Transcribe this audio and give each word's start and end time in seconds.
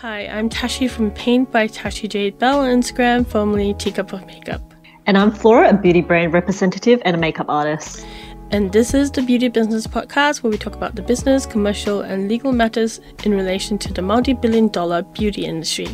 Hi, 0.00 0.26
I'm 0.26 0.50
Tashi 0.50 0.88
from 0.88 1.10
Paint 1.12 1.50
by 1.50 1.68
Tashi 1.68 2.06
Jade 2.06 2.38
Bell 2.38 2.58
on 2.58 2.68
Instagram, 2.68 3.26
formerly 3.26 3.72
Teacup 3.72 4.12
of 4.12 4.26
Makeup. 4.26 4.74
And 5.06 5.16
I'm 5.16 5.30
Flora, 5.30 5.70
a 5.70 5.72
beauty 5.72 6.02
brand 6.02 6.34
representative 6.34 7.00
and 7.06 7.16
a 7.16 7.18
makeup 7.18 7.46
artist. 7.48 8.06
And 8.50 8.70
this 8.72 8.92
is 8.92 9.10
the 9.10 9.22
Beauty 9.22 9.48
Business 9.48 9.86
Podcast 9.86 10.42
where 10.42 10.50
we 10.50 10.58
talk 10.58 10.74
about 10.74 10.96
the 10.96 11.02
business, 11.02 11.46
commercial, 11.46 12.02
and 12.02 12.28
legal 12.28 12.52
matters 12.52 13.00
in 13.24 13.32
relation 13.32 13.78
to 13.78 13.92
the 13.94 14.02
multi 14.02 14.34
billion 14.34 14.68
dollar 14.68 15.00
beauty 15.00 15.46
industry. 15.46 15.88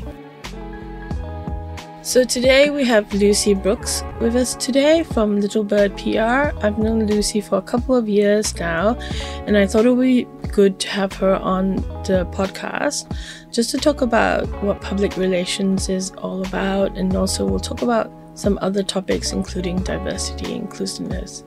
So 2.03 2.25
today 2.25 2.71
we 2.71 2.85
have 2.85 3.15
Lucy 3.15 3.55
Brooks 3.55 4.03
with 4.21 4.35
us 4.35 4.57
today 4.57 5.05
from 5.05 5.41
Little 5.41 5.63
Bird 5.63 5.97
PR. 5.97 6.51
I've 6.67 6.77
known 6.77 7.07
Lucy 7.07 7.41
for 7.41 7.59
a 7.59 7.63
couple 7.63 7.95
of 7.95 8.09
years 8.09 8.59
now, 8.59 8.99
and 9.47 9.57
I 9.57 9.69
thought 9.69 9.87
it 9.87 9.91
would 9.91 10.03
be 10.03 10.27
good 10.49 10.81
to 10.81 10.89
have 10.89 11.13
her 11.13 11.37
on 11.37 11.77
the 12.03 12.29
podcast 12.33 13.07
just 13.53 13.71
to 13.71 13.79
talk 13.79 14.01
about 14.01 14.49
what 14.63 14.81
public 14.81 15.17
relations 15.17 15.89
is 15.89 16.11
all 16.13 16.45
about, 16.47 16.97
and 16.97 17.15
also 17.15 17.45
we'll 17.45 17.61
talk 17.61 17.83
about 17.83 18.11
some 18.35 18.59
other 18.63 18.83
topics, 18.83 19.33
including 19.33 19.77
diversity 19.83 20.55
inclusiveness. 20.55 21.45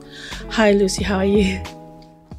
Hi, 0.50 0.70
Lucy, 0.70 1.02
how 1.02 1.16
are 1.16 1.24
you? 1.24 1.60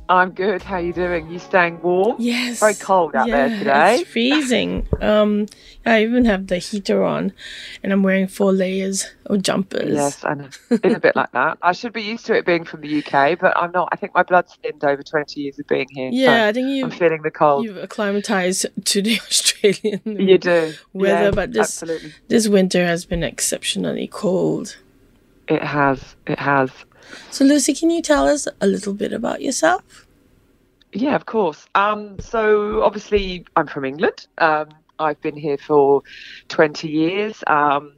I'm 0.10 0.32
good. 0.32 0.62
How 0.64 0.76
are 0.76 0.82
you 0.82 0.94
doing? 0.94 1.30
You 1.30 1.38
staying 1.40 1.82
warm? 1.82 2.16
Yes. 2.20 2.60
Very 2.62 2.76
cold 2.76 3.14
out 3.16 3.28
yeah, 3.28 3.48
there 3.48 3.58
today. 3.60 3.96
It's 4.02 4.10
freezing. 4.10 4.88
um, 5.02 5.48
I 5.86 6.04
even 6.04 6.26
have 6.26 6.48
the 6.48 6.58
heater 6.60 7.04
on, 7.04 7.34
and 7.84 7.92
I'm 7.92 8.04
wearing 8.04 8.28
four 8.28 8.54
layers 8.54 9.06
of 9.26 9.42
jumpers. 9.42 9.94
Yes, 9.94 10.24
I 10.24 10.34
know. 10.36 10.50
It's 10.70 10.96
a 10.96 11.00
bit 11.00 11.16
like 11.16 11.32
that. 11.34 11.58
I 11.62 11.74
should 11.74 11.92
be 11.94 12.02
used 12.04 12.26
to 12.28 12.36
it 12.36 12.46
being 12.46 12.64
from 12.64 12.82
the 12.82 13.04
UK, 13.04 13.38
but 13.40 13.56
I'm 13.58 13.72
not. 13.72 13.90
I 13.92 13.98
think 13.98 14.14
my 14.16 14.24
blood's 14.24 14.56
thinned 14.56 14.84
over 14.84 15.04
20 15.04 15.42
years 15.42 15.60
of 15.60 15.68
being 15.68 15.88
here. 15.92 16.10
Yeah, 16.12 16.46
so 16.46 16.48
I 16.50 16.54
think 16.54 16.68
you. 16.70 16.86
I'm 16.86 16.92
feeling 16.92 17.22
the 17.22 17.32
cold. 17.32 17.66
You've 17.66 17.78
acclimatized 17.78 18.66
to 18.86 19.02
the 19.02 19.20
Australian 19.28 20.02
You 20.06 20.38
do. 20.38 20.74
weather, 20.94 21.26
Yeah, 21.26 21.32
but 21.32 21.52
this 21.52 21.82
absolutely. 21.82 22.14
this 22.30 22.48
winter 22.48 22.86
has 22.86 23.04
been 23.06 23.24
exceptionally 23.24 24.08
cold. 24.08 24.78
It 25.50 25.64
has. 25.64 26.16
It 26.26 26.40
has. 26.40 26.72
So, 27.31 27.46
Lucy, 27.46 27.74
can 27.74 27.90
you 27.90 28.02
tell 28.02 28.28
us 28.28 28.50
a 28.59 28.68
little 28.68 28.94
bit 28.94 29.14
about 29.14 29.42
yourself? 29.42 30.06
Yeah, 30.94 31.16
of 31.16 31.26
course. 31.26 31.66
Um, 31.76 32.20
so 32.20 32.84
obviously, 32.84 33.46
I'm 33.56 33.68
from 33.68 33.86
England. 33.86 34.28
Um, 34.38 34.70
I've 35.00 35.22
been 35.22 35.36
here 35.36 35.58
for 35.58 36.02
20 36.48 36.88
years. 36.88 37.44
Um, 37.46 37.98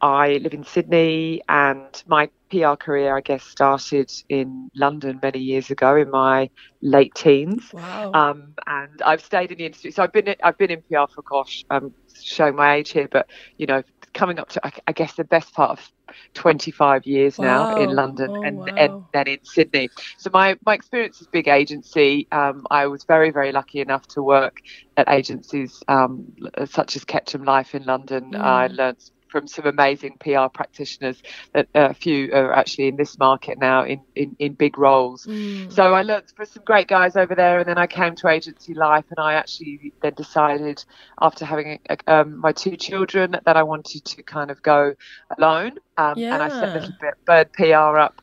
I 0.00 0.34
live 0.34 0.52
in 0.52 0.64
Sydney, 0.64 1.40
and 1.48 2.02
my 2.06 2.28
PR 2.50 2.74
career, 2.74 3.16
I 3.16 3.20
guess, 3.22 3.44
started 3.44 4.10
in 4.28 4.68
London 4.74 5.18
many 5.22 5.38
years 5.38 5.70
ago 5.70 5.96
in 5.96 6.10
my 6.10 6.50
late 6.82 7.14
teens. 7.14 7.70
Wow. 7.72 8.12
Um, 8.12 8.54
and 8.66 9.00
I've 9.02 9.22
stayed 9.22 9.52
in 9.52 9.58
the 9.58 9.66
industry. 9.66 9.90
So 9.90 10.02
I've 10.02 10.12
been 10.12 10.34
I've 10.42 10.58
been 10.58 10.70
in 10.70 10.82
PR 10.82 11.10
for 11.12 11.22
gosh, 11.22 11.64
I'm 11.70 11.94
showing 12.22 12.56
my 12.56 12.74
age 12.74 12.90
here, 12.90 13.08
but 13.10 13.26
you 13.56 13.66
know, 13.66 13.82
coming 14.16 14.40
up 14.40 14.48
to 14.50 14.60
I, 14.88 14.92
guess 14.92 15.14
the 15.14 15.24
best 15.24 15.54
part 15.54 15.78
of 15.78 15.92
25 16.34 17.06
years 17.06 17.40
now 17.40 17.68
in 17.76 17.90
London 17.94 18.30
Oh, 18.30 18.42
and, 18.42 18.58
wow. 18.58 18.76
and 18.76 19.04
then 19.12 19.28
in 19.28 19.38
Sydney. 19.44 19.90
So 20.18 20.30
my 20.32 20.56
my 20.66 20.74
experience 20.74 21.20
is 21.20 21.28
big 21.28 21.48
agency. 21.48 22.26
Um, 22.32 22.64
I 22.70 22.86
was 22.86 23.04
very 23.06 23.30
very 23.30 23.52
lucky 23.52 23.80
enough 23.80 24.06
to 24.08 24.22
work 24.22 24.56
at 24.96 25.08
agencies 25.08 25.82
um, 25.88 26.26
such 26.66 26.96
as 26.96 27.04
Ketchum 27.04 27.44
Life 27.44 27.74
in 27.74 27.84
London. 27.84 28.32
Mm. 28.32 28.40
I 28.40 28.66
learned 28.68 28.98
from 29.28 29.46
some 29.48 29.66
amazing 29.66 30.16
PR 30.20 30.46
practitioners 30.52 31.22
that 31.52 31.68
a 31.74 31.92
few 31.94 32.32
are 32.32 32.52
actually 32.52 32.88
in 32.88 32.96
this 32.96 33.18
market 33.18 33.58
now 33.58 33.84
in, 33.84 34.00
in, 34.14 34.36
in 34.38 34.52
big 34.54 34.78
roles. 34.78 35.26
Mm. 35.26 35.72
So 35.72 35.94
I 35.94 36.02
learnt 36.02 36.32
for 36.36 36.44
some 36.44 36.62
great 36.64 36.88
guys 36.88 37.16
over 37.16 37.34
there, 37.34 37.58
and 37.58 37.68
then 37.68 37.78
I 37.78 37.86
came 37.86 38.14
to 38.16 38.28
agency 38.28 38.74
life, 38.74 39.04
and 39.10 39.18
I 39.18 39.34
actually 39.34 39.92
then 40.02 40.14
decided 40.14 40.84
after 41.20 41.44
having 41.44 41.80
um, 42.06 42.36
my 42.38 42.52
two 42.52 42.76
children 42.76 43.36
that 43.44 43.56
I 43.56 43.62
wanted 43.62 44.04
to 44.04 44.22
kind 44.22 44.50
of 44.50 44.62
go 44.62 44.94
alone, 45.36 45.72
um, 45.96 46.14
and 46.18 46.42
I 46.42 46.48
set 46.48 46.68
Yeah. 46.68 46.74
Little 46.74 46.94
Bit 47.00 47.14
Bird 47.24 47.52
PR 47.52 47.98
up 47.98 48.22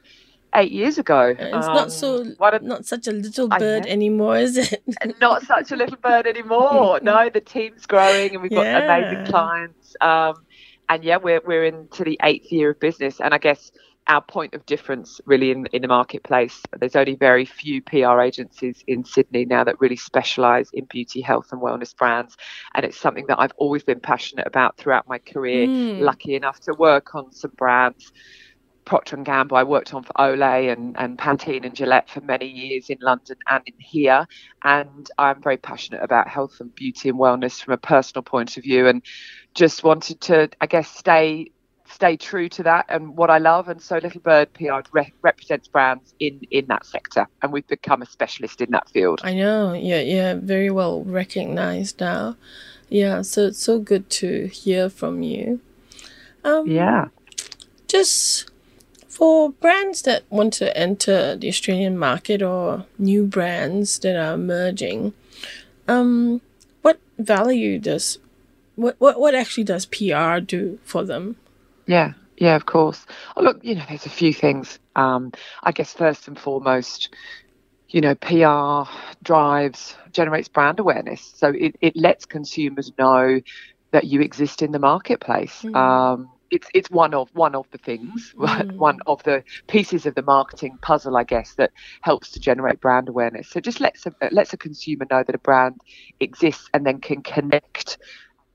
eight 0.56 0.72
years 0.72 1.00
ago. 1.00 1.34
It's 1.38 1.68
Um, 1.68 1.74
not 1.76 1.92
so 1.92 2.24
what 2.38 2.54
a- 2.54 2.66
not 2.66 2.86
such 2.86 3.08
a 3.08 3.12
little 3.12 3.48
bird 3.48 3.86
anymore, 3.88 4.38
is 4.38 4.56
it? 4.58 4.84
not 5.20 5.42
such 5.44 5.72
a 5.72 5.76
little 5.76 5.98
bird 5.98 6.28
anymore. 6.28 7.00
No, 7.04 7.30
the 7.30 7.42
team's 7.42 7.86
growing, 7.88 8.34
and 8.34 8.42
we've 8.44 8.52
got 8.52 8.66
Yeah. 8.66 8.86
amazing 8.86 9.26
clients. 9.32 9.96
Um, 10.00 10.46
and 10.90 11.04
yeah, 11.04 11.18
we're 11.18 11.42
we're 11.46 11.66
into 11.66 12.04
the 12.04 12.20
eighth 12.24 12.52
year 12.52 12.72
of 12.72 12.80
business, 12.80 13.20
and 13.20 13.34
I 13.34 13.38
guess 13.38 13.72
our 14.08 14.22
point 14.22 14.54
of 14.54 14.66
difference 14.66 15.22
really 15.26 15.52
in 15.52 15.66
in 15.68 15.82
the 15.82 15.88
marketplace. 15.88 16.62
There's 16.78 16.96
only 16.96 17.16
very 17.16 17.46
few 17.46 17.82
PR 17.82 18.22
agencies 18.22 18.84
in 18.88 19.06
Sydney 19.06 19.46
now 19.46 19.64
that 19.64 19.80
really 19.80 19.96
specialise 19.96 20.70
in 20.74 20.86
beauty, 20.86 21.22
health, 21.22 21.52
and 21.52 21.62
wellness 21.62 21.96
brands, 21.96 22.38
and 22.76 22.86
it's 22.86 22.98
something 22.98 23.26
that 23.28 23.40
I've 23.40 23.54
always 23.58 23.84
been 23.84 24.00
passionate 24.00 24.48
about 24.48 24.78
throughout 24.78 25.08
my 25.08 25.20
career. 25.20 25.68
Mm. 25.68 26.02
Lucky 26.02 26.36
enough 26.36 26.60
to 26.62 26.74
work 26.74 27.16
on 27.16 27.32
some 27.32 27.52
brands. 27.58 28.12
Procter 28.86 29.16
and 29.16 29.26
Gamble, 29.26 29.58
I 29.58 29.64
worked 29.64 29.94
on 29.94 30.04
for 30.04 30.14
Olay 30.14 30.72
and, 30.72 30.96
and 30.98 31.18
Pantene 31.18 31.66
and 31.66 31.76
Gillette 31.76 32.10
for 32.10 32.22
many 32.22 32.48
years 32.48 32.90
in 32.90 32.98
London 33.02 33.38
and 33.48 33.64
in 33.66 33.74
here. 33.78 34.28
And 34.64 35.10
I'm 35.18 35.42
very 35.42 35.58
passionate 35.58 36.04
about 36.04 36.28
health 36.28 36.60
and 36.60 36.74
beauty 36.76 37.10
and 37.10 37.18
wellness 37.18 37.64
from 37.64 37.74
a 37.74 37.78
personal 37.78 38.24
point 38.24 38.58
of 38.58 38.64
view, 38.64 38.88
and 38.88 39.02
just 39.54 39.84
wanted 39.84 40.22
to, 40.22 40.50
I 40.62 40.68
guess, 40.68 40.90
stay 40.90 41.52
stay 41.90 42.18
true 42.18 42.50
to 42.50 42.64
that 42.64 42.86
and 42.90 43.16
what 43.16 43.30
I 43.30 43.38
love. 43.38 43.68
And 43.68 43.82
so 43.82 43.98
Little 43.98 44.22
Bird 44.22 44.52
PR 44.54 44.82
re- 44.92 45.14
represents 45.22 45.68
brands 45.68 46.14
in 46.20 46.42
in 46.52 46.66
that 46.68 46.86
sector, 46.86 47.28
and 47.42 47.52
we've 47.52 47.68
become 47.68 48.02
a 48.02 48.06
specialist 48.06 48.62
in 48.62 48.72
that 48.72 48.90
field. 48.90 49.22
I 49.24 49.34
know. 49.34 49.74
Yeah, 49.74 50.02
yeah, 50.02 50.36
very 50.36 50.70
well 50.70 51.04
recognized 51.04 52.00
now. 52.00 52.36
Yeah, 52.90 53.22
so 53.22 53.48
it's 53.48 53.60
so 53.60 53.80
good 53.80 54.10
to 54.12 54.48
hear 54.48 54.90
from 54.90 55.24
you. 55.24 55.62
Um, 56.44 56.68
Yeah. 56.68 57.08
Just 57.88 58.50
for 59.14 59.52
brands 59.52 60.02
that 60.02 60.24
want 60.32 60.54
to 60.54 60.76
enter 60.76 61.36
the 61.36 61.48
Australian 61.48 61.98
market 62.00 62.42
or 62.42 62.88
new 62.98 63.26
brands 63.26 64.00
that 64.00 64.16
are 64.16 64.34
emerging, 64.34 65.14
um, 65.88 66.42
what 66.82 67.00
value 67.20 67.78
does 67.78 68.18
what 68.76 68.96
what 68.98 69.20
what 69.20 69.36
actually 69.36 69.66
does 69.66 69.86
PR 69.86 70.40
do 70.40 70.80
for 70.84 71.04
them? 71.04 71.36
Yeah, 71.86 72.14
yeah, 72.38 72.56
of 72.56 72.66
course. 72.66 73.06
Oh, 73.38 73.44
look, 73.44 73.64
you 73.64 73.76
know, 73.76 73.84
there's 73.88 74.08
a 74.08 74.10
few 74.10 74.34
things. 74.34 74.80
Um, 74.96 75.32
I 75.62 75.72
guess 75.72 75.94
first 75.94 76.28
and 76.28 76.40
foremost, 76.40 77.14
you 77.90 78.02
know, 78.02 78.16
PR 78.16 78.90
drives, 79.22 79.96
generates 80.12 80.48
brand 80.48 80.80
awareness. 80.80 81.34
So 81.36 81.50
it, 81.50 81.76
it 81.82 81.96
lets 81.96 82.26
consumers 82.26 82.92
know 82.98 83.42
that 83.92 84.06
you 84.06 84.22
exist 84.22 84.64
in 84.64 84.72
the 84.72 84.80
marketplace. 84.80 85.62
Mm. 85.62 85.76
Um, 85.76 86.30
it's 86.54 86.70
it's 86.74 86.92
one 86.92 87.14
of 87.16 87.30
one 87.34 87.56
of 87.56 87.68
the 87.72 87.80
things, 87.80 88.34
Mm. 88.38 88.78
one 88.78 89.00
of 89.08 89.24
the 89.24 89.44
pieces 89.68 90.06
of 90.06 90.16
the 90.16 90.22
marketing 90.24 90.78
puzzle, 90.82 91.18
I 91.18 91.24
guess, 91.24 91.56
that 91.56 91.72
helps 92.02 92.32
to 92.32 92.40
generate 92.40 92.80
brand 92.82 93.10
awareness. 93.10 93.50
So 93.50 93.60
just 93.60 93.82
lets 93.82 94.06
a, 94.06 94.12
lets 94.32 94.54
a 94.54 94.58
consumer 94.58 95.06
know 95.12 95.24
that 95.26 95.36
a 95.36 95.40
brand 95.40 95.82
exists 96.20 96.70
and 96.74 96.86
then 96.86 97.00
can 97.02 97.22
connect 97.24 97.98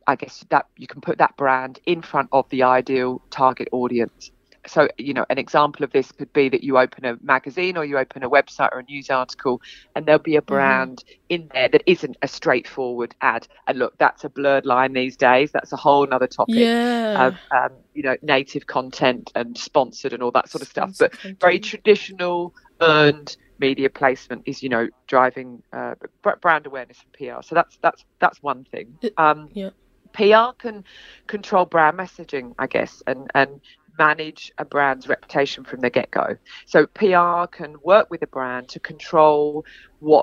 I 0.07 0.17
guess 0.17 0.45
that 0.51 0.67
you 0.77 0.87
can 0.87 1.01
put 1.03 1.19
that 1.19 1.37
brand 1.37 1.81
in 1.87 2.03
front 2.03 2.31
of 2.33 2.49
the 2.51 2.63
ideal 2.63 3.23
target 3.31 3.69
audience. 3.73 4.31
So, 4.69 4.89
you 4.99 5.15
know, 5.15 5.25
an 5.31 5.39
example 5.39 5.85
of 5.85 5.93
this 5.93 6.13
could 6.13 6.33
be 6.33 6.49
that 6.51 6.63
you 6.63 6.79
open 6.79 7.05
a 7.05 7.17
magazine 7.23 7.77
or 7.77 7.85
you 7.85 7.99
open 7.99 8.23
a 8.23 8.31
website 8.31 8.71
or 8.73 8.81
a 8.81 8.85
news 8.85 9.11
article, 9.11 9.61
and 9.95 10.07
there'll 10.07 10.21
be 10.23 10.37
a 10.37 10.43
brand 10.43 11.03
in 11.29 11.49
there 11.53 11.69
that 11.69 11.83
isn't 11.87 12.17
a 12.23 12.29
straightforward 12.29 13.15
ad. 13.21 13.47
And 13.67 13.79
look, 13.79 13.97
that's 13.99 14.25
a 14.25 14.29
blurred 14.31 14.67
line 14.67 14.93
these 14.93 15.17
days. 15.17 15.51
That's 15.53 15.73
a 15.73 15.77
whole 15.77 16.13
other 16.13 16.27
topic 16.27 16.55
Yeah. 16.57 17.29
of, 17.29 17.35
um, 17.51 17.71
you 17.95 18.03
know, 18.03 18.17
native 18.23 18.67
content 18.67 19.31
and 19.35 19.57
sponsored 19.57 20.13
and 20.13 20.23
all 20.23 20.33
that 20.33 20.49
sort 20.49 20.63
of 20.63 20.69
stuff. 20.69 20.93
But 20.99 21.15
very 21.41 21.59
traditional 21.59 22.55
earned 22.81 23.37
media 23.59 23.91
placement 23.91 24.43
is, 24.47 24.63
you 24.63 24.69
know, 24.69 24.89
driving 25.09 25.63
uh, 25.73 25.95
brand 26.41 26.67
awareness 26.67 26.99
and 27.05 27.13
PR. 27.13 27.43
So 27.43 27.55
that's 27.55 27.79
that's 27.83 28.05
that's 28.21 28.43
one 28.43 28.65
thing. 28.65 28.99
Um, 29.17 29.49
yeah. 29.53 29.71
PR 30.13 30.53
can 30.59 30.85
control 31.27 31.67
brand 31.67 31.99
messaging, 31.99 32.55
I 32.59 32.67
guess, 32.67 33.03
and, 33.07 33.31
and 33.35 33.61
manage 33.99 34.53
a 34.59 34.65
brand's 34.65 35.09
reputation 35.09 35.65
from 35.65 35.81
the 35.81 35.91
get 35.91 36.11
go. 36.11 36.37
So 36.67 36.87
PR 36.87 37.47
can 37.49 37.77
work 37.85 38.09
with 38.11 38.23
a 38.23 38.29
brand 38.29 38.69
to 38.71 38.81
control 38.81 39.65
what 40.01 40.19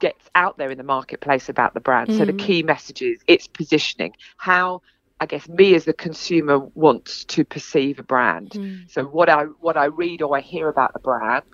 gets 0.00 0.28
out 0.34 0.58
there 0.58 0.70
in 0.70 0.78
the 0.78 0.84
marketplace 0.84 1.48
about 1.48 1.74
the 1.74 1.80
brand. 1.80 2.12
So 2.12 2.24
the 2.24 2.32
Mhm. 2.32 2.32
key 2.32 2.62
messages, 2.62 3.20
its 3.26 3.46
positioning, 3.46 4.12
how 4.36 4.80
I 5.20 5.26
guess 5.26 5.48
me 5.48 5.74
as 5.74 5.84
the 5.84 5.92
consumer 5.94 6.58
wants 6.74 7.24
to 7.26 7.44
perceive 7.44 7.98
a 7.98 8.02
brand. 8.04 8.56
Mm. 8.56 8.88
So 8.88 9.04
what 9.04 9.28
I 9.28 9.44
what 9.60 9.76
I 9.76 9.86
read 9.86 10.22
or 10.22 10.36
I 10.36 10.40
hear 10.40 10.68
about 10.68 10.92
a 10.94 11.00
brand 11.00 11.44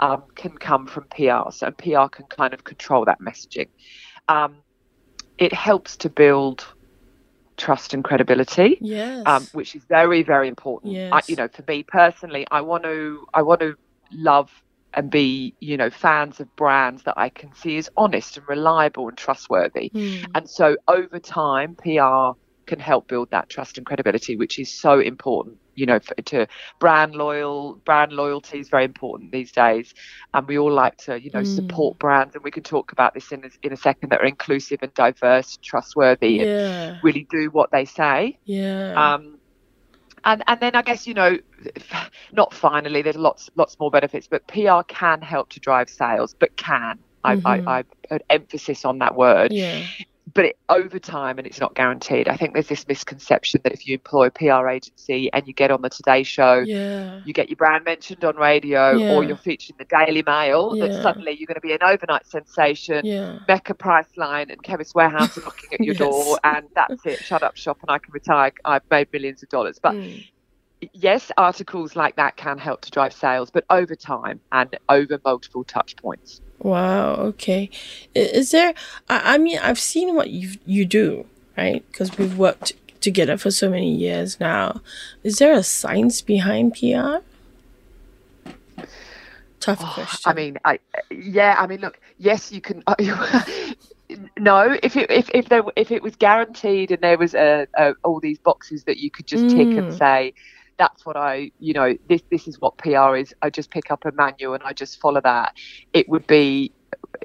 um, 0.00 0.24
can 0.36 0.56
come 0.58 0.86
from 0.86 1.06
PR. 1.14 1.50
So 1.52 1.70
PR 1.72 2.08
can 2.08 2.26
kind 2.26 2.52
of 2.54 2.64
control 2.64 3.04
that 3.06 3.20
messaging. 3.20 3.68
Um, 4.28 4.62
it 5.38 5.52
helps 5.52 5.96
to 5.98 6.10
build 6.10 6.73
trust 7.64 7.94
and 7.94 8.04
credibility, 8.04 8.82
Yes. 8.82 9.24
um, 9.26 9.48
which 9.52 9.74
is 9.74 9.84
very 9.88 10.22
very 10.22 10.48
important. 10.48 11.02
I, 11.12 11.22
you 11.28 11.36
know, 11.36 11.48
for 11.48 11.64
me 11.68 11.84
personally, 11.88 12.46
I 12.50 12.60
want 12.62 12.84
to 12.84 13.24
I 13.34 13.42
want 13.42 13.60
to 13.60 13.74
love 14.12 14.50
and 14.94 15.10
be, 15.10 15.54
you 15.60 15.76
know, 15.76 15.90
fans 15.90 16.40
of 16.40 16.48
brands 16.56 17.02
that 17.04 17.14
I 17.18 17.30
can 17.30 17.52
see 17.54 17.76
as 17.78 17.88
honest 17.96 18.36
and 18.38 18.48
reliable 18.48 19.08
and 19.08 19.16
trustworthy. 19.18 19.92
Mm. 19.94 20.24
And 20.34 20.48
so 20.48 20.76
over 20.88 21.18
time, 21.20 21.76
PR 21.82 22.34
can 22.66 22.80
help 22.80 23.08
build 23.08 23.28
that 23.30 23.48
trust 23.48 23.78
and 23.78 23.86
credibility, 23.86 24.36
which 24.36 24.58
is 24.58 24.80
so 24.80 25.00
important. 25.00 25.58
You 25.76 25.86
know, 25.86 25.98
for, 26.00 26.14
to 26.14 26.46
brand 26.80 27.14
loyal, 27.14 27.80
brand 27.84 28.12
loyalty 28.12 28.58
is 28.60 28.68
very 28.68 28.84
important 28.84 29.32
these 29.32 29.52
days, 29.52 29.92
and 30.34 30.46
we 30.46 30.58
all 30.58 30.72
like 30.72 30.96
to, 31.06 31.20
you 31.20 31.30
know, 31.32 31.42
Mm. 31.42 31.44
support 31.44 31.98
brands. 31.98 32.34
And 32.34 32.44
we 32.44 32.50
can 32.50 32.62
talk 32.62 32.92
about 32.92 33.14
this 33.14 33.32
in 33.32 33.44
a, 33.44 33.48
in 33.62 33.72
a 33.72 33.76
second 33.76 34.10
that 34.10 34.20
are 34.20 34.26
inclusive 34.26 34.78
and 34.82 34.92
diverse, 34.94 35.58
trustworthy, 35.62 36.40
and 36.40 36.50
Yeah. 36.50 37.00
really 37.02 37.26
do 37.30 37.48
what 37.52 37.70
they 37.72 37.84
say. 37.84 38.38
Yeah. 38.44 39.12
Um, 39.14 39.38
and 40.24 40.42
and 40.46 40.60
then 40.60 40.74
I 40.74 40.82
guess 40.82 41.06
you 41.06 41.14
know, 41.14 41.38
not 42.32 42.52
finally. 42.54 43.02
There's 43.02 43.16
lots 43.16 43.48
lots 43.56 43.76
more 43.78 43.90
benefits, 43.90 44.26
but 44.28 44.46
PR 44.48 44.84
can 44.84 45.20
help 45.22 45.50
to 45.50 45.60
drive 45.60 45.88
sales. 45.88 46.34
But 46.38 46.56
can 46.56 46.98
I, 47.24 47.36
Mhm. 47.36 47.44
I, 47.44 47.60
I 47.66 47.84
put 48.10 48.22
emphasis 48.30 48.84
on 48.84 48.98
that 48.98 49.14
word. 49.16 49.54
yeah. 49.54 49.88
But 50.34 50.46
it, 50.46 50.56
over 50.68 50.98
time, 50.98 51.38
and 51.38 51.46
it's 51.46 51.60
not 51.60 51.76
guaranteed. 51.76 52.26
I 52.28 52.36
think 52.36 52.54
there's 52.54 52.66
this 52.66 52.88
misconception 52.88 53.60
that 53.62 53.72
if 53.72 53.86
you 53.86 53.94
employ 53.94 54.26
a 54.26 54.30
PR 54.32 54.68
agency 54.68 55.32
and 55.32 55.46
you 55.46 55.52
get 55.54 55.70
on 55.70 55.80
the 55.80 55.88
Today 55.90 56.24
Show, 56.24 56.64
Yeah. 56.66 57.20
you 57.24 57.32
get 57.32 57.48
your 57.48 57.54
brand 57.56 57.84
mentioned 57.84 58.24
on 58.24 58.34
radio, 58.36 58.96
Yeah. 58.96 59.14
or 59.14 59.22
you're 59.22 59.36
featured 59.36 59.76
in 59.78 59.86
the 59.88 60.04
Daily 60.04 60.24
Mail, 60.26 60.74
Yeah. 60.74 60.88
that 60.88 61.02
suddenly 61.02 61.36
you're 61.38 61.46
going 61.46 61.54
to 61.54 61.60
be 61.60 61.72
an 61.72 61.84
overnight 61.84 62.26
sensation. 62.26 63.06
Mecca 63.46 63.74
Priceline 63.74 64.50
and 64.50 64.60
Chemist 64.64 64.92
Warehouse 64.96 65.38
are 65.38 65.42
knocking 65.42 65.72
at 65.74 65.80
your 65.80 65.94
Yes. 65.98 65.98
door, 65.98 66.38
and 66.42 66.66
that's 66.74 67.06
it. 67.06 67.20
Shut 67.20 67.44
up 67.44 67.56
shop, 67.56 67.78
and 67.82 67.90
I 67.92 67.98
can 67.98 68.12
retire. 68.12 68.50
I've 68.64 68.82
made 68.90 69.12
millions 69.12 69.44
of 69.44 69.48
dollars. 69.50 69.78
But 69.80 69.94
Mm. 69.94 70.28
yes, 70.92 71.30
articles 71.36 71.94
like 71.94 72.16
that 72.16 72.36
can 72.36 72.58
help 72.58 72.80
to 72.80 72.90
drive 72.90 73.12
sales, 73.12 73.52
but 73.52 73.64
over 73.70 73.94
time 73.94 74.40
and 74.50 74.76
over 74.88 75.20
multiple 75.24 75.62
touch 75.62 75.94
points. 75.94 76.40
Wow. 76.58 77.14
Okay. 77.16 77.70
Is 78.14 78.50
there? 78.50 78.74
I, 79.08 79.34
I 79.34 79.38
mean, 79.38 79.58
I've 79.58 79.78
seen 79.78 80.14
what 80.14 80.30
you 80.30 80.52
you 80.64 80.84
do, 80.84 81.26
right? 81.56 81.84
Because 81.90 82.16
we've 82.16 82.38
worked 82.38 82.72
together 83.00 83.36
for 83.36 83.50
so 83.50 83.68
many 83.68 83.92
years 83.94 84.40
now. 84.40 84.80
Is 85.22 85.38
there 85.38 85.52
a 85.52 85.62
science 85.62 86.22
behind 86.22 86.74
PR? 86.74 87.18
Tough 89.60 89.78
question. 89.78 90.22
Oh, 90.26 90.30
I 90.30 90.34
mean, 90.34 90.58
I 90.64 90.78
yeah, 91.10 91.56
I 91.58 91.66
mean, 91.66 91.80
look, 91.80 91.98
yes, 92.18 92.52
you 92.52 92.60
can. 92.60 92.82
no, 94.38 94.76
if 94.82 94.96
it 94.96 95.10
if 95.10 95.30
if 95.34 95.48
there 95.48 95.62
if 95.76 95.90
it 95.90 96.02
was 96.02 96.16
guaranteed 96.16 96.90
and 96.90 97.02
there 97.02 97.18
was 97.18 97.34
a, 97.34 97.66
a 97.74 97.94
all 98.04 98.20
these 98.20 98.38
boxes 98.38 98.84
that 98.84 98.98
you 98.98 99.10
could 99.10 99.26
just 99.26 99.48
tick 99.48 99.76
and 99.76 99.88
Mm. 99.88 99.98
say. 99.98 100.34
That's 100.76 101.06
what 101.06 101.16
I, 101.16 101.50
you 101.60 101.72
know, 101.72 101.96
this 102.08 102.22
this 102.30 102.48
is 102.48 102.60
what 102.60 102.76
PR 102.78 103.16
is. 103.16 103.34
I 103.42 103.50
just 103.50 103.70
pick 103.70 103.90
up 103.90 104.04
a 104.04 104.12
manual 104.12 104.54
and 104.54 104.62
I 104.64 104.72
just 104.72 105.00
follow 105.00 105.20
that. 105.20 105.54
It 105.92 106.08
would 106.08 106.26
be 106.26 106.72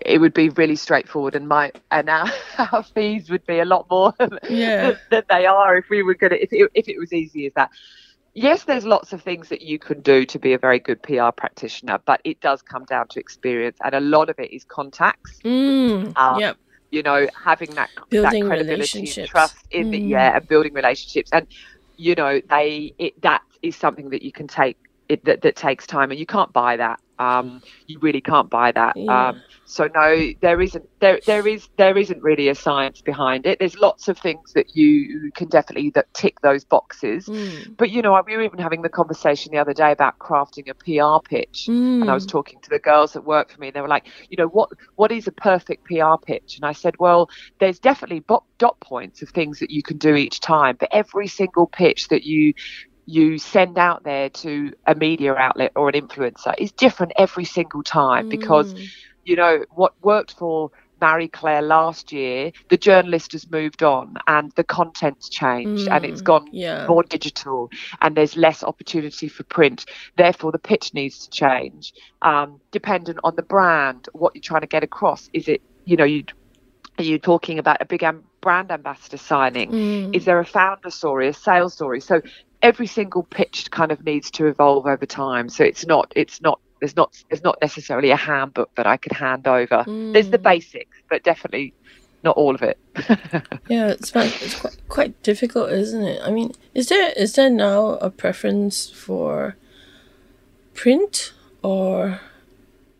it 0.05 0.19
would 0.19 0.33
be 0.33 0.49
really 0.49 0.75
straightforward 0.75 1.35
and 1.35 1.47
my 1.47 1.71
and 1.91 2.09
our, 2.09 2.29
our 2.71 2.83
fees 2.83 3.29
would 3.29 3.45
be 3.45 3.59
a 3.59 3.65
lot 3.65 3.87
more 3.89 4.13
Yeah. 4.49 4.93
than 5.09 5.23
they 5.29 5.45
are 5.45 5.77
if 5.77 5.89
we 5.89 6.03
were 6.03 6.13
gonna 6.15 6.35
if 6.35 6.51
it, 6.51 6.69
if 6.75 6.87
it 6.87 6.97
was 6.99 7.11
easy 7.13 7.47
as 7.47 7.53
that 7.55 7.69
yes 8.33 8.63
there's 8.65 8.85
lots 8.85 9.13
of 9.13 9.21
things 9.21 9.49
that 9.49 9.61
you 9.61 9.79
can 9.79 10.01
do 10.01 10.25
to 10.25 10.37
be 10.39 10.53
a 10.53 10.57
very 10.59 10.79
good 10.79 11.01
pr 11.01 11.29
practitioner 11.35 11.99
but 12.05 12.21
it 12.23 12.39
does 12.41 12.61
come 12.61 12.85
down 12.85 13.07
to 13.09 13.19
experience 13.19 13.77
and 13.83 13.93
a 13.95 13.99
lot 13.99 14.29
of 14.29 14.37
it 14.39 14.51
is 14.53 14.63
contacts 14.63 15.39
Mm. 15.43 16.15
Um, 16.17 16.39
yep. 16.39 16.57
you 16.91 17.01
know 17.03 17.27
having 17.43 17.71
that 17.75 17.89
Building 18.09 18.43
that 18.43 18.47
credibility 18.49 18.99
and 19.21 19.27
trust 19.29 19.57
in 19.71 19.91
the 19.91 19.99
Mm. 20.01 20.09
yeah 20.09 20.35
and 20.37 20.47
building 20.47 20.73
relationships 20.73 21.31
and 21.33 21.47
you 21.99 22.15
know 22.15 22.41
they 22.49 22.93
it 22.97 23.21
that 23.21 23.43
is 23.61 23.75
something 23.75 24.09
that 24.11 24.23
you 24.23 24.31
can 24.31 24.47
take 24.47 24.77
it 25.09 25.23
that, 25.25 25.41
that 25.41 25.55
takes 25.55 25.85
time 25.87 26.11
and 26.11 26.19
you 26.19 26.25
can't 26.25 26.53
buy 26.53 26.77
that 26.77 26.99
um 27.19 27.61
you 27.87 27.99
really 28.01 28.21
can't 28.21 28.49
buy 28.49 28.71
that 28.71 28.95
Yeah. 28.95 29.29
um 29.31 29.43
so 29.65 29.89
no 29.93 30.31
there 30.41 30.61
isn't 30.61 30.85
there 31.01 31.19
there 31.25 31.45
is 31.47 31.67
there 31.77 31.97
isn't 31.97 32.21
really 32.23 32.47
a 32.49 32.55
science 32.55 33.01
behind 33.01 33.45
it 33.45 33.59
there's 33.59 33.77
lots 33.77 34.07
of 34.07 34.17
things 34.17 34.51
that 34.55 34.67
you 34.73 35.31
can 35.35 35.49
definitely 35.49 35.91
that 35.95 36.07
tick 36.13 36.35
those 36.41 36.63
boxes 36.65 37.29
Mm. 37.29 37.77
but 37.77 37.89
you 37.89 38.01
know 38.01 38.21
we 38.25 38.37
were 38.37 38.43
even 38.43 38.59
having 38.59 38.81
the 38.81 38.89
conversation 38.89 39.51
the 39.51 39.57
other 39.59 39.73
day 39.73 39.91
about 39.91 40.17
crafting 40.19 40.69
a 40.69 40.73
pr 40.75 41.27
pitch 41.29 41.71
and 42.01 42.09
I 42.09 42.13
was 42.13 42.25
Mm. 42.25 42.31
talking 42.31 42.59
to 42.63 42.69
the 42.69 42.79
girls 42.79 43.11
that 43.13 43.25
work 43.25 43.51
for 43.51 43.59
me. 43.59 43.67
And 43.67 43.75
They 43.75 43.81
were 43.81 43.87
like, 43.89 44.07
you 44.29 44.37
know, 44.37 44.47
what 44.47 44.69
what 44.95 45.11
is 45.11 45.27
a 45.27 45.33
perfect 45.33 45.83
PR 45.85 46.17
pitch? 46.25 46.55
And 46.57 46.65
I 46.65 46.71
said, 46.71 46.95
well, 46.97 47.27
there's 47.59 47.79
definitely 47.79 48.21
bo- 48.21 48.45
dot 48.57 48.77
points 48.81 49.21
of 49.21 49.29
things 49.29 49.59
that 49.59 49.69
you 49.69 49.83
can 49.83 49.97
do 49.97 50.15
each 50.15 50.39
time, 50.39 50.77
but 50.79 50.89
every 50.93 51.27
single 51.27 51.67
pitch 51.67 52.07
that 52.09 52.23
you 52.23 52.53
you 53.09 53.37
send 53.39 53.77
out 53.77 54.03
there 54.03 54.29
to 54.29 54.71
a 54.85 54.95
media 54.95 55.33
outlet 55.35 55.71
or 55.75 55.89
an 55.89 55.95
influencer 55.95 56.53
is 56.57 56.71
different 56.73 57.13
every 57.17 57.45
single 57.45 57.83
time 57.83 58.27
because 58.29 58.73
Mm. 58.73 58.87
you 59.25 59.35
know 59.35 59.65
what 59.71 59.93
worked 60.01 60.33
for 60.37 60.71
Marie 61.01 61.29
Claire 61.29 61.61
last 61.61 62.11
year, 62.11 62.51
the 62.69 62.77
journalist 62.77 63.31
has 63.33 63.49
moved 63.49 63.83
on 63.83 64.15
and 64.27 64.51
the 64.55 64.63
content's 64.63 65.29
changed 65.29 65.87
and 65.89 66.05
it's 66.05 66.21
gone 66.21 66.47
Yeah. 66.51 66.85
more 66.87 67.03
digital 67.03 67.69
and 68.01 68.15
there's 68.15 68.35
less 68.35 68.63
opportunity 68.63 69.27
for 69.27 69.43
print. 69.43 69.85
Therefore, 70.17 70.51
the 70.51 70.59
pitch 70.59 70.93
needs 70.93 71.19
to 71.19 71.29
change. 71.29 71.93
Um, 72.21 72.59
dependent 72.71 73.19
on 73.23 73.35
the 73.35 73.43
brand, 73.43 74.07
what 74.13 74.33
you're 74.35 74.41
trying 74.43 74.61
to 74.61 74.67
get 74.67 74.83
across. 74.83 75.29
Is 75.33 75.47
it, 75.47 75.61
you 75.85 75.95
know, 75.97 76.05
you 76.05 76.23
are 76.99 77.03
you 77.03 77.17
talking 77.17 77.59
about 77.59 77.77
a 77.81 77.85
big 77.85 78.03
am- 78.03 78.25
brand 78.41 78.71
ambassador 78.71 79.17
signing? 79.17 79.71
Mm. 79.71 80.15
Is 80.15 80.25
there 80.25 80.39
a 80.39 80.45
founder 80.45 80.89
story, 80.89 81.27
a 81.29 81.33
sales 81.33 81.73
story? 81.73 82.01
So 82.01 82.21
every 82.61 82.87
single 82.87 83.23
pitch 83.23 83.69
kind 83.71 83.91
of 83.91 84.03
needs 84.03 84.29
to 84.31 84.45
evolve 84.47 84.85
over 84.85 85.05
time. 85.05 85.49
So 85.49 85.63
it's 85.63 85.85
not, 85.85 86.11
it's 86.15 86.41
not. 86.41 86.59
There's 86.79 86.95
not 86.95 87.13
there's 87.29 87.43
not 87.43 87.57
necessarily 87.61 88.11
a 88.11 88.15
handbook 88.15 88.73
that 88.75 88.87
I 88.87 88.95
could 88.95 89.11
hand 89.11 89.47
over. 89.47 89.83
There's 89.85 90.29
the 90.29 90.37
Mm. 90.39 90.43
basics, 90.43 90.97
but 91.09 91.23
definitely 91.23 91.73
not 92.23 92.37
all 92.37 92.55
of 92.55 92.61
it. 92.61 92.77
Yeah, 93.67 93.89
it's 93.89 94.11
quite, 94.11 94.41
it's 94.41 94.59
quite 94.59 94.77
quite 94.87 95.21
difficult, 95.21 95.71
isn't 95.71 96.01
it? 96.03 96.21
I 96.23 96.31
mean, 96.31 96.53
is 96.73 96.87
there 96.87 97.11
is 97.17 97.33
there 97.35 97.49
now 97.49 97.97
a 98.01 98.09
preference 98.09 98.89
for 98.89 99.57
print 100.73 101.33
or 101.63 102.19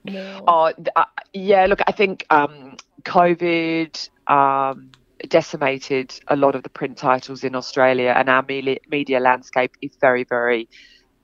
more? 0.03 0.43
Oh, 0.47 0.73
uh, 0.95 1.05
yeah. 1.33 1.65
Look, 1.65 1.79
I 1.87 1.91
think 1.93 2.25
um, 2.29 2.75
COVID 3.03 4.09
um, 4.27 4.91
decimated 5.27 6.11
a 6.27 6.35
lot 6.35 6.55
of 6.55 6.63
the 6.63 6.69
print 6.69 6.97
titles 6.97 7.43
in 7.43 7.55
Australia, 7.55 8.13
and 8.15 8.29
our 8.29 8.43
media, 8.47 8.77
media 8.89 9.19
landscape 9.19 9.71
is 9.81 9.95
very, 9.99 10.23
very. 10.23 10.69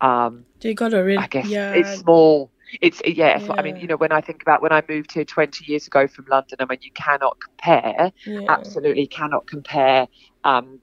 Um, 0.02 0.46
they 0.62 0.74
got 0.74 0.94
a 0.94 1.04
rid. 1.04 1.20
I 1.20 1.28
guess 1.28 1.50
yeah, 1.50 1.74
it's 1.74 1.92
small. 2.00 2.52
It's 2.82 3.02
yeah, 3.06 3.36
it's- 3.38 3.50
I 3.58 3.62
mean, 3.62 3.76
you 3.78 3.88
know, 3.88 3.96
when 3.98 4.12
I 4.12 4.22
think 4.22 4.42
about 4.42 4.62
when 4.62 4.72
I 4.72 4.82
moved 4.88 5.12
here 5.14 5.26
20 5.26 5.66
years 5.68 5.88
ago 5.88 6.08
from 6.08 6.26
London, 6.30 6.58
I 6.60 6.66
mean, 6.66 6.80
you 6.82 6.92
cannot 6.94 7.38
compare. 7.40 8.12
yeah. 8.26 8.40
Absolutely 8.48 9.08
cannot 9.08 9.48
compare. 9.48 10.08
Um, 10.44 10.80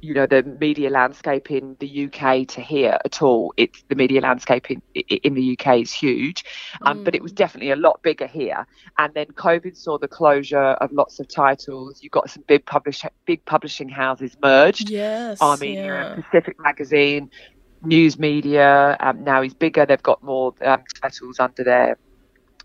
you 0.00 0.14
know 0.14 0.26
the 0.26 0.42
media 0.60 0.90
landscape 0.90 1.50
in 1.50 1.76
the 1.80 2.04
UK 2.06 2.44
to 2.48 2.60
here 2.60 2.98
at 3.04 3.22
all. 3.22 3.52
It's 3.56 3.82
the 3.88 3.94
media 3.96 4.20
landscape 4.20 4.70
in 4.70 4.82
in 4.94 5.34
the 5.34 5.42
UK 5.58 5.80
is 5.80 5.92
huge, 5.92 6.44
um, 6.84 7.00
but 7.04 7.14
it 7.14 7.22
was 7.22 7.32
Mm. 7.32 7.36
definitely 7.36 7.70
a 7.70 7.76
lot 7.76 8.02
bigger 8.02 8.26
here. 8.26 8.66
And 8.98 9.12
then 9.14 9.26
COVID 9.26 9.76
saw 9.76 9.98
the 9.98 10.08
closure 10.08 10.58
of 10.82 10.92
lots 10.92 11.18
of 11.20 11.28
titles. 11.28 12.02
You 12.02 12.10
got 12.10 12.30
some 12.30 12.44
big 12.46 12.64
publish 12.66 13.04
big 13.26 13.44
publishing 13.46 13.88
houses 13.88 14.36
merged. 14.42 14.90
Yes. 14.90 15.38
Are 15.40 15.56
Media 15.56 16.06
yeah. 16.06 16.14
Pacific 16.14 16.56
Magazine, 16.60 17.30
News 17.82 18.18
Media. 18.18 18.96
Um, 19.00 19.24
now 19.24 19.42
is 19.42 19.54
bigger. 19.54 19.86
They've 19.86 20.02
got 20.02 20.22
more 20.22 20.54
um, 20.62 20.82
titles 21.02 21.38
under 21.40 21.64
their 21.64 21.98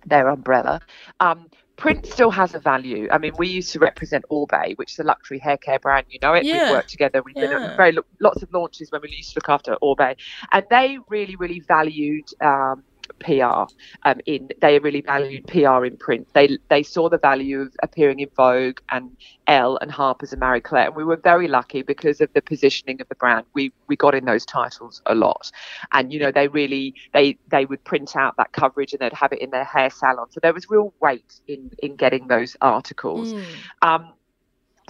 their 0.06 0.28
umbrella. 0.30 0.82
Um, 1.20 1.48
print 1.82 2.06
still 2.06 2.30
has 2.30 2.54
a 2.54 2.60
value. 2.60 3.08
I 3.12 3.18
mean, 3.18 3.34
we 3.40 3.48
used 3.48 3.74
to 3.74 3.80
represent 3.80 4.24
Oribe, 4.30 4.78
which 4.78 4.92
is 4.92 5.00
a 5.00 5.04
luxury 5.04 5.40
hair 5.40 5.58
care 5.58 5.80
brand. 5.80 6.06
You 6.10 6.20
know 6.22 6.34
it. 6.34 6.46
Yeah. 6.46 6.66
We've 6.66 6.72
worked 6.78 6.90
together. 6.90 7.24
We've 7.26 7.34
been 7.34 7.52
at 7.52 7.76
very 7.76 7.98
lots 8.20 8.44
of 8.44 8.54
launches 8.54 8.92
when 8.92 9.02
we 9.02 9.10
used 9.10 9.34
to 9.34 9.38
look 9.40 9.50
after 9.50 9.76
Oribe, 9.82 10.18
and 10.52 10.64
they 10.70 11.00
really, 11.10 11.36
really 11.36 11.60
valued. 11.60 12.26
Um, 12.40 12.84
PR 13.20 13.72
um, 14.03 14.20
in 14.25 14.50
they 14.62 14.80
really 14.80 15.01
valued 15.01 15.48
PR 15.48 15.86
in 15.86 15.98
print. 15.98 16.27
They 16.34 16.58
they 16.70 16.84
saw 16.84 17.10
the 17.10 17.18
value 17.18 17.62
of 17.62 17.75
appearing 17.84 18.20
in 18.20 18.30
Vogue 18.36 18.80
and 18.89 19.15
Elle 19.48 19.77
and 19.77 19.91
Harper's 19.91 20.32
and 20.32 20.39
Marie 20.39 20.62
Claire, 20.62 20.88
and 20.88 20.96
we 20.96 21.03
were 21.03 21.18
very 21.18 21.48
lucky 21.48 21.82
because 21.82 22.22
of 22.22 22.32
the 22.34 22.41
positioning 22.41 23.01
of 23.01 23.10
the 23.10 23.15
brand. 23.15 23.46
We 23.53 23.72
we 23.88 23.96
got 23.96 24.15
in 24.15 24.25
those 24.25 24.46
titles 24.46 25.01
a 25.06 25.15
lot, 25.15 25.51
and 25.91 26.12
you 26.12 26.20
know 26.20 26.32
they 26.32 26.48
really 26.48 26.96
they 27.13 27.38
they 27.50 27.65
would 27.65 27.84
print 27.84 28.15
out 28.15 28.38
that 28.38 28.51
coverage 28.51 28.94
and 28.94 29.00
they'd 29.00 29.13
have 29.13 29.34
it 29.34 29.39
in 29.39 29.50
their 29.51 29.63
hair 29.63 29.89
salon. 29.89 30.27
So 30.32 30.39
there 30.41 30.53
was 30.53 30.70
real 30.70 30.94
weight 31.01 31.39
in 31.48 31.72
in 31.80 31.96
getting 31.96 32.27
those 32.27 32.56
articles. 32.62 33.34
Mm. 33.34 33.46
Um, 33.82 34.13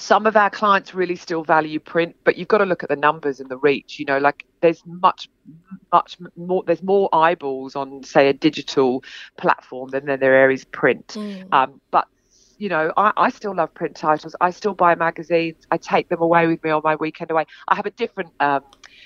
some 0.01 0.25
of 0.25 0.35
our 0.35 0.49
clients 0.49 0.95
really 0.95 1.15
still 1.15 1.43
value 1.43 1.79
print, 1.79 2.15
but 2.23 2.35
you've 2.35 2.47
got 2.47 2.57
to 2.57 2.65
look 2.65 2.81
at 2.83 2.89
the 2.89 2.95
numbers 2.95 3.39
and 3.39 3.49
the 3.49 3.57
reach. 3.57 3.99
You 3.99 4.05
know, 4.05 4.17
like 4.17 4.45
there's 4.61 4.81
much, 4.85 5.29
much 5.93 6.17
more. 6.35 6.63
There's 6.65 6.81
more 6.81 7.07
eyeballs 7.13 7.75
on, 7.75 8.03
say, 8.03 8.27
a 8.27 8.33
digital 8.33 9.03
platform 9.37 9.89
than 9.89 10.05
there 10.05 10.17
there 10.17 10.49
is 10.49 10.65
print. 10.65 11.07
Mm. 11.09 11.53
Um, 11.53 11.81
but 11.91 12.07
you 12.57 12.69
know, 12.69 12.91
I, 12.97 13.11
I 13.17 13.29
still 13.29 13.55
love 13.55 13.73
print 13.73 13.95
titles. 13.95 14.35
I 14.41 14.51
still 14.51 14.73
buy 14.73 14.95
magazines. 14.95 15.65
I 15.71 15.77
take 15.77 16.09
them 16.09 16.21
away 16.21 16.47
with 16.47 16.63
me 16.63 16.69
on 16.71 16.81
my 16.83 16.95
weekend 16.95 17.31
away. 17.31 17.45
I 17.67 17.75
have 17.75 17.85
a 17.85 17.91
different 17.91 18.31
um, 18.39 18.61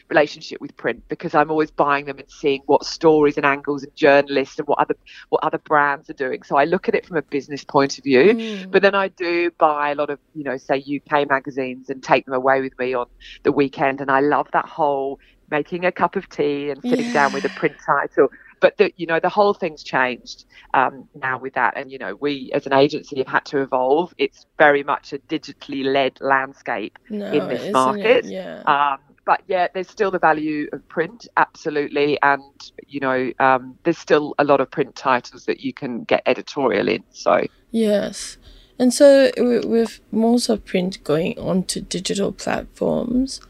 relationship 0.10 0.62
with 0.62 0.76
print 0.78 1.04
because 1.08 1.34
I'm 1.36 1.50
always 1.50 1.72
buying 1.72 2.06
them 2.06 2.20
and 2.20 2.30
seeing 2.30 2.62
what 2.66 2.86
stories 2.86 3.38
and 3.38 3.46
angles 3.46 3.84
and 3.84 3.96
journalists 3.96 4.60
and 4.60 4.68
what 4.68 4.80
other 4.80 4.96
what 5.30 5.44
other 5.44 5.58
brands 5.58 6.10
are 6.10 6.14
doing. 6.14 6.44
So 6.44 6.58
I 6.58 6.66
look 6.66 6.88
at 6.88 6.96
it 6.96 7.06
from 7.06 7.18
a 7.18 7.22
business 7.22 7.64
point 7.64 7.98
of 7.98 8.04
view. 8.04 8.34
Mm. 8.34 8.72
But 8.72 8.82
then 8.82 8.96
I 8.96 9.08
do 9.10 9.52
buy 9.52 9.92
a 9.92 9.96
lot 9.96 10.10
of, 10.10 10.20
you 10.34 10.44
know, 10.44 10.58
say 10.58 10.78
UK 10.78 11.30
magazines 11.30 11.90
and 11.90 12.04
take 12.04 12.26
them 12.26 12.34
away 12.34 12.62
with 12.62 12.78
me 12.78 12.94
on 12.94 13.08
the 13.44 13.52
weekend. 13.52 14.02
And 14.02 14.12
I 14.12 14.20
love 14.20 14.48
that 14.54 14.66
whole 14.66 15.20
making 15.50 15.86
a 15.86 15.92
cup 15.92 16.16
of 16.16 16.28
tea 16.30 16.70
and 16.70 16.82
sitting 16.82 17.08
yeah. 17.08 17.14
down 17.14 17.34
with 17.34 17.46
a 17.46 17.50
print 17.50 17.76
title 17.86 18.30
but 18.60 18.78
the, 18.78 18.92
you 18.98 19.06
know 19.06 19.20
the 19.20 19.30
whole 19.30 19.54
thing's 19.54 19.84
changed 19.84 20.46
um, 20.74 21.08
now 21.14 21.38
with 21.38 21.54
that 21.54 21.78
and 21.78 21.92
you 21.92 22.00
know 22.00 22.16
we 22.16 22.52
as 22.54 22.66
an 22.66 22.74
agency 22.74 23.18
have 23.18 23.28
had 23.28 23.46
to 23.46 23.62
evolve 23.62 24.14
it's 24.18 24.46
very 24.58 24.84
much 24.84 25.14
a 25.14 25.20
digitally 25.20 25.84
led 25.84 26.20
landscape 26.22 26.98
no, 27.10 27.32
in 27.32 27.48
this 27.48 27.72
market 27.72 28.26
yeah. 28.26 28.62
Um, 28.66 29.00
but 29.26 29.42
yeah, 29.48 29.68
there's 29.74 29.90
still 29.90 30.12
the 30.12 30.20
value 30.20 30.70
of 30.72 30.88
print, 30.88 31.28
absolutely, 31.38 32.22
and 32.22 32.44
you 32.88 33.00
know, 33.00 33.32
um, 33.40 33.78
there's 33.84 33.98
still 33.98 34.36
a 34.38 34.44
lot 34.44 34.62
of 34.62 34.70
print 34.70 34.96
titles 34.96 35.46
that 35.46 35.62
you 35.62 35.74
can 35.74 36.04
get 36.04 36.22
editorial 36.26 36.88
in. 36.88 37.04
So 37.12 37.46
yes, 37.72 38.38
and 38.78 38.94
so 38.94 39.32
with 39.38 40.00
most 40.12 40.50
of 40.50 40.66
print 40.66 41.04
going 41.04 41.38
onto 41.40 41.82
digital 41.82 42.32
platforms, 42.32 43.42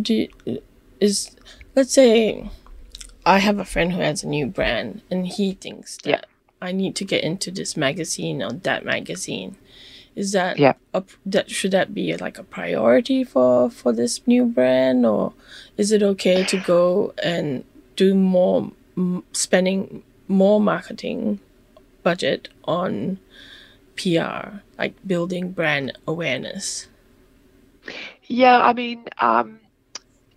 do 0.00 0.14
you, 0.14 0.62
is 1.00 1.36
let's 1.74 1.92
say 1.92 2.50
I 3.24 3.38
have 3.38 3.58
a 3.58 3.64
friend 3.64 3.92
who 3.92 4.00
has 4.00 4.24
a 4.24 4.28
new 4.28 4.46
brand 4.46 5.02
and 5.10 5.26
he 5.26 5.52
thinks 5.52 5.96
that 5.98 6.10
yeah. 6.10 6.20
I 6.60 6.72
need 6.72 6.96
to 6.96 7.04
get 7.04 7.22
into 7.22 7.50
this 7.50 7.76
magazine 7.76 8.42
or 8.42 8.52
that 8.52 8.84
magazine. 8.84 9.56
Is 10.14 10.32
that 10.32 10.58
yeah. 10.58 10.74
A, 10.92 11.02
that 11.24 11.50
should 11.50 11.70
that 11.70 11.94
be 11.94 12.14
like 12.16 12.38
a 12.38 12.42
priority 12.44 13.24
for 13.24 13.70
for 13.70 13.92
this 13.92 14.26
new 14.26 14.44
brand 14.44 15.06
or 15.06 15.32
is 15.76 15.90
it 15.90 16.02
okay 16.02 16.44
to 16.44 16.58
go 16.58 17.14
and 17.22 17.64
do 17.96 18.14
more 18.14 18.70
m- 18.96 19.24
spending 19.32 20.02
more 20.28 20.60
marketing 20.60 21.40
budget 22.02 22.48
on 22.64 23.18
PR 23.96 24.60
like 24.78 24.94
building 25.06 25.52
brand 25.52 25.98
awareness? 26.06 26.88
Yeah, 28.24 28.60
I 28.60 28.72
mean, 28.72 29.04
um, 29.18 29.60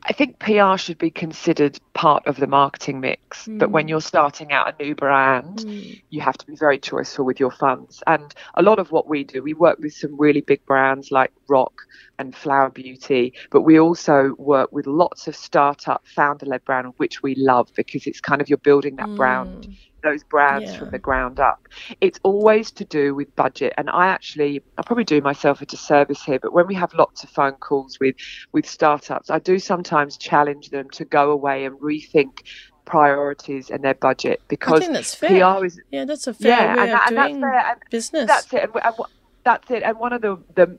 I 0.03 0.13
think 0.13 0.39
PR 0.39 0.77
should 0.77 0.97
be 0.97 1.11
considered 1.11 1.79
part 1.95 2.27
of 2.27 2.35
the 2.35 2.45
marketing 2.45 2.99
mix. 2.99 3.47
Mm. 3.47 3.57
But 3.57 3.71
when 3.71 3.87
you're 3.87 4.01
starting 4.01 4.51
out 4.51 4.71
a 4.71 4.83
new 4.83 4.93
brand, 4.93 5.59
mm. 5.59 6.01
you 6.09 6.21
have 6.21 6.37
to 6.37 6.45
be 6.45 6.55
very 6.55 6.77
choiceful 6.77 7.25
with 7.25 7.39
your 7.39 7.49
funds. 7.49 8.03
And 8.05 8.35
a 8.53 8.61
lot 8.61 8.77
of 8.77 8.91
what 8.91 9.07
we 9.07 9.23
do, 9.23 9.41
we 9.41 9.55
work 9.55 9.79
with 9.79 9.93
some 9.93 10.15
really 10.19 10.41
big 10.41 10.63
brands 10.65 11.09
like 11.09 11.31
Rock 11.47 11.81
and 12.19 12.35
Flower 12.35 12.69
Beauty, 12.69 13.33
but 13.49 13.61
we 13.61 13.79
also 13.79 14.35
work 14.37 14.71
with 14.71 14.85
lots 14.85 15.27
of 15.27 15.35
startup 15.35 16.03
founder 16.05 16.45
led 16.45 16.63
brands, 16.65 16.93
which 16.97 17.23
we 17.23 17.33
love 17.35 17.71
because 17.75 18.05
it's 18.05 18.21
kind 18.21 18.41
of 18.41 18.49
you're 18.49 18.57
building 18.57 18.97
that 18.97 19.07
mm. 19.07 19.15
brand 19.15 19.75
those 20.05 20.23
brands 20.23 20.71
yeah. 20.71 20.77
from 20.77 20.91
the 20.91 20.99
ground 20.99 21.39
up. 21.39 21.67
It's 21.99 22.19
always 22.23 22.71
to 22.71 22.85
do 22.85 23.13
with 23.13 23.35
budget. 23.35 23.73
And 23.77 23.89
I 23.89 24.07
actually, 24.07 24.61
I 24.77 24.83
probably 24.83 25.03
do 25.03 25.19
myself 25.19 25.61
a 25.61 25.65
disservice 25.65 26.23
here, 26.23 26.39
but 26.39 26.53
when 26.53 26.67
we 26.67 26.75
have 26.75 26.93
lots 26.93 27.23
of 27.23 27.29
phone 27.31 27.53
calls 27.53 27.99
with, 27.99 28.15
with 28.53 28.65
startups, 28.65 29.29
I 29.29 29.39
do 29.39 29.59
sometimes 29.59 30.15
challenge 30.17 30.69
them 30.69 30.89
to 30.91 31.03
go 31.03 31.31
away 31.31 31.65
and 31.65 31.75
rethink 31.85 32.41
priorities 32.85 33.69
and 33.69 33.83
their 33.83 33.95
budget 33.95 34.41
because 34.47 34.77
I 34.77 34.79
think 34.79 34.93
that's 34.93 35.15
fair. 35.15 35.57
PR 35.57 35.65
is 35.65 35.79
yeah, 35.91 36.05
that's 36.05 36.27
a 36.27 36.33
fair 36.33 36.51
yeah, 36.51 36.75
way 36.75 36.81
and, 36.83 36.91
of 36.91 36.99
and 37.07 37.15
doing 37.15 37.41
that's 37.41 37.53
fair. 37.53 37.71
And 37.71 37.81
business. 37.89 38.27
That's 38.27 38.53
it. 38.53 38.63
And, 38.63 38.75
and, 38.83 38.95
that's 39.43 39.71
it. 39.71 39.83
And 39.83 39.97
one 39.99 40.13
of 40.13 40.21
the 40.21 40.37
the 40.55 40.77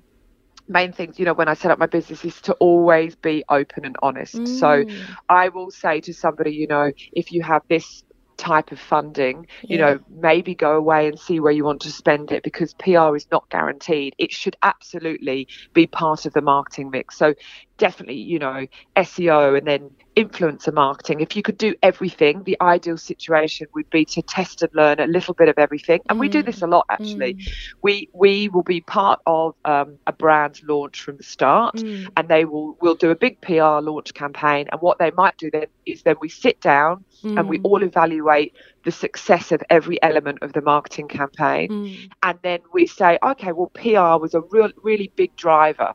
main 0.68 0.92
things, 0.92 1.18
you 1.18 1.24
know, 1.24 1.34
when 1.34 1.48
I 1.48 1.54
set 1.54 1.70
up 1.70 1.78
my 1.78 1.86
business 1.86 2.24
is 2.24 2.40
to 2.42 2.52
always 2.54 3.14
be 3.14 3.44
open 3.48 3.84
and 3.84 3.96
honest. 4.02 4.34
Mm. 4.34 4.48
So 4.60 4.84
I 5.28 5.48
will 5.48 5.70
say 5.70 6.00
to 6.00 6.12
somebody, 6.12 6.52
you 6.52 6.66
know, 6.66 6.90
if 7.12 7.32
you 7.32 7.42
have 7.42 7.62
this 7.68 8.02
type 8.36 8.70
of 8.72 8.78
funding, 8.78 9.46
you 9.62 9.78
know, 9.78 9.98
maybe 10.20 10.54
go 10.54 10.76
away 10.76 11.08
and 11.08 11.18
see 11.18 11.40
where 11.40 11.52
you 11.52 11.64
want 11.64 11.80
to 11.82 11.90
spend 11.90 12.32
it 12.32 12.42
because 12.42 12.74
PR 12.74 13.16
is 13.16 13.26
not 13.30 13.48
guaranteed. 13.48 14.14
It 14.18 14.32
should 14.32 14.56
absolutely 14.62 15.48
be 15.72 15.86
part 15.86 16.26
of 16.26 16.32
the 16.32 16.42
marketing 16.42 16.90
mix. 16.90 17.16
So 17.16 17.34
definitely, 17.78 18.16
you 18.16 18.38
know, 18.38 18.66
SEO 18.96 19.56
and 19.56 19.66
then 19.66 19.90
influencer 20.16 20.72
marketing. 20.72 21.20
If 21.20 21.36
you 21.36 21.42
could 21.42 21.58
do 21.58 21.74
everything, 21.82 22.42
the 22.44 22.56
ideal 22.60 22.96
situation 22.96 23.66
would 23.74 23.88
be 23.90 24.04
to 24.06 24.22
test 24.22 24.62
and 24.62 24.74
learn 24.74 24.98
a 24.98 25.06
little 25.06 25.34
bit 25.34 25.48
of 25.48 25.58
everything. 25.58 26.00
And 26.08 26.16
mm. 26.16 26.20
we 26.20 26.28
do 26.28 26.42
this 26.42 26.62
a 26.62 26.66
lot 26.66 26.86
actually. 26.88 27.34
Mm. 27.34 27.52
We 27.82 28.08
we 28.12 28.48
will 28.48 28.62
be 28.62 28.80
part 28.80 29.20
of 29.26 29.54
um, 29.64 29.98
a 30.06 30.12
brand 30.12 30.62
launch 30.66 31.02
from 31.02 31.18
the 31.18 31.22
start, 31.22 31.76
mm. 31.76 32.08
and 32.16 32.28
they 32.28 32.44
will 32.44 32.76
will 32.80 32.94
do 32.94 33.10
a 33.10 33.14
big 33.16 33.40
PR 33.42 33.80
launch 33.80 34.14
campaign. 34.14 34.68
And 34.72 34.80
what 34.80 34.98
they 34.98 35.10
might 35.10 35.36
do 35.36 35.50
then 35.50 35.66
is 35.84 36.02
then 36.02 36.16
we 36.20 36.28
sit 36.28 36.60
down 36.60 37.04
and 37.22 37.48
we 37.48 37.58
mm. 37.58 37.64
all 37.64 37.82
evaluate 37.82 38.54
the 38.84 38.92
success 38.92 39.50
of 39.52 39.62
every 39.68 40.00
element 40.02 40.38
of 40.42 40.52
the 40.52 40.60
marketing 40.60 41.08
campaign, 41.08 41.68
mm. 41.68 42.10
and 42.22 42.38
then 42.42 42.60
we 42.72 42.86
say, 42.86 43.18
okay, 43.22 43.52
well, 43.52 43.70
PR 43.74 44.20
was 44.20 44.34
a 44.34 44.40
real 44.50 44.70
really 44.82 45.10
big 45.16 45.34
driver 45.36 45.92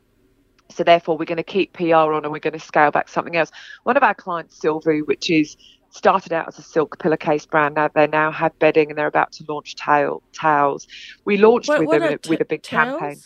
so 0.72 0.84
therefore, 0.84 1.18
we're 1.18 1.26
going 1.26 1.38
to 1.38 1.44
keep 1.44 1.74
PR 1.74 1.96
on 1.96 2.24
and 2.24 2.32
we're 2.32 2.40
going 2.40 2.54
to 2.54 2.60
scale 2.60 2.92
back 2.92 3.10
something 3.10 3.36
else. 3.36 3.52
One 3.84 3.98
of 3.98 4.04
our 4.04 4.14
clients, 4.14 4.60
Silvu, 4.60 5.06
which 5.08 5.30
is 5.30 5.58
started 5.92 6.34
out 6.34 6.48
as 6.48 6.58
a 6.58 6.62
silk 6.62 6.98
pillowcase 7.00 7.46
brand. 7.46 7.76
Now 7.76 7.90
they 7.90 8.08
now 8.08 8.32
have 8.32 8.58
bedding 8.60 8.90
and 8.90 8.98
they're 8.98 9.08
about 9.08 9.32
to 9.34 9.46
launch 9.48 9.76
towel, 9.76 10.24
towels. 10.34 10.88
We 11.26 11.38
launched 11.38 11.68
what, 11.68 11.80
with 11.80 11.88
what 11.88 12.00
them 12.00 12.18
t- 12.18 12.30
with 12.30 12.42
a 12.42 12.46
big 12.46 12.64
towels? 12.64 13.00
campaign. 13.00 13.22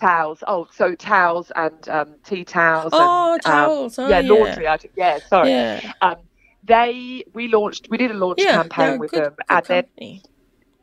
Towels. 0.00 0.42
Oh, 0.46 0.66
so 0.72 0.94
towels 0.94 1.52
and 1.54 1.88
um, 1.88 2.14
tea 2.24 2.44
towels. 2.44 2.90
Oh, 2.92 3.34
and, 3.34 3.42
towels. 3.42 3.98
Um, 3.98 4.06
oh, 4.06 4.08
yeah, 4.08 4.20
laundry. 4.20 4.66
Yeah, 4.96 5.18
sorry. 5.28 5.50
Yeah. 5.50 5.92
Um, 6.00 6.16
they 6.64 7.24
we 7.34 7.46
launched. 7.46 7.88
We 7.88 7.96
did 7.96 8.10
a 8.10 8.14
launch 8.14 8.40
yeah, 8.42 8.62
campaign 8.62 8.98
with 8.98 9.12
good, 9.12 9.24
them, 9.24 9.34
good 9.34 9.44
and 9.48 9.66
company. 9.66 10.22
then 10.24 10.32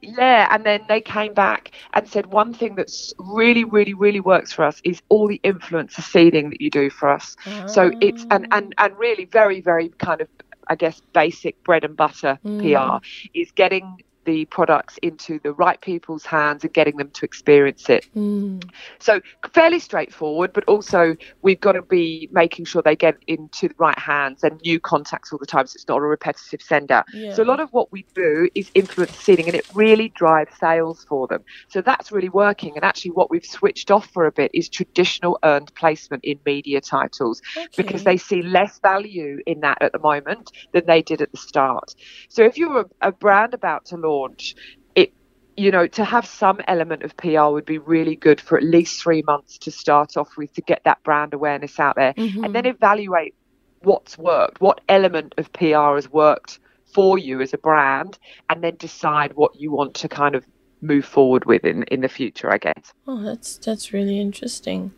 yeah, 0.03 0.47
and 0.51 0.65
then 0.65 0.81
they 0.87 1.01
came 1.01 1.33
back 1.33 1.71
and 1.93 2.07
said 2.07 2.27
one 2.27 2.53
thing 2.53 2.75
that's 2.75 3.13
really, 3.17 3.63
really, 3.63 3.93
really 3.93 4.19
works 4.19 4.51
for 4.53 4.63
us 4.63 4.81
is 4.83 5.01
all 5.09 5.27
the 5.27 5.39
influencer 5.43 6.01
seeding 6.01 6.49
that 6.49 6.61
you 6.61 6.69
do 6.69 6.89
for 6.89 7.09
us. 7.09 7.35
Oh. 7.45 7.67
So 7.67 7.91
it's 8.01 8.25
and 8.31 8.47
and 8.51 8.73
and 8.77 8.97
really 8.97 9.25
very, 9.25 9.61
very 9.61 9.89
kind 9.89 10.21
of 10.21 10.27
I 10.67 10.75
guess 10.75 11.01
basic 11.13 11.61
bread 11.63 11.83
and 11.83 11.95
butter 11.95 12.39
mm. 12.45 12.61
PR 12.61 13.05
is 13.33 13.51
getting 13.51 14.01
the 14.25 14.45
products 14.45 14.97
into 15.01 15.39
the 15.39 15.53
right 15.53 15.79
people's 15.81 16.25
hands 16.25 16.63
and 16.63 16.73
getting 16.73 16.97
them 16.97 17.09
to 17.11 17.25
experience 17.25 17.89
it. 17.89 18.07
Mm. 18.15 18.63
So 18.99 19.21
fairly 19.53 19.79
straightforward, 19.79 20.53
but 20.53 20.63
also 20.65 21.15
we've 21.41 21.59
got 21.59 21.73
to 21.73 21.81
be 21.81 22.29
making 22.31 22.65
sure 22.65 22.81
they 22.81 22.95
get 22.95 23.17
into 23.27 23.67
the 23.67 23.75
right 23.77 23.97
hands 23.97 24.43
and 24.43 24.59
new 24.61 24.79
contacts 24.79 25.31
all 25.31 25.39
the 25.39 25.45
time, 25.45 25.67
so 25.67 25.75
it's 25.75 25.87
not 25.87 25.97
a 25.97 26.01
repetitive 26.01 26.61
send 26.61 26.91
out. 26.91 27.05
Yeah. 27.13 27.33
So 27.33 27.43
a 27.43 27.45
lot 27.45 27.59
of 27.59 27.71
what 27.71 27.91
we 27.91 28.05
do 28.13 28.49
is 28.55 28.71
influence 28.73 29.15
seeding, 29.17 29.47
and 29.47 29.55
it 29.55 29.65
really 29.73 30.09
drives 30.09 30.57
sales 30.57 31.05
for 31.07 31.27
them. 31.27 31.43
So 31.67 31.81
that's 31.81 32.11
really 32.11 32.29
working. 32.29 32.75
And 32.75 32.83
actually, 32.83 33.11
what 33.11 33.29
we've 33.29 33.45
switched 33.45 33.91
off 33.91 34.07
for 34.11 34.25
a 34.25 34.31
bit 34.31 34.51
is 34.53 34.69
traditional 34.69 35.39
earned 35.43 35.73
placement 35.75 36.23
in 36.23 36.39
media 36.45 36.81
titles 36.81 37.41
okay. 37.57 37.67
because 37.77 38.03
they 38.03 38.17
see 38.17 38.41
less 38.41 38.79
value 38.79 39.39
in 39.45 39.59
that 39.61 39.77
at 39.81 39.91
the 39.91 39.99
moment 39.99 40.51
than 40.71 40.85
they 40.85 41.01
did 41.01 41.21
at 41.21 41.31
the 41.31 41.37
start. 41.37 41.95
So 42.29 42.43
if 42.43 42.57
you're 42.57 42.81
a, 42.81 43.09
a 43.09 43.11
brand 43.11 43.53
about 43.53 43.85
to 43.85 43.97
launch 43.97 44.12
launch, 44.13 44.55
it 44.95 45.13
you 45.55 45.71
know 45.71 45.87
to 45.87 46.03
have 46.03 46.25
some 46.25 46.59
element 46.67 47.03
of 47.03 47.15
PR 47.17 47.47
would 47.47 47.65
be 47.65 47.77
really 47.77 48.15
good 48.15 48.39
for 48.41 48.57
at 48.57 48.63
least 48.63 49.01
three 49.01 49.23
months 49.23 49.57
to 49.59 49.71
start 49.71 50.17
off 50.17 50.37
with 50.37 50.53
to 50.53 50.61
get 50.61 50.81
that 50.85 51.01
brand 51.03 51.33
awareness 51.33 51.79
out 51.79 51.95
there, 51.95 52.13
mm-hmm. 52.13 52.43
and 52.43 52.55
then 52.55 52.65
evaluate 52.65 53.35
what's 53.81 54.17
worked, 54.17 54.61
what 54.61 54.81
element 54.87 55.33
of 55.37 55.51
PR 55.53 55.95
has 55.95 56.09
worked 56.11 56.59
for 56.93 57.17
you 57.17 57.41
as 57.41 57.53
a 57.53 57.57
brand, 57.57 58.17
and 58.49 58.63
then 58.63 58.75
decide 58.77 59.33
what 59.33 59.55
you 59.59 59.71
want 59.71 59.93
to 59.95 60.07
kind 60.07 60.35
of 60.35 60.45
move 60.81 61.05
forward 61.05 61.45
with 61.45 61.63
in, 61.63 61.83
in 61.83 62.01
the 62.01 62.09
future, 62.09 62.51
I 62.51 62.57
guess. 62.57 62.93
Oh, 63.07 63.21
that's 63.21 63.57
that's 63.57 63.93
really 63.93 64.19
interesting. 64.19 64.91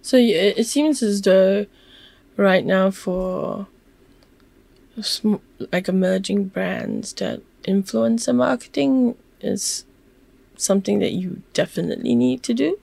So 0.00 0.16
it 0.16 0.66
seems 0.66 1.02
as 1.02 1.20
though 1.22 1.66
right 2.36 2.64
now 2.64 2.90
for 2.90 3.66
like 5.72 5.88
emerging 5.88 6.44
brands 6.44 7.12
that 7.14 7.42
influencer 7.66 8.34
marketing 8.34 9.16
is 9.40 9.84
something 10.56 10.98
that 11.00 11.12
you 11.12 11.42
definitely 11.52 12.14
need 12.14 12.42
to 12.44 12.54
do? 12.54 12.78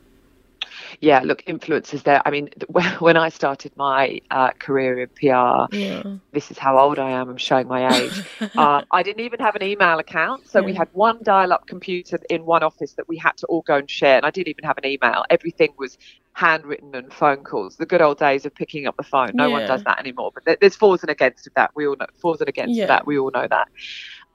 Yeah, 1.00 1.22
look, 1.24 1.44
influencers 1.46 2.04
there. 2.04 2.22
I 2.26 2.32
mean, 2.32 2.50
when 3.00 3.18
I 3.18 3.30
started 3.30 3.72
my 3.76 4.22
uh, 4.32 4.52
career 4.52 5.00
in 5.00 5.10
PR, 5.10 5.76
yeah. 5.76 6.04
this 6.32 6.52
is 6.52 6.58
how 6.58 6.78
old 6.78 7.00
I 7.00 7.12
am. 7.12 7.30
I'm 7.30 7.38
showing 7.38 7.68
my 7.68 7.94
age. 7.96 8.24
uh, 8.56 8.84
I 8.92 9.04
didn't 9.04 9.22
even 9.22 9.40
have 9.40 9.56
an 9.56 9.64
email 9.64 10.00
account. 10.00 10.48
So 10.48 10.60
yeah. 10.60 10.66
we 10.66 10.74
had 10.74 10.90
one 10.94 11.20
dial 11.24 11.54
up 11.54 11.68
computer 11.68 12.20
in 12.30 12.46
one 12.46 12.64
office 12.64 12.94
that 12.94 13.08
we 13.08 13.18
had 13.18 13.38
to 13.38 13.48
all 13.48 13.62
go 13.62 13.78
and 13.78 13.90
share. 13.90 14.18
And 14.18 14.26
I 14.26 14.32
didn't 14.32 14.50
even 14.50 14.64
have 14.64 14.78
an 14.78 14.86
email. 14.86 15.26
Everything 15.30 15.74
was 15.78 15.98
handwritten 16.34 16.96
and 16.96 17.14
phone 17.14 17.44
calls. 17.44 17.78
The 17.78 17.86
good 17.86 18.02
old 18.02 18.18
days 18.18 18.46
of 18.46 18.56
picking 18.56 18.88
up 18.88 18.98
the 18.98 19.04
phone. 19.04 19.32
No 19.34 19.48
yeah. 19.48 19.54
one 19.54 19.68
does 19.68 19.84
that 19.84 20.00
anymore. 20.00 20.32
But 20.34 20.60
there's 20.60 20.76
fours 20.76 21.02
and 21.02 21.10
against 21.10 21.46
of 21.48 21.54
that. 21.54 21.72
We 21.76 21.88
all 21.88 21.96
know 21.96 22.08
fours 22.18 22.40
and 22.40 22.50
against 22.50 22.80
of 22.80 22.88
that. 22.88 23.06
We 23.06 23.20
all 23.20 23.32
know 23.32 23.48
that. 23.48 23.68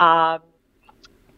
Um, 0.01 0.41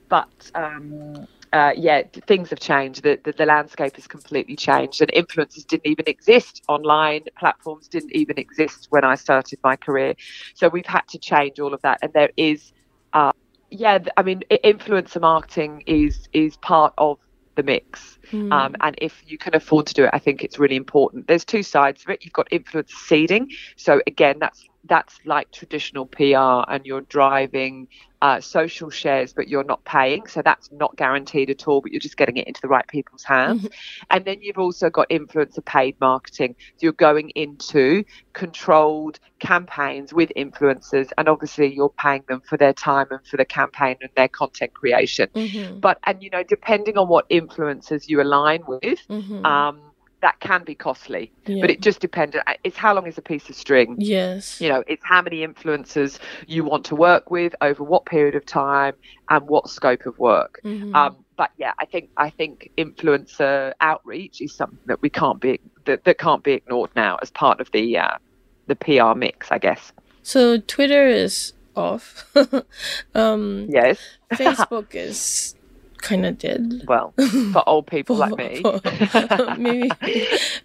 but 0.09 0.51
um, 0.55 1.27
uh, 1.53 1.73
yeah, 1.77 2.03
things 2.27 2.51
have 2.51 2.61
changed. 2.61 3.03
The, 3.03 3.19
the, 3.23 3.33
the 3.33 3.47
landscape 3.47 3.97
has 3.97 4.07
completely 4.07 4.57
changed, 4.57 5.01
and 5.01 5.11
influencers 5.13 5.67
didn't 5.67 5.87
even 5.87 6.05
exist. 6.07 6.63
Online 6.69 7.25
platforms 7.39 7.89
didn't 7.89 8.13
even 8.13 8.39
exist 8.39 8.89
when 8.91 9.05
I 9.05 9.15
started 9.15 9.59
my 9.65 9.77
career. 9.77 10.15
So 10.55 10.69
we've 10.69 10.87
had 10.87 11.07
to 11.09 11.19
change 11.19 11.59
all 11.59 11.75
of 11.75 11.83
that, 11.83 11.99
and 12.03 12.13
there 12.13 12.31
is, 12.37 12.73
uh, 13.13 13.33
yeah, 13.71 13.99
I 14.17 14.23
mean, 14.23 14.43
influencer 14.51 15.21
marketing 15.21 15.83
is 15.87 16.29
is 16.33 16.57
part 16.59 16.93
of 16.99 17.19
the 17.57 17.63
mix. 17.63 18.19
Mm. 18.31 18.53
Um, 18.53 18.77
and 18.81 18.95
if 18.99 19.23
you 19.27 19.37
can 19.37 19.55
afford 19.55 19.87
to 19.87 19.95
do 19.95 20.05
it, 20.05 20.11
I 20.13 20.19
think 20.19 20.45
it's 20.45 20.59
really 20.59 20.77
important. 20.77 21.27
There's 21.27 21.45
two 21.45 21.63
sides 21.63 22.03
of 22.03 22.11
it. 22.11 22.25
You've 22.25 22.33
got 22.33 22.49
influencer 22.51 22.91
seeding. 22.91 23.51
So 23.77 24.01
again, 24.07 24.37
that's 24.39 24.65
that's 24.85 25.19
like 25.25 25.51
traditional 25.53 26.07
PR, 26.07 26.71
and 26.71 26.85
you're 26.85 27.03
driving 27.03 27.89
uh, 28.23 28.41
social 28.41 28.91
shares, 28.91 29.33
but 29.33 29.49
you're 29.49 29.65
not 29.65 29.85
paying. 29.85 30.27
So 30.27 30.43
that's 30.43 30.71
not 30.73 30.97
guaranteed 30.97 31.49
at 31.51 31.67
all, 31.67 31.81
but 31.81 31.91
you're 31.91 32.01
just 32.01 32.17
getting 32.17 32.37
it 32.37 32.47
into 32.47 32.61
the 32.61 32.69
right 32.69 32.87
people's 32.87 33.25
hands. 33.25 33.63
Mm-hmm. 33.63 34.05
And 34.11 34.25
then 34.25 34.43
you've 34.43 34.59
also 34.59 34.91
got 34.91 35.09
influencer 35.09 35.65
paid 35.65 35.97
marketing. 36.01 36.55
So 36.77 36.85
you're 36.85 36.93
going 36.93 37.31
into 37.31 38.05
controlled 38.33 39.19
campaigns 39.39 40.13
with 40.13 40.33
influencers, 40.37 41.11
and 41.17 41.29
obviously 41.29 41.75
you're 41.75 41.89
paying 41.91 42.25
them 42.29 42.43
for 42.43 42.57
their 42.57 42.75
time 42.75 43.07
and 43.11 43.25
for 43.27 43.37
the 43.37 43.45
campaign 43.45 43.97
and 44.01 44.11
their 44.17 44.29
content 44.29 44.75
creation. 44.75 45.29
Mm-hmm. 45.35 45.81
But, 45.81 45.99
and 46.05 46.23
you 46.23 46.31
know, 46.31 46.43
depending 46.43 46.99
on 46.99 47.09
what 47.09 47.29
influencers 47.31 48.09
you 48.09 48.21
align 48.21 48.65
with, 48.67 49.01
mm-hmm. 49.09 49.45
um, 49.47 49.81
that 50.23 50.39
can 50.41 50.65
be 50.65 50.75
costly, 50.75 51.33
yeah. 51.47 51.61
but 51.61 51.71
it 51.71 51.81
just 51.81 52.01
depends. 52.01 52.37
Uh, 52.37 52.55
it's 52.65 52.77
how 52.77 52.95
long 52.95 53.07
is 53.07 53.17
a 53.17 53.23
piece 53.23 53.49
of 53.49 53.57
string. 53.57 53.97
Yes. 53.99 54.61
You 54.61 54.69
know, 54.69 54.85
it's 54.87 55.03
how 55.05 55.23
many 55.23 55.47
influencers 55.47 56.19
you 56.47 56.65
want 56.65 56.85
to 56.87 56.97
work 56.97 57.31
with 57.31 57.55
over 57.61 57.83
what 57.83 58.05
period 58.05 58.35
of 58.35 58.45
time 58.45 58.95
and 59.29 59.47
what 59.49 59.69
scope 59.69 60.07
of 60.07 60.19
work. 60.19 60.61
Mm-hmm. 60.65 60.95
Um, 60.95 61.17
but 61.37 61.51
yeah, 61.57 61.73
I 61.79 61.87
think 61.87 62.11
I 62.17 62.29
think 62.29 62.71
influencer 62.77 63.73
outreach 63.81 64.43
is 64.43 64.55
something 64.55 64.79
that 64.87 65.01
we 65.01 65.09
can't 65.09 65.41
be 65.41 65.59
that, 65.87 66.05
that 66.05 66.19
can't 66.19 66.43
be 66.43 66.53
ignored 66.53 66.91
now 66.95 67.19
as 67.23 67.31
part 67.31 67.61
of 67.61 67.71
the 67.73 67.97
uh, 67.97 68.19
the 68.67 68.77
PR 68.77 69.15
mix, 69.17 69.51
I 69.51 69.59
guess. 69.59 69.93
So 70.23 70.59
Twitter 70.59 71.07
is 71.07 71.55
off. 71.75 72.31
um, 73.15 73.67
yes. 73.71 73.99
Facebook 74.33 74.95
is 74.95 75.55
kind 76.01 76.27
of 76.27 76.39
did. 76.39 76.87
Well, 76.87 77.15
for 77.53 77.69
old 77.69 77.87
people 77.87 78.17
for, 78.17 78.29
like 78.29 78.37
me. 78.37 78.63
For, 78.63 79.55
maybe 79.59 79.91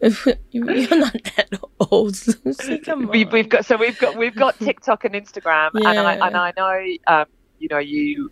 you're 0.52 0.98
not 0.98 1.14
that 1.36 1.60
old. 1.92 2.16
so 2.16 2.98
we, 3.08 3.24
have 3.24 3.50
got 3.50 3.66
so 3.66 3.78
we've 3.78 3.98
got 3.98 4.16
we've 4.16 4.36
got 4.36 4.58
TikTok 4.60 5.06
and 5.06 5.16
Instagram, 5.16 5.72
yeah. 5.74 5.90
and 5.90 6.00
I 6.00 6.28
and 6.28 6.38
I 6.38 6.54
know 6.58 6.96
um, 7.08 7.26
you 7.60 7.68
know 7.70 7.80
you 7.80 8.32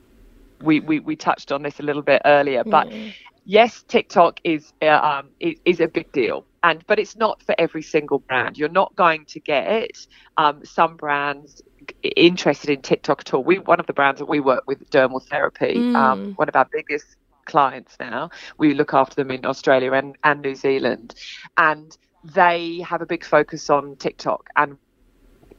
we, 0.62 0.80
we 0.80 1.00
we 1.00 1.16
touched 1.16 1.52
on 1.52 1.62
this 1.64 1.80
a 1.80 1.84
little 1.84 2.04
bit 2.04 2.22
earlier, 2.26 2.64
but. 2.64 2.92
Yeah. 2.92 3.12
Yes, 3.46 3.84
TikTok 3.90 4.40
is 4.46 4.72
uh, 4.82 4.86
um, 4.86 5.28
is, 5.42 5.60
is 5.66 5.82
a 5.82 5.88
big 5.90 6.10
deal, 6.14 6.46
and 6.64 6.82
but 6.88 6.98
it's 6.98 7.18
not 7.18 7.44
for 7.44 7.54
every 7.58 7.82
single 7.82 8.20
brand. 8.20 8.58
You're 8.58 8.70
not 8.70 8.96
going 8.96 9.26
to 9.26 9.42
get 9.42 9.98
um, 10.38 10.64
some 10.64 10.96
brands 10.96 11.62
interested 12.04 12.70
in 12.70 12.82
TikTok 12.82 13.22
at 13.22 13.34
all. 13.34 13.44
We 13.44 13.60
one 13.60 13.80
of 13.80 13.88
the 13.88 13.94
brands 13.94 14.20
that 14.20 14.28
we 14.28 14.40
work 14.40 14.64
with, 14.68 14.90
Dermal 14.90 15.24
Therapy, 15.24 15.76
um, 15.76 15.94
mm. 15.94 15.96
um, 15.96 16.34
one 16.36 16.50
of 16.50 16.56
our 16.56 16.68
biggest 16.72 17.16
clients 17.46 17.98
now. 18.00 18.30
We 18.58 18.74
look 18.74 18.94
after 18.94 19.16
them 19.16 19.32
in 19.32 19.46
Australia 19.46 19.94
and, 19.94 20.16
and 20.24 20.42
New 20.42 20.56
Zealand, 20.56 21.16
and 21.58 21.96
they 22.24 22.80
have 22.88 23.02
a 23.02 23.06
big 23.06 23.26
focus 23.26 23.70
on 23.70 23.96
TikTok 23.98 24.50
and 24.56 24.78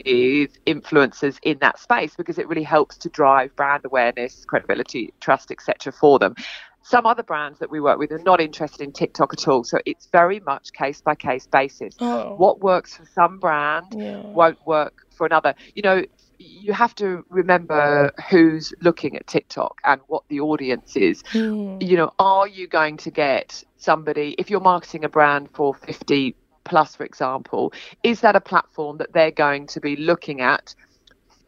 is 0.05 0.51
influencers 0.67 1.39
in 1.43 1.59
that 1.61 1.79
space 1.79 2.15
because 2.17 2.39
it 2.39 2.49
really 2.49 2.63
helps 2.63 2.97
to 2.99 3.09
drive 3.09 3.55
brand 3.57 3.85
awareness, 3.85 4.45
credibility, 4.45 5.13
trust, 5.21 5.51
etc. 5.51 5.93
for 5.93 6.19
them. 6.19 6.35
Some 6.83 7.07
other 7.07 7.23
brands 7.23 7.61
that 7.61 7.71
we 7.71 7.81
work 7.81 7.99
with 7.99 8.13
are 8.13 8.19
not 8.19 8.43
interested 8.43 8.83
in 8.83 8.93
TikTok 8.93 9.33
at 9.33 9.49
all, 9.49 9.65
so 9.65 9.79
it's 9.87 10.07
very 10.13 10.41
much 10.41 10.73
case 10.75 11.01
by 11.01 11.15
case 11.15 11.47
basis. 11.47 11.95
Oh. 11.99 12.35
What 12.35 12.61
works 12.61 12.97
for 12.97 13.07
some 13.15 13.39
brand 13.39 13.87
yeah. 13.97 14.21
won't 14.21 14.59
work 14.67 15.04
for 15.15 15.27
another. 15.27 15.55
You 15.75 15.83
know, 15.83 16.03
you 16.39 16.73
have 16.73 16.95
to 16.97 17.25
remember 17.29 18.13
who's 18.31 18.73
looking 18.81 19.17
at 19.17 19.27
TikTok 19.27 19.81
and 19.85 20.01
what 20.07 20.25
the 20.29 20.41
audience 20.41 20.97
is. 20.97 21.23
Mm. 21.33 21.87
You 21.87 21.97
know, 21.97 22.13
are 22.19 22.47
you 22.47 22.67
going 22.67 22.97
to 22.99 23.11
get 23.11 23.65
somebody, 23.77 24.35
if 24.39 24.51
you're 24.51 24.61
marketing 24.61 25.05
a 25.05 25.09
brand 25.09 25.49
for 25.53 25.75
50 25.75 26.35
plus, 26.65 26.97
for 26.97 27.05
example, 27.05 27.73
is 28.03 28.21
that 28.21 28.37
a 28.37 28.41
platform 28.41 28.99
that 28.99 29.13
they're 29.13 29.31
going 29.31 29.67
to 29.69 29.81
be 29.81 29.97
looking 29.97 30.41
at 30.41 30.75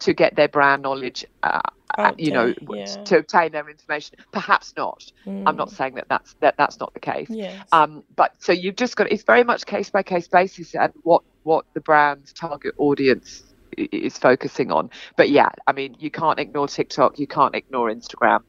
to 0.01 0.13
get 0.13 0.37
their 0.37 0.49
brand 0.49 0.83
knowledge, 0.83 1.25
uh, 1.43 1.61
okay, 1.99 2.23
you 2.23 2.31
know, 2.31 2.53
yeah. 2.71 2.85
to 2.85 3.19
obtain 3.19 3.53
their 3.53 3.69
information? 3.69 4.19
Perhaps 4.33 4.75
not. 4.77 5.11
Mm. 5.25 5.45
I'm 5.47 5.57
not 5.57 5.71
hmm. 5.71 5.75
saying 5.75 5.95
that 5.95 6.07
that's, 6.09 6.35
that 6.41 6.57
that's 6.59 6.79
not 6.79 6.93
the 6.93 7.01
case. 7.01 7.29
Yes. 7.31 7.67
Um, 7.73 8.05
but 8.15 8.35
so 8.39 8.53
you've 8.53 8.77
just 8.77 8.97
got, 8.97 9.11
it's 9.11 9.25
very 9.25 9.45
much 9.45 9.65
case 9.65 9.89
by 9.89 10.03
case 10.03 10.29
basis 10.29 10.75
and 10.75 10.93
what, 11.03 11.23
what 11.45 11.65
the 11.73 11.81
brand's 11.81 12.33
target 12.33 12.75
audience 12.77 13.43
is 13.77 14.19
focusing 14.19 14.71
on. 14.73 14.91
But 15.17 15.31
yeah, 15.31 15.51
I 15.67 15.73
mean, 15.73 15.97
you 15.99 16.11
can't 16.11 16.39
ignore 16.39 16.69
TikTok, 16.69 17.19
you 17.19 17.27
can't 17.27 17.55
ignore 17.55 17.91
Instagram, 17.91 18.43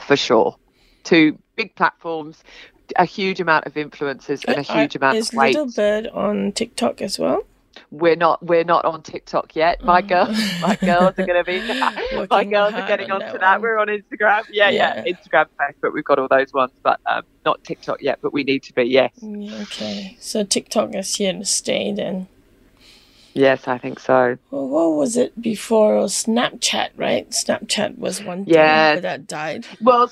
for 0.00 0.16
sure. 0.16 0.56
Two 1.04 1.38
big 1.56 1.74
platforms, 1.74 2.42
a 2.96 3.04
huge 3.04 3.40
amount 3.40 3.66
of 3.66 3.74
influencers, 3.74 4.44
and 4.46 4.58
a 4.58 4.62
huge 4.62 4.96
amount 4.96 5.16
is 5.16 5.30
of 5.30 5.34
weight. 5.34 5.54
Little 5.54 5.72
Bird 5.72 6.06
on 6.08 6.52
TikTok 6.52 7.02
as 7.02 7.18
well? 7.18 7.44
We're 7.90 8.16
not. 8.16 8.44
We're 8.44 8.64
not 8.64 8.84
on 8.84 9.02
TikTok 9.02 9.54
yet. 9.54 9.82
My 9.82 10.02
mm. 10.02 10.08
girls, 10.08 10.60
my 10.60 10.76
girls 10.76 11.14
are 11.18 11.26
going 11.26 11.44
to 11.44 11.44
be. 11.44 12.26
my 12.30 12.44
girls 12.44 12.74
are 12.74 12.86
getting 12.86 13.10
onto 13.10 13.26
that. 13.26 13.40
that. 13.40 13.62
We're 13.62 13.78
on 13.78 13.88
Instagram. 13.88 14.44
Yeah, 14.50 14.70
yeah, 14.70 15.02
yeah, 15.04 15.12
Instagram, 15.12 15.46
Facebook. 15.60 15.92
We've 15.92 16.04
got 16.04 16.18
all 16.18 16.28
those 16.28 16.52
ones, 16.52 16.72
but 16.82 17.00
um, 17.06 17.22
not 17.44 17.62
TikTok 17.64 18.02
yet. 18.02 18.18
But 18.20 18.32
we 18.32 18.44
need 18.44 18.62
to 18.64 18.72
be. 18.72 18.84
Yes. 18.84 19.12
Okay, 19.22 20.16
so 20.20 20.44
TikTok 20.44 20.94
is 20.94 21.14
here 21.14 21.32
to 21.32 21.44
stay 21.44 21.92
then. 21.92 22.28
Yes, 23.38 23.68
I 23.68 23.78
think 23.78 24.00
so. 24.00 24.36
Well, 24.50 24.66
what 24.66 24.96
was 24.96 25.16
it 25.16 25.40
before? 25.40 25.96
It 25.98 26.00
Snapchat, 26.00 26.90
right? 26.96 27.30
Snapchat 27.30 27.96
was 27.96 28.22
one 28.22 28.44
yeah. 28.48 28.98
that 28.98 29.28
died. 29.28 29.64
Well, 29.80 30.10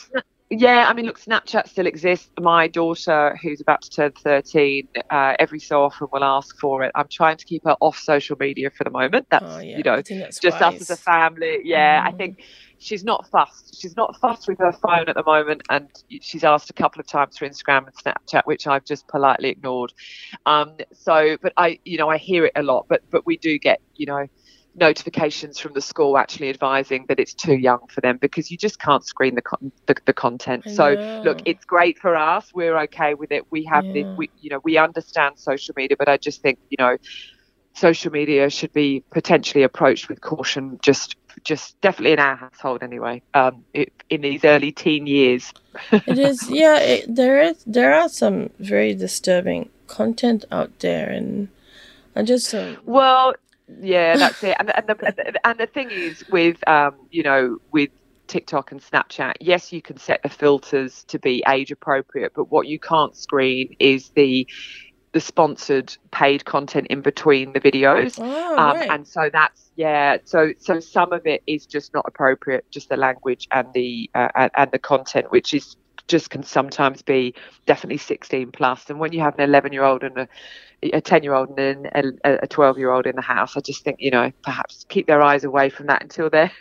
yeah, 0.49 0.87
I 0.89 0.93
mean, 0.93 1.07
look, 1.07 1.19
Snapchat 1.19 1.69
still 1.69 1.89
exists. 1.89 2.31
My 2.39 2.69
daughter, 2.69 3.37
who's 3.43 3.61
about 3.61 3.83
to 3.83 3.91
turn 3.91 4.13
13, 4.13 4.87
uh, 5.11 5.35
every 5.41 5.59
so 5.59 5.83
often 5.83 6.07
will 6.13 6.23
ask 6.23 6.57
for 6.61 6.85
it. 6.85 6.93
I'm 6.95 7.09
trying 7.11 7.37
to 7.39 7.45
keep 7.45 7.65
her 7.65 7.77
off 7.81 7.99
social 7.99 8.37
media 8.39 8.71
for 8.71 8.85
the 8.85 8.91
moment. 8.91 9.27
That's, 9.29 9.45
oh, 9.45 9.59
yeah. 9.59 9.79
you 9.79 9.83
know, 9.83 10.01
that's 10.03 10.39
just 10.39 10.61
wise. 10.61 10.75
us 10.77 10.83
as 10.83 10.91
a 10.91 10.97
family. 10.97 11.63
Yeah, 11.65 12.01
mm. 12.01 12.07
I 12.07 12.13
think 12.13 12.43
she's 12.79 13.05
not 13.05 13.29
fussed. 13.29 13.81
She's 13.81 13.97
not 13.97 14.17
fussed 14.21 14.49
with 14.49 14.59
her 14.59 14.73
phone 14.73 15.09
at 15.09 15.15
the 15.15 15.25
moment, 15.25 15.63
and 15.71 15.89
she's 16.21 16.45
asked 16.45 16.71
a 16.71 16.73
couple 16.73 17.01
of 17.01 17.07
times 17.07 17.39
for 17.39 17.49
Instagram 17.49 17.87
and 17.87 17.95
Snapchat, 17.95 18.43
which 18.45 18.67
I've 18.67 18.85
just 18.85 19.07
politely 19.09 19.51
ignored. 19.51 19.93
Um, 20.45 20.77
so, 20.93 21.37
but 21.41 21.53
I, 21.57 21.79
you 21.85 21.99
know, 21.99 22.09
I 22.09 22.19
hear 22.19 22.47
it 22.47 22.53
a 22.57 22.63
lot. 22.63 22.87
But 22.89 23.03
but 23.11 23.27
we 23.27 23.37
do 23.37 23.59
get, 23.59 23.81
you 23.95 24.07
know, 24.07 24.27
notifications 24.77 25.59
from 25.59 25.73
the 25.73 25.81
school 25.81 26.19
actually 26.19 26.51
advising 26.51 27.07
that 27.09 27.19
it's 27.19 27.33
too 27.33 27.57
young 27.57 27.87
for 27.89 28.03
them 28.03 28.19
because 28.19 28.51
you 28.51 28.59
just 28.59 28.79
can't 28.79 29.05
screen 29.05 29.35
the 29.35 29.43
con- 29.43 29.73
the, 29.87 29.97
the, 30.05 30.13
content. 30.13 30.65
So 30.69 31.23
look, 31.25 31.41
it's 31.47 31.65
great 31.65 31.99
for 31.99 32.15
us. 32.15 32.53
We're 32.55 32.79
okay 32.81 33.15
with 33.15 33.33
it. 33.33 33.51
We 33.51 33.65
have 33.65 33.87
yeah. 33.87 33.93
the, 33.93 34.15
we, 34.17 34.31
you 34.41 34.51
know, 34.51 34.61
we 34.63 34.77
understand 34.77 35.39
social 35.39 35.75
media, 35.77 35.97
but 35.99 36.09
I 36.09 36.19
just 36.19 36.43
think, 36.43 36.59
you 36.69 36.77
know, 36.79 36.99
social 37.75 38.13
media 38.13 38.51
should 38.51 38.73
be 38.73 39.03
potentially 39.11 39.63
approached 39.63 40.09
with 40.09 40.21
caution 40.21 40.79
just 40.83 41.17
just 41.45 41.81
definitely 41.81 42.13
in 42.13 42.19
our 42.19 42.37
household 42.37 42.83
anyway. 42.83 43.23
Um, 43.35 43.65
it, 43.75 43.93
in 44.11 44.21
these 44.21 44.45
early 44.45 44.73
teen 44.73 45.07
years. 45.07 45.53
it 45.93 46.19
is, 46.19 46.49
yeah. 46.51 46.79
It, 46.79 47.15
there 47.15 47.41
is, 47.41 47.63
there 47.67 47.95
are 47.95 48.09
some 48.09 48.51
very 48.59 48.95
disturbing 48.95 49.69
content 49.87 50.45
out 50.51 50.79
there, 50.81 51.09
and 51.09 51.49
I 52.15 52.23
just 52.23 52.53
um... 52.55 52.77
well, 52.85 53.35
yeah, 53.81 54.17
that's 54.17 54.43
it. 54.43 54.57
And 54.59 54.75
and 54.77 54.87
the 54.87 55.41
and 55.45 55.59
the 55.59 55.67
thing 55.67 55.91
is 55.91 56.25
with 56.31 56.67
um, 56.69 56.95
you 57.11 57.23
know, 57.23 57.59
with 57.73 57.91
TikTok 58.27 58.73
and 58.73 58.81
Snapchat, 58.81 59.35
yes, 59.41 59.73
you 59.73 59.83
can 59.83 59.99
set 59.99 60.23
the 60.23 60.29
filters 60.29 61.05
to 61.05 61.19
be 61.19 61.43
age 61.49 61.71
appropriate, 61.71 62.33
but 62.35 62.51
what 62.51 62.67
you 62.67 62.79
can't 62.79 63.17
screen 63.17 63.75
is 63.79 64.11
the 64.11 64.47
the 65.17 65.21
sponsored 65.21 65.97
paid 66.11 66.45
content 66.45 66.89
in 66.89 67.01
between 67.01 67.55
the 67.55 67.61
videos. 67.61 68.19
Oh, 68.21 68.59
um, 68.59 68.77
right. 68.77 68.91
And 68.91 69.09
so 69.09 69.31
that's 69.33 69.71
yeah. 69.75 70.19
So 70.25 70.53
so 70.59 70.79
some 70.79 71.11
of 71.15 71.27
it 71.27 71.43
is 71.47 71.65
just 71.65 71.95
not 71.95 72.05
appropriate, 72.07 72.71
just 72.71 72.91
the 72.91 72.99
language 72.99 73.49
and 73.51 73.67
the 73.73 74.11
uh, 74.15 74.29
and, 74.35 74.51
and 74.55 74.71
the 74.73 74.79
content, 74.79 75.33
which 75.33 75.55
is 75.55 75.75
just 76.07 76.29
can 76.29 76.43
sometimes 76.43 77.01
be 77.01 77.35
definitely 77.65 77.97
16 77.97 78.53
plus. 78.53 78.91
And 78.91 79.01
when 79.01 79.15
you 79.15 79.21
have 79.21 79.39
an 79.39 79.41
11 79.41 79.73
year 79.73 79.85
old 79.85 80.05
and 80.05 80.19
a 80.19 80.29
a 80.83 81.01
10 81.01 81.23
year 81.23 81.33
old 81.33 81.59
and 81.59 82.21
a 82.23 82.47
12 82.47 82.77
year 82.77 82.91
old 82.91 83.07
in 83.07 83.17
the 83.17 83.23
house, 83.23 83.57
I 83.57 83.61
just 83.61 83.85
think, 83.85 83.97
you 83.99 84.11
know, 84.11 84.31
perhaps 84.43 84.85
keep 84.91 85.07
their 85.07 85.23
eyes 85.23 85.45
away 85.45 85.71
from 85.71 85.87
that 85.87 86.03
until 86.03 86.29
they're 86.29 86.53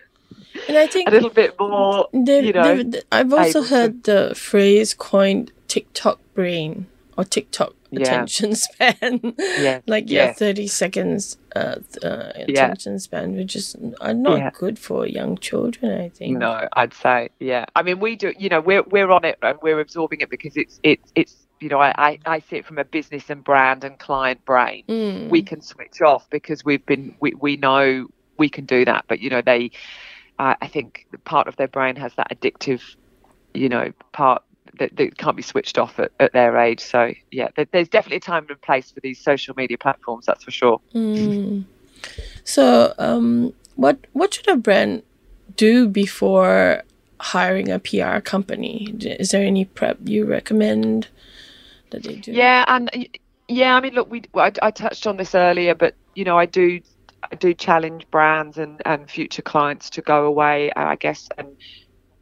and 0.70 0.78
I 0.78 0.88
think 0.88 1.10
a 1.10 1.12
little 1.12 1.30
bit 1.30 1.60
more, 1.60 2.08
you 2.14 2.54
know. 2.54 2.92
I've 3.12 3.34
also 3.34 3.64
heard 3.64 4.06
to... 4.06 4.12
the 4.30 4.36
phrase 4.36 4.94
coined 4.94 5.52
TikTok 5.68 6.20
brain 6.34 6.88
or 7.18 7.24
TikTok 7.24 7.74
Yeah. 7.92 8.02
attention 8.02 8.56
span. 8.66 9.34
Yeah. 9.38 9.80
like 9.88 10.10
yeah, 10.10 10.26
Yeah. 10.28 10.34
30 10.34 10.68
seconds 10.68 11.38
uh, 11.56 11.76
uh, 12.04 12.32
Yeah. 12.36 12.66
attention 12.66 13.00
span, 13.00 13.36
which 13.36 13.56
is 13.56 13.76
are 14.02 14.14
not 14.14 14.38
Yeah. 14.38 14.52
good 14.54 14.78
for 14.78 15.06
young 15.08 15.38
children, 15.38 16.02
I 16.02 16.10
think. 16.10 16.38
No, 16.38 16.68
I'd 16.74 16.94
say, 16.94 17.30
yeah. 17.40 17.66
I 17.76 17.84
mean, 17.84 18.00
we 18.00 18.16
do. 18.16 18.34
You 18.38 18.50
know, 18.50 18.60
we're 18.62 18.84
we're 18.84 19.10
on 19.12 19.24
it 19.26 19.38
and 19.42 19.58
we're 19.62 19.80
absorbing 19.80 20.22
it 20.22 20.30
because 20.30 20.56
it's 20.58 20.80
it's 20.84 21.12
it's. 21.16 21.36
You 21.62 21.70
know, 21.70 21.80
I, 21.80 21.94
I, 21.98 22.20
I 22.26 22.40
see 22.40 22.58
it 22.58 22.66
from 22.66 22.78
a 22.80 22.84
business 22.84 23.30
and 23.30 23.42
brand 23.42 23.86
and 23.86 23.98
client 23.98 24.44
brain. 24.44 24.84
Mm. 24.90 25.30
We 25.30 25.42
can 25.42 25.62
switch 25.62 26.02
off 26.02 26.30
because 26.30 26.66
we've 26.66 26.86
been 26.86 27.16
we, 27.22 27.34
we 27.40 27.56
know 27.56 28.08
we 28.38 28.50
can 28.50 28.66
do 28.66 28.84
that. 28.84 29.06
But 29.08 29.22
you 29.22 29.30
know, 29.30 29.42
they, 29.42 29.72
uh, 30.38 30.56
I 30.62 30.68
think 30.68 31.08
part 31.24 31.48
of 31.48 31.56
their 31.56 31.70
brain 31.70 31.96
has 31.96 32.14
that 32.16 32.28
addictive, 32.30 32.82
you 33.54 33.70
know, 33.70 33.94
part 34.12 34.44
that, 34.80 34.96
that 34.96 35.18
can't 35.18 35.36
be 35.36 35.44
switched 35.44 35.78
off 35.78 36.00
at, 36.00 36.12
at 36.20 36.34
their 36.34 36.58
age. 36.58 36.80
So 36.80 37.14
yeah, 37.32 37.50
there, 37.56 37.66
there's 37.72 37.90
definitely 37.90 38.18
a 38.18 38.22
time 38.22 38.46
and 38.50 38.62
place 38.62 38.92
for 38.92 39.00
these 39.00 39.20
social 39.20 39.54
media 39.56 39.78
platforms. 39.78 40.26
That's 40.26 40.44
for 40.44 40.52
sure. 40.52 40.80
Mm. 40.94 41.66
So, 42.44 42.94
um, 42.98 43.54
what 43.76 43.98
what 44.14 44.34
should 44.34 44.48
a 44.48 44.56
brand 44.56 45.04
do 45.56 45.88
before 45.88 46.84
hiring 47.20 47.70
a 47.70 47.80
PR 47.80 48.20
company? 48.20 48.96
Is 49.00 49.32
there 49.32 49.46
any 49.46 49.66
prep 49.66 49.98
you 50.04 50.26
recommend 50.26 51.08
that 51.90 52.04
they 52.04 52.16
do? 52.16 52.32
Yeah, 52.32 52.66
and 52.68 52.90
yeah, 53.48 53.76
I 53.76 53.82
mean, 53.82 53.94
look, 53.94 54.10
we 54.10 54.24
I, 54.36 54.52
I 54.62 54.72
touched 54.72 55.08
on 55.08 55.18
this 55.18 55.36
earlier, 55.36 55.76
but 55.76 55.96
you 56.14 56.24
know, 56.24 56.38
I 56.38 56.46
do 56.46 56.82
I 57.32 57.36
do 57.36 57.54
challenge 57.54 58.06
brands 58.12 58.58
and 58.58 58.82
and 58.86 59.10
future 59.10 59.42
clients 59.42 59.90
to 59.92 60.02
go 60.02 60.26
away, 60.26 60.72
I 60.76 60.96
guess, 60.96 61.30
and 61.38 61.48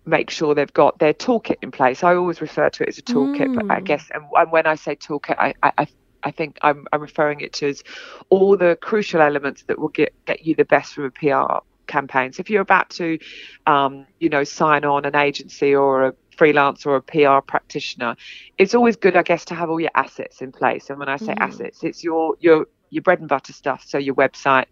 make 0.05 0.29
sure 0.29 0.55
they've 0.55 0.73
got 0.73 0.99
their 0.99 1.13
toolkit 1.13 1.57
in 1.61 1.71
place. 1.71 2.03
I 2.03 2.15
always 2.15 2.41
refer 2.41 2.69
to 2.69 2.83
it 2.83 2.89
as 2.89 2.97
a 2.97 3.03
toolkit, 3.03 3.49
but 3.53 3.65
I 3.69 3.79
Mm. 3.79 3.85
guess, 3.85 4.05
and, 4.13 4.25
and 4.35 4.51
when 4.51 4.67
I 4.67 4.75
say 4.75 4.95
toolkit, 4.95 5.35
I 5.39 5.53
I, 5.63 5.87
I 6.23 6.31
think 6.31 6.57
I'm, 6.61 6.85
I'm 6.93 7.01
referring 7.01 7.41
it 7.41 7.53
to 7.55 7.69
as 7.69 7.81
all 8.29 8.57
the 8.57 8.77
crucial 8.81 9.21
elements 9.21 9.63
that 9.67 9.79
will 9.79 9.89
get, 9.89 10.13
get 10.27 10.45
you 10.45 10.55
the 10.55 10.65
best 10.65 10.93
from 10.93 11.05
a 11.05 11.11
PR 11.11 11.59
campaign. 11.87 12.33
So 12.33 12.41
if 12.41 12.49
you're 12.49 12.61
about 12.61 12.89
to, 12.91 13.19
um, 13.67 14.07
you 14.19 14.29
know, 14.29 14.43
sign 14.43 14.85
on 14.85 15.05
an 15.05 15.15
agency 15.15 15.75
or 15.75 16.07
a 16.07 16.13
freelance 16.37 16.85
or 16.85 16.97
a 16.97 17.01
PR 17.03 17.41
practitioner, 17.47 18.15
it's 18.57 18.75
always 18.75 18.97
good, 18.97 19.15
I 19.17 19.23
guess, 19.23 19.45
to 19.45 19.55
have 19.55 19.69
all 19.69 19.79
your 19.79 19.91
assets 19.95 20.41
in 20.41 20.51
place. 20.51 20.89
And 20.89 20.99
when 20.99 21.09
I 21.09 21.17
say 21.17 21.33
Mhm. 21.33 21.39
assets, 21.39 21.79
it's 21.83 22.03
your 22.03 22.35
your 22.39 22.65
your 22.89 23.03
bread 23.03 23.19
and 23.19 23.29
butter 23.29 23.53
stuff. 23.53 23.83
So 23.87 23.97
your 23.97 24.15
website, 24.15 24.65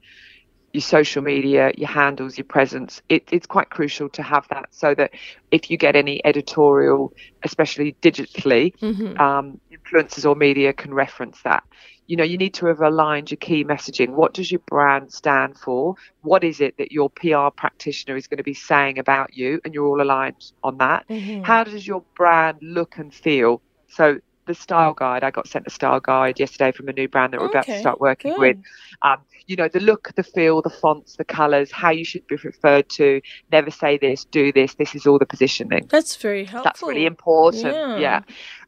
your 0.73 0.81
social 0.81 1.21
media, 1.21 1.71
your 1.77 1.89
handles, 1.89 2.37
your 2.37 2.45
presence. 2.45 3.01
It, 3.09 3.23
it's 3.31 3.47
quite 3.47 3.69
crucial 3.69 4.09
to 4.09 4.23
have 4.23 4.45
that 4.49 4.65
so 4.71 4.93
that 4.95 5.11
if 5.51 5.69
you 5.69 5.77
get 5.77 5.95
any 5.95 6.21
editorial, 6.25 7.13
especially 7.43 7.95
digitally, 8.01 8.73
Mhm. 8.81 9.19
um, 9.19 9.59
influencers 9.71 10.27
or 10.29 10.35
media 10.35 10.73
can 10.73 10.93
reference 10.93 11.41
that. 11.43 11.63
You 12.07 12.17
know, 12.17 12.23
you 12.23 12.37
need 12.37 12.53
to 12.55 12.67
have 12.67 12.79
aligned 12.81 13.31
your 13.31 13.37
key 13.37 13.63
messaging. 13.63 14.09
What 14.09 14.33
does 14.33 14.51
your 14.51 14.61
brand 14.67 15.11
stand 15.11 15.57
for? 15.57 15.95
What 16.21 16.43
is 16.43 16.59
it 16.61 16.75
that 16.77 16.91
your 16.91 17.09
PR 17.09 17.51
practitioner 17.51 18.15
is 18.17 18.27
going 18.27 18.37
to 18.37 18.43
be 18.43 18.53
saying 18.53 18.99
about 18.99 19.33
you? 19.33 19.59
And 19.63 19.73
you're 19.73 19.85
all 19.87 20.01
aligned 20.01 20.41
on 20.63 20.77
that. 20.77 21.05
Mhm. 21.09 21.41
How 21.41 21.63
does 21.63 21.85
your 21.87 22.03
brand 22.15 22.57
look 22.61 22.97
and 22.97 23.13
feel? 23.13 23.61
So, 23.87 24.17
the 24.51 24.61
style 24.61 24.93
guide, 24.93 25.23
I 25.23 25.31
got 25.31 25.47
sent 25.47 25.65
a 25.67 25.69
style 25.69 25.99
guide 25.99 26.39
yesterday 26.39 26.71
from 26.71 26.89
a 26.89 26.93
new 26.93 27.07
brand 27.07 27.31
that 27.33 27.39
we're 27.39 27.47
about 27.47 27.65
to 27.65 27.79
start 27.79 27.99
working 28.01 28.31
good. 28.33 28.39
with. 28.39 28.57
Um, 29.01 29.19
you 29.47 29.55
know, 29.55 29.67
the 29.67 29.79
look, 29.79 30.11
the 30.15 30.23
feel, 30.23 30.61
the 30.61 30.69
fonts, 30.69 31.15
the 31.15 31.23
colours, 31.25 31.71
how 31.71 31.89
you 31.89 32.03
should 32.05 32.25
be 32.27 32.35
referred 32.43 32.87
to. 32.89 33.21
Never 33.51 33.71
say 33.71 33.97
this, 33.97 34.25
do 34.25 34.51
this. 34.51 34.75
This 34.75 34.93
is 34.95 35.07
all 35.07 35.19
the 35.19 35.25
positioning 35.25 35.87
That's 35.89 36.15
very 36.17 36.43
helpful. 36.45 36.63
that's 36.63 36.81
really 36.83 37.05
important 37.05 37.73
Yeah. 37.75 37.97
yeah, 37.99 38.21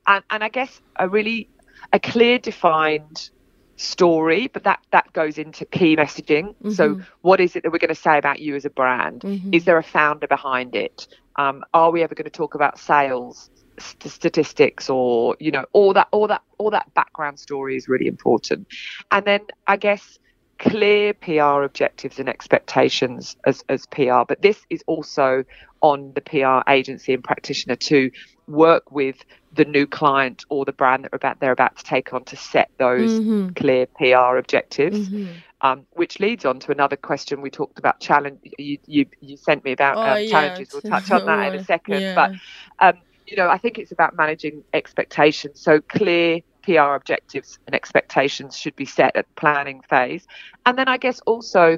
and 0.07 0.23
and 0.29 0.43
i 0.43 0.49
guess 0.49 0.79
a 0.97 1.07
really 1.09 1.49
a 1.91 1.99
clear 1.99 2.39
defined 2.39 3.29
story 3.75 4.47
but 4.53 4.63
that 4.63 4.79
that 4.91 5.11
goes 5.13 5.37
into 5.37 5.65
key 5.65 5.95
messaging 5.95 6.53
so 6.73 6.95
Mhm. 6.95 7.05
what 7.21 7.39
is 7.39 7.55
it 7.55 7.63
that 7.63 7.71
we're 7.71 7.79
going 7.79 7.89
to 7.89 7.95
say 8.09 8.17
about 8.17 8.39
you 8.39 8.55
as 8.55 8.65
a 8.65 8.69
brand 8.69 9.21
Mhm. 9.21 9.53
is 9.53 9.65
there 9.65 9.77
a 9.77 9.83
founder 9.83 10.27
behind 10.27 10.75
it 10.75 11.07
um, 11.35 11.63
are 11.73 11.89
we 11.91 12.03
ever 12.03 12.13
going 12.13 12.25
to 12.25 12.29
talk 12.41 12.53
about 12.53 12.77
sales 12.77 13.49
st- 13.79 14.11
statistics 14.11 14.89
or 14.89 15.35
you 15.39 15.51
know 15.51 15.65
all 15.73 15.93
that 15.93 16.07
all 16.11 16.27
that 16.27 16.41
all 16.57 16.69
that 16.71 16.93
background 16.93 17.39
story 17.39 17.75
is 17.75 17.87
really 17.87 18.07
important 18.07 18.67
and 19.11 19.25
then 19.25 19.41
i 19.67 19.75
guess 19.77 20.19
clear 20.59 21.13
pr 21.13 21.63
objectives 21.63 22.19
and 22.19 22.29
expectations 22.29 23.35
as, 23.45 23.63
as 23.69 23.85
pr 23.87 24.23
but 24.27 24.41
this 24.41 24.61
is 24.69 24.83
also 24.87 25.43
on 25.81 26.11
the 26.15 26.21
pr 26.21 26.69
agency 26.69 27.13
and 27.13 27.23
practitioner 27.23 27.75
to 27.75 28.09
work 28.47 28.91
with 28.91 29.17
the 29.53 29.65
new 29.65 29.85
client 29.87 30.43
or 30.49 30.65
the 30.65 30.71
brand 30.73 31.03
that 31.03 31.11
they're 31.11 31.17
about, 31.17 31.39
they're 31.39 31.51
about 31.51 31.75
to 31.77 31.83
take 31.83 32.13
on 32.13 32.23
to 32.25 32.35
set 32.35 32.69
those 32.77 33.21
Mhm. 33.21 33.55
clear 33.55 33.85
pr 33.97 34.37
objectives 34.37 35.09
Mhm. 35.09 35.43
um, 35.61 35.85
which 35.91 36.19
leads 36.19 36.45
on 36.45 36.59
to 36.59 36.71
another 36.71 36.95
question 36.97 37.41
we 37.41 37.49
talked 37.49 37.79
about 37.79 37.99
challenge 37.99 38.39
you 38.57 38.77
you, 38.85 39.05
you 39.21 39.37
sent 39.37 39.63
me 39.63 39.71
about 39.71 39.97
Oh, 39.97 40.03
um, 40.03 40.17
yeah, 40.17 40.25
challenges 40.25 40.69
we'll 40.73 40.81
touch 40.81 41.11
on 41.11 41.25
that 41.25 41.47
in 41.47 41.55
a 41.55 41.59
second 41.59 42.01
yeah. 42.01 42.13
but 42.13 42.31
um, 42.79 42.93
you 43.25 43.35
know 43.37 43.49
i 43.49 43.57
think 43.57 43.77
it's 43.77 43.91
about 43.91 44.15
managing 44.15 44.63
expectations 44.73 45.61
so 45.61 45.79
clear 45.81 46.39
pr 46.63 46.79
objectives 46.79 47.57
and 47.67 47.75
expectations 47.75 48.57
should 48.57 48.75
be 48.75 48.85
set 48.85 49.15
at 49.15 49.25
the 49.27 49.33
planning 49.39 49.81
phase 49.89 50.25
and 50.65 50.77
then 50.77 50.87
i 50.87 50.97
guess 50.97 51.19
also 51.21 51.77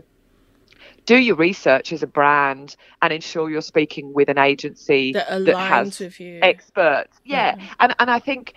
do 1.06 1.18
your 1.18 1.36
research 1.36 1.94
as 1.94 2.04
a 2.04 2.08
brand 2.08 2.76
and 3.02 3.14
ensure 3.14 3.50
you're 3.50 3.62
speaking 3.62 4.14
with 4.14 4.30
an 4.30 4.38
agency 4.38 5.14
that 5.14 5.46
that 5.46 5.58
has 5.58 6.00
with 6.00 6.20
you. 6.20 6.40
experts 6.42 7.18
yeah. 7.24 7.56
Yeah. 7.58 7.66
and 7.80 7.96
and 8.00 8.12
i 8.12 8.20
think 8.20 8.54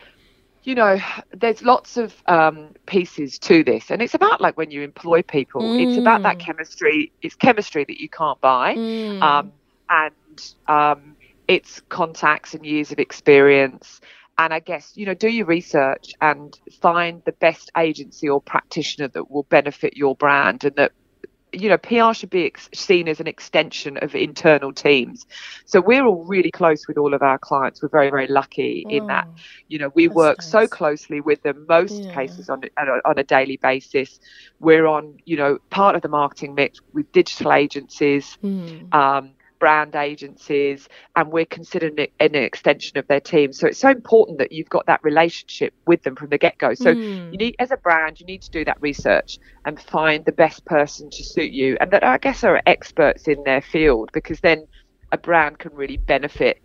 you 0.65 0.75
know 0.75 0.99
there's 1.33 1.63
lots 1.63 1.97
of 1.97 2.15
um, 2.27 2.75
pieces 2.87 3.39
to 3.39 3.63
this 3.65 3.91
and 3.91 4.03
it's 4.03 4.15
about 4.15 4.41
like 4.41 4.57
when 4.59 4.71
you 4.71 4.83
employ 4.83 5.23
people 5.23 5.63
it's 5.79 5.97
about 5.97 6.23
that 6.25 6.37
Mm. 6.37 6.41
chemistry 6.41 7.13
it's 7.23 7.37
chemistry 7.37 7.85
that 7.85 8.01
you 8.01 8.09
can't 8.09 8.41
buy 8.41 8.75
Mm. 8.75 9.23
um, 9.23 9.53
and 9.89 10.41
um, 10.69 11.17
it's 11.49 11.81
contacts 11.89 12.55
and 12.55 12.65
years 12.65 12.93
of 12.93 12.99
experience 12.99 14.01
and 14.39 14.53
i 14.55 14.61
guess 14.61 14.93
you 14.97 15.07
know 15.07 15.15
do 15.15 15.29
your 15.29 15.47
research 15.47 16.13
and 16.21 16.59
find 16.81 17.23
the 17.25 17.33
best 17.33 17.71
agency 17.77 18.29
or 18.29 18.41
practitioner 18.41 19.09
that 19.09 19.31
will 19.31 19.45
benefit 19.45 19.97
your 19.97 20.15
brand 20.15 20.65
and 20.65 20.77
that 20.77 20.93
you 21.51 21.69
know 21.71 21.79
pr 21.79 22.13
should 22.13 22.29
be 22.29 22.45
ex- 22.45 22.69
seen 22.75 23.09
as 23.09 23.21
an 23.21 23.27
extension 23.27 23.97
of 24.03 24.15
internal 24.15 24.71
teams 24.71 25.25
so 25.65 25.81
we're 25.81 26.05
all 26.05 26.23
really 26.25 26.51
close 26.51 26.87
with 26.87 26.99
all 26.99 27.15
of 27.15 27.23
our 27.23 27.39
clients 27.39 27.83
we're 27.83 27.89
very 27.89 28.11
very 28.11 28.27
lucky 28.27 28.85
in 28.91 29.07
that 29.07 29.27
Oh. 29.27 29.35
you 29.69 29.79
know 29.79 29.91
we 29.95 30.09
work 30.09 30.43
so 30.43 30.67
closely 30.69 31.23
with 31.23 31.43
them 31.43 31.65
most 31.67 32.05
Yeah. 32.05 32.15
cases 32.15 32.51
on, 32.51 32.61
on, 32.77 32.89
a, 32.89 33.09
on 33.09 33.19
a 33.19 33.25
daily 33.25 33.57
basis 33.57 34.21
we're 34.61 34.87
on 34.87 35.17
you 35.25 35.39
know 35.39 35.59
part 35.71 35.97
of 35.97 36.03
the 36.03 36.09
marketing 36.09 36.55
mix 36.55 36.81
with 36.93 37.11
digital 37.13 37.53
agencies 37.55 38.37
Mm. 38.45 38.93
um, 38.95 39.31
brand 39.59 39.95
agencies 39.97 40.89
and 41.17 41.31
we're 41.31 41.47
considering 41.47 41.95
it 41.99 42.13
an 42.21 42.35
extension 42.35 42.99
of 42.99 43.07
their 43.09 43.21
team 43.21 43.53
so 43.53 43.67
it's 43.67 43.79
so 43.79 43.91
important 43.91 44.39
that 44.39 44.53
you've 44.53 44.69
got 44.69 44.87
that 44.87 45.01
relationship 45.03 45.73
with 45.87 46.03
them 46.03 46.17
from 46.17 46.29
the 46.31 46.39
get-go 46.39 46.75
so 46.75 46.95
Mm. 46.95 47.33
you 47.33 47.39
need 47.39 47.55
as 47.59 47.71
a 47.71 47.77
brand 47.79 48.19
you 48.21 48.27
need 48.27 48.43
to 48.43 48.51
do 48.51 48.65
that 48.65 48.77
research 48.81 49.39
and 49.65 49.81
find 49.81 50.25
the 50.25 50.33
best 50.33 50.65
person 50.67 51.09
to 51.11 51.25
suit 51.25 51.51
you 51.51 51.77
and 51.81 51.91
that 51.91 52.05
i 52.05 52.19
guess 52.19 52.45
are 52.45 52.61
experts 52.67 53.29
in 53.29 53.43
their 53.45 53.61
field 53.63 54.11
because 54.13 54.41
then 54.41 54.67
a 55.13 55.19
brand 55.19 55.59
can 55.59 55.73
really 55.75 55.97
benefit 55.97 56.59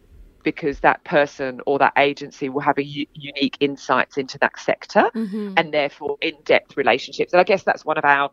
because 0.44 0.80
that 0.82 1.04
person 1.06 1.60
or 1.66 1.80
that 1.80 1.94
agency 1.98 2.50
will 2.50 2.62
have 2.62 2.78
a 2.78 2.84
u- 2.84 3.06
unique 3.14 3.58
insights 3.60 4.18
into 4.18 4.38
that 4.40 4.58
sector 4.60 5.10
Mhm. 5.16 5.54
and 5.58 5.74
therefore 5.74 6.18
in-depth 6.22 6.76
relationships 6.78 7.34
and 7.34 7.40
i 7.40 7.44
guess 7.44 7.64
that's 7.64 7.86
one 7.86 7.98
of 7.98 8.06
our 8.06 8.30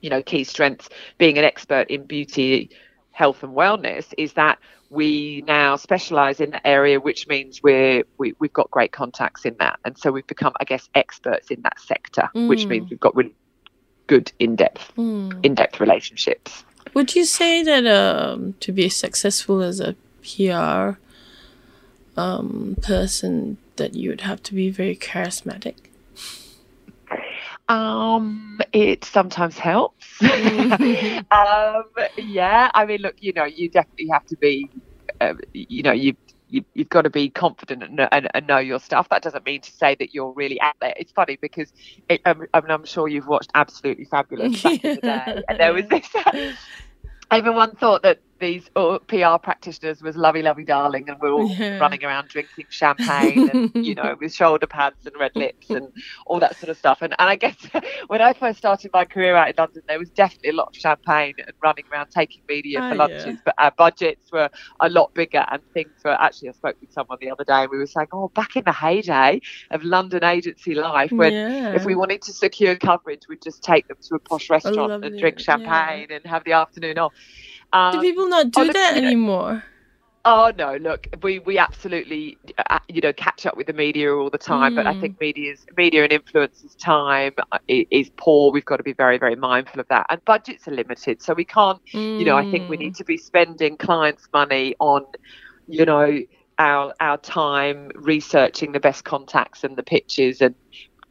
you 0.00 0.10
know 0.10 0.22
key 0.22 0.44
strengths 0.44 0.88
being 1.18 1.38
an 1.38 1.44
expert 1.44 1.88
in 1.90 2.04
beauty 2.06 2.70
health 3.14 3.42
and 3.44 3.54
wellness 3.54 4.12
is 4.18 4.32
that 4.34 4.58
we 4.90 5.42
now 5.46 5.76
specialize 5.76 6.40
in 6.40 6.50
that 6.50 6.62
area 6.66 6.98
which 7.00 7.26
means 7.28 7.62
we're 7.62 8.02
we, 8.18 8.34
we've 8.40 8.52
got 8.52 8.68
great 8.70 8.90
contacts 8.92 9.44
in 9.44 9.54
that 9.60 9.78
and 9.84 9.96
so 9.96 10.10
we've 10.12 10.26
become 10.26 10.52
i 10.60 10.64
guess 10.64 10.88
experts 10.94 11.50
in 11.50 11.60
that 11.62 11.78
sector 11.80 12.28
which 12.50 12.64
Mm. 12.66 12.68
means 12.70 12.90
we've 12.90 13.00
got 13.00 13.14
really 13.14 13.34
good 14.08 14.32
in-depth 14.40 14.92
Mm. 14.96 15.44
in-depth 15.46 15.78
relationships 15.80 16.64
Would 16.94 17.14
you 17.16 17.24
say 17.24 17.62
that 17.62 17.86
um, 17.86 18.54
to 18.60 18.70
be 18.72 18.88
successful 18.88 19.62
as 19.62 19.78
a 19.80 19.94
PR 20.22 20.98
um, 22.20 22.76
person, 22.82 23.56
that 23.76 23.94
you 23.94 24.10
would 24.10 24.20
have 24.30 24.40
to 24.44 24.54
be 24.54 24.70
very 24.70 24.94
charismatic? 24.96 25.74
Um, 27.68 28.53
it 28.74 29.04
sometimes 29.04 29.58
helps. 29.58 30.04
Um, 31.30 31.84
yeah, 32.18 32.70
I 32.74 32.84
mean, 32.84 33.00
look, 33.00 33.16
you 33.18 33.32
know, 33.32 33.44
you 33.44 33.68
definitely 33.68 34.08
have 34.12 34.24
to 34.26 34.36
be, 34.36 34.70
uh, 35.20 35.34
you 35.52 35.82
know, 35.82 35.92
you. 35.92 36.14
You, 36.46 36.62
you've 36.74 36.90
got 36.90 37.02
to 37.02 37.10
be 37.10 37.30
confident 37.30 37.82
and, 37.82 37.96
know- 37.96 38.08
and, 38.12 38.28
and 38.32 38.46
know 38.46 38.58
your 38.58 38.78
stuff. 38.78 39.08
That 39.08 39.22
doesn't 39.22 39.44
mean 39.44 39.60
to 39.62 39.72
say 39.72 39.96
that 39.98 40.14
you're 40.14 40.30
really 40.32 40.60
out 40.60 40.74
there. 40.80 40.92
It's 40.96 41.10
funny 41.10 41.36
because 41.40 41.72
it, 42.08 42.20
um, 42.26 42.46
I 42.52 42.60
mean, 42.60 42.70
I'm 42.70 42.84
sure 42.84 43.08
you've 43.08 43.26
watched 43.26 43.50
Absolutely 43.54 44.04
Fabulous 44.04 44.62
back 44.62 44.84
in 44.84 44.94
the 44.94 45.00
day, 45.02 45.42
and 45.48 45.58
there 45.58 45.72
was 45.72 45.86
this. 45.88 46.06
everyone 47.30 47.74
thought 47.76 48.02
that 48.02 48.20
these 48.40 48.70
uh, 48.76 48.98
PR 49.06 49.36
practitioners 49.42 50.02
was 50.02 50.16
lovey, 50.16 50.42
lovey, 50.42 50.64
darling, 50.64 51.08
and 51.08 51.18
we're 51.20 51.30
all 51.32 51.48
Yeah. 51.48 51.78
running 51.78 52.04
around 52.04 52.28
drinking 52.28 52.66
champagne 52.68 53.48
and 53.50 53.86
you 53.86 53.94
know 53.94 54.16
with 54.20 54.34
shoulder 54.34 54.66
pads 54.66 55.06
and 55.06 55.14
red 55.18 55.34
lips 55.36 55.70
and 55.70 55.92
all 56.26 56.40
that 56.40 56.56
sort 56.56 56.70
of 56.70 56.76
stuff. 56.76 56.98
And 57.02 57.14
and 57.18 57.28
I 57.28 57.36
guess 57.36 57.56
when 58.08 58.20
I 58.20 58.32
first 58.32 58.58
started 58.58 58.90
my 58.92 59.04
career 59.04 59.34
out 59.36 59.48
in 59.48 59.54
London, 59.58 59.82
there 59.88 59.98
was 59.98 60.10
definitely 60.10 60.50
a 60.50 60.54
lot 60.54 60.68
of 60.68 60.76
champagne 60.76 61.34
and 61.38 61.52
running 61.62 61.84
around 61.92 62.08
taking 62.10 62.42
media 62.48 62.80
Ah, 62.80 62.88
for 62.90 62.94
yeah. 62.96 63.02
lunches, 63.02 63.38
but 63.44 63.54
our 63.58 63.70
budgets 63.70 64.30
were 64.32 64.50
a 64.80 64.88
lot 64.88 65.14
bigger 65.14 65.44
and 65.50 65.62
things 65.72 65.92
were 66.04 66.12
actually. 66.20 66.48
I 66.48 66.52
spoke 66.52 66.76
with 66.80 66.92
someone 66.92 67.18
the 67.20 67.30
other 67.30 67.44
day, 67.44 67.62
and 67.62 67.70
we 67.70 67.78
were 67.78 67.86
saying, 67.86 68.08
oh, 68.12 68.28
back 68.28 68.56
in 68.56 68.64
the 68.64 68.72
heyday 68.72 69.40
of 69.70 69.82
London 69.84 70.24
agency 70.24 70.74
life, 70.74 71.12
when 71.12 71.32
yeah. 71.32 71.74
if 71.74 71.84
we 71.84 71.94
wanted 71.94 72.22
to 72.22 72.32
secure 72.32 72.74
coverage, 72.76 73.22
we'd 73.28 73.42
just 73.42 73.62
take 73.62 73.88
them 73.88 73.96
to 74.02 74.14
a 74.16 74.18
posh 74.18 74.50
restaurant 74.50 75.04
and 75.04 75.18
drink 75.18 75.38
yeah. 75.38 75.44
champagne 75.44 76.08
and 76.10 76.24
have 76.26 76.44
the 76.44 76.52
afternoon 76.52 76.98
off. 76.98 77.12
Um, 77.72 77.92
do 77.92 78.00
people 78.00 78.28
not 78.28 78.50
do 78.50 78.70
that 78.70 78.96
anymore? 78.96 79.64
Oh 80.26 80.52
no! 80.56 80.76
Look, 80.76 81.06
we 81.22 81.38
we 81.40 81.58
absolutely, 81.58 82.38
uh, 82.70 82.78
you 82.88 83.02
know, 83.02 83.12
catch 83.12 83.44
up 83.44 83.56
with 83.58 83.66
the 83.66 83.74
media 83.74 84.14
all 84.14 84.30
the 84.30 84.38
time. 84.38 84.72
But 84.74 84.86
I 84.86 84.94
Mm. 84.94 85.00
think 85.00 85.20
media's 85.20 85.64
media 85.76 86.02
and 86.04 86.12
influencers' 86.12 86.76
time 86.82 87.32
uh, 87.52 87.58
i- 87.70 87.86
is 87.90 88.10
poor. 88.16 88.50
We've 88.50 88.64
got 88.64 88.78
to 88.78 88.82
be 88.82 88.94
very 88.94 89.18
very 89.18 89.36
mindful 89.36 89.80
of 89.80 89.86
that. 89.90 90.06
And 90.08 90.24
budgets 90.24 90.66
are 90.66 90.70
limited, 90.72 91.20
so 91.22 91.34
we 91.34 91.44
can't. 91.44 91.80
You 92.16 92.24
know, 92.24 92.36
I 92.36 92.44
think 92.44 92.68
we 92.68 92.76
Mm. 92.76 92.80
need 92.80 92.94
to 92.96 93.04
be 93.04 93.18
spending 93.18 93.76
clients' 93.76 94.26
money 94.32 94.74
on, 94.80 95.04
you 95.66 95.84
know, 95.84 96.20
our 96.58 96.94
our 97.00 97.18
time 97.18 97.90
researching 97.94 98.72
the 98.72 98.80
best 98.80 99.04
contacts 99.04 99.62
and 99.64 99.76
the 99.76 99.82
pitches 99.84 100.40
and. 100.40 100.54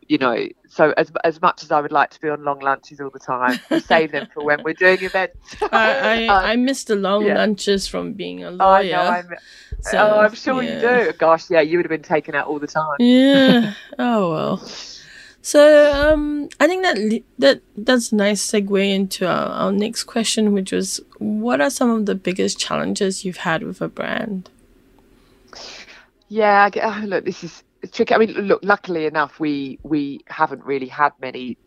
You 0.09 0.17
know, 0.17 0.47
so 0.67 0.93
as 0.97 1.11
as 1.23 1.41
much 1.41 1.63
as 1.63 1.71
I 1.71 1.79
would 1.81 1.91
like 1.91 2.09
to 2.11 2.21
be 2.21 2.29
on 2.29 2.43
long 2.43 2.59
lunches 2.59 2.99
all 2.99 3.09
the 3.09 3.19
time, 3.19 3.59
we 3.69 3.79
save 3.79 4.11
them 4.11 4.27
for 4.33 4.43
when 4.43 4.63
we're 4.63 4.73
doing 4.73 5.01
events. 5.01 5.37
I, 5.71 6.25
I, 6.27 6.27
Um, 6.27 6.45
I 6.45 6.55
miss 6.55 6.83
the 6.85 6.95
long 6.95 7.25
yeah. 7.25 7.35
lunches 7.35 7.87
from 7.87 8.13
being 8.13 8.43
a 8.43 8.47
I 8.47 8.51
lawyer. 8.51 8.91
know, 8.91 9.01
I'm, 9.01 9.29
so, 9.81 9.97
oh, 9.97 10.19
I'm 10.19 10.33
sure 10.33 10.61
yeah. 10.61 10.75
you 10.75 11.11
do. 11.11 11.17
Gosh, 11.17 11.49
yeah, 11.49 11.61
you 11.61 11.77
would 11.77 11.85
have 11.85 11.89
been 11.89 12.01
taken 12.01 12.35
out 12.35 12.47
all 12.47 12.59
the 12.59 12.67
time. 12.67 12.97
Yeah. 12.99 13.73
oh 13.99 14.31
well. 14.31 14.57
So 15.45 15.91
um, 15.93 16.47
I 16.59 16.67
think 16.67 16.83
that 16.83 17.21
that 17.39 17.61
that's 17.75 18.11
a 18.11 18.15
nice 18.15 18.49
segue 18.49 18.89
into 18.93 19.27
our, 19.27 19.47
our 19.47 19.71
next 19.71 20.05
question, 20.05 20.53
which 20.53 20.71
was, 20.71 21.01
what 21.17 21.59
are 21.59 21.69
some 21.69 21.89
of 21.89 22.05
the 22.05 22.15
biggest 22.15 22.57
challenges 22.57 23.25
you've 23.25 23.37
had 23.37 23.61
with 23.63 23.81
a 23.81 23.89
brand? 23.89 24.49
Yeah, 26.29 26.63
I 26.63 26.69
get- 26.69 26.85
oh, 26.85 27.05
look, 27.05 27.25
this 27.25 27.43
is 27.43 27.62
it's 27.83 27.95
tricky. 27.95 28.15
I 28.15 28.17
mean, 28.17 28.31
look, 28.31 28.61
luckily 28.63 29.05
enough, 29.05 29.39
we 29.39 29.77
we 29.83 30.21
haven't 30.27 30.63
really 30.63 30.87
had 30.87 31.11
many 31.21 31.57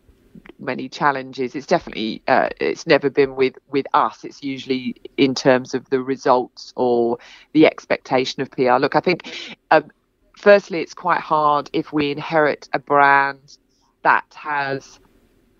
many 0.59 0.89
challenges. 0.89 1.55
It's 1.55 1.67
definitely 1.67 2.23
uh, 2.27 2.49
it's 2.59 2.87
never 2.87 3.09
been 3.09 3.35
with 3.35 3.55
with 3.69 3.85
us. 3.93 4.23
It's 4.23 4.43
usually 4.43 4.95
in 5.15 5.35
terms 5.35 5.73
of 5.73 5.89
the 5.89 6.01
results 6.01 6.73
or 6.75 7.19
the 7.53 7.65
expectation 7.67 8.41
of 8.41 8.51
PR. 8.51 8.77
Look, 8.79 8.95
I 8.95 8.99
think 8.99 9.57
um, 9.71 9.91
firstly, 10.35 10.81
it's 10.81 10.95
quite 10.95 11.21
hard 11.21 11.69
if 11.71 11.93
we 11.93 12.11
inherit 12.11 12.67
a 12.73 12.79
brand 12.79 13.57
that 14.03 14.25
has 14.35 14.99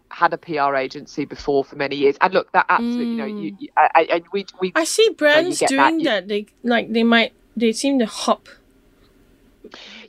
had 0.10 0.34
a 0.34 0.38
PR 0.38 0.76
agency 0.76 1.26
before 1.26 1.63
for 1.63 1.76
many 1.76 1.96
years. 1.96 2.17
And 2.22 2.34
look, 2.34 2.52
that 2.54 2.65
absolutely, 2.70 3.06
you 3.12 3.17
know, 3.17 3.26
you, 3.26 3.56
you 3.60 3.70
I, 3.78 3.89
I, 3.93 4.02
and 4.12 4.26
we 4.34 4.46
we 4.60 4.72
I 4.76 4.86
see 4.86 5.10
brands 5.12 5.60
get 5.60 5.70
that, 5.70 5.76
doing 5.89 6.00
you- 6.00 6.06
that. 6.06 6.28
They 6.28 6.48
like 6.63 6.91
they 6.91 7.04
might 7.04 7.34
they 7.56 7.72
seem 7.74 8.00
to 8.00 8.08
hop. 8.08 8.50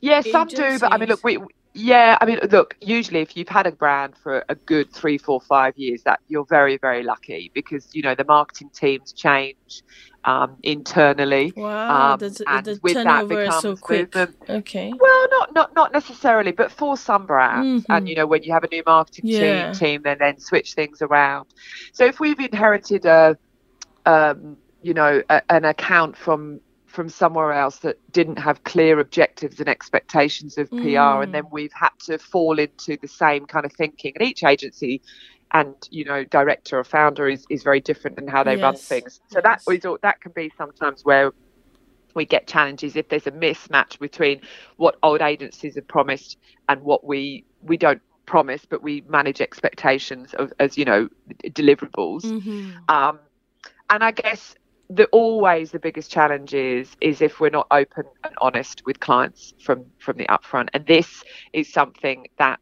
Yeah, 0.00 0.20
some 0.22 0.48
do, 0.48 0.78
but 0.78 0.92
I 0.92 0.98
mean, 0.98 1.08
look, 1.08 1.20
we. 1.24 1.38
Yeah, 1.74 2.16
I 2.20 2.24
mean, 2.26 2.40
look. 2.50 2.74
Usually, 2.80 3.20
if 3.20 3.36
you've 3.36 3.48
had 3.48 3.66
a 3.66 3.72
brand 3.72 4.14
for 4.22 4.44
a 4.48 4.54
good 4.54 4.92
three, 4.92 5.18
four, 5.18 5.40
five 5.40 5.74
years, 5.76 6.02
that 6.04 6.18
you're 6.26 6.46
very, 6.48 6.78
very 6.78 7.02
lucky 7.02 7.50
because 7.54 7.88
you 7.92 8.02
know 8.02 8.14
the 8.14 8.24
marketing 8.24 8.70
teams 8.74 9.12
change 9.12 9.82
um, 10.24 10.56
internally. 10.62 11.52
Wow, 11.56 12.12
Um, 12.14 12.18
the, 12.18 12.44
and 12.46 12.64
the 12.64 12.80
with 12.82 12.94
that 12.94 13.04
turnover 13.04 13.42
is 13.42 13.54
so 13.60 13.76
quick. 13.76 14.16
Okay. 14.48 14.92
Well, 14.98 15.26
not 15.30 15.54
not 15.54 15.74
not 15.74 15.92
necessarily, 15.92 16.52
but 16.52 16.72
for 16.72 16.96
some 16.96 17.26
brands, 17.26 17.84
Mhm. 17.84 17.96
and 17.96 18.08
you 18.08 18.14
know, 18.16 18.26
when 18.26 18.42
you 18.42 18.52
have 18.52 18.64
a 18.64 18.68
new 18.72 18.82
marketing 18.86 19.26
Yeah. 19.26 19.72
team, 19.72 19.78
team, 19.78 20.02
they 20.02 20.14
then 20.14 20.40
switch 20.40 20.74
things 20.74 21.02
around. 21.02 21.46
So 21.92 22.04
if 22.06 22.18
we've 22.18 22.40
inherited 22.40 23.04
a, 23.04 23.36
um, 24.06 24.56
you 24.82 24.94
know, 24.94 25.22
a, 25.28 25.42
an 25.50 25.64
account 25.64 26.16
from 26.16 26.60
from 26.98 27.10
somewhere 27.10 27.52
else 27.54 27.78
that 27.80 27.98
didn't 28.12 28.38
have 28.40 28.64
clear 28.64 29.00
objectives 29.00 29.60
and 29.60 29.70
expectations 29.70 30.58
of 30.58 30.76
PR, 30.76 31.22
and 31.22 31.32
then 31.32 31.44
we've 31.52 31.72
had 31.74 31.92
to 32.06 32.18
fall 32.18 32.58
into 32.58 32.98
the 33.00 33.08
same 33.08 33.46
kind 33.46 33.64
of 33.64 33.72
thinking, 33.74 34.14
and 34.16 34.28
each 34.28 34.44
agency. 34.44 35.02
And 35.54 35.76
you 35.90 36.04
know, 36.06 36.24
director 36.24 36.80
or 36.80 36.84
founder 36.84 37.28
is, 37.28 37.46
is 37.50 37.64
very 37.64 37.80
different 37.80 38.18
in 38.18 38.28
how 38.28 38.44
they 38.44 38.58
run 38.58 38.80
things. 38.90 39.20
So 39.28 39.40
that 39.44 39.60
yes. 39.60 39.68
is 39.72 39.86
all- 39.86 40.00
that 40.02 40.20
can 40.20 40.32
be 40.34 40.52
sometimes 40.58 41.02
where 41.04 41.32
we 42.16 42.26
get 42.26 42.48
challenges 42.48 42.96
if 42.96 43.08
there's 43.08 43.28
a 43.28 43.32
mismatch 43.32 44.00
between 44.00 44.42
what 44.78 44.96
old 45.04 45.22
agencies 45.22 45.76
have 45.76 45.88
promised 45.88 46.38
and 46.68 46.82
what 46.82 47.04
we 47.06 47.46
we 47.62 47.78
don't 47.78 48.02
promise 48.26 48.66
but 48.70 48.82
we 48.82 49.02
manage 49.08 49.40
expectations 49.42 50.34
of 50.34 50.52
as 50.60 50.78
you 50.78 50.86
know 50.86 51.08
deliverables 51.48 52.34
hmm 52.34 52.70
um 52.88 53.20
and 53.90 54.04
i 54.04 54.12
guess 54.12 54.54
the 54.90 55.06
always 55.06 55.70
the 55.70 55.78
biggest 55.78 56.10
challenge 56.10 56.54
is 56.54 56.96
is 57.00 57.20
if 57.20 57.40
we're 57.40 57.50
not 57.50 57.66
open 57.70 58.04
and 58.24 58.34
honest 58.40 58.82
with 58.86 59.00
clients 59.00 59.52
from 59.60 59.86
from 59.98 60.16
the 60.16 60.26
upfront 60.26 60.68
and 60.72 60.86
this 60.86 61.22
is 61.52 61.72
something 61.72 62.26
that 62.38 62.60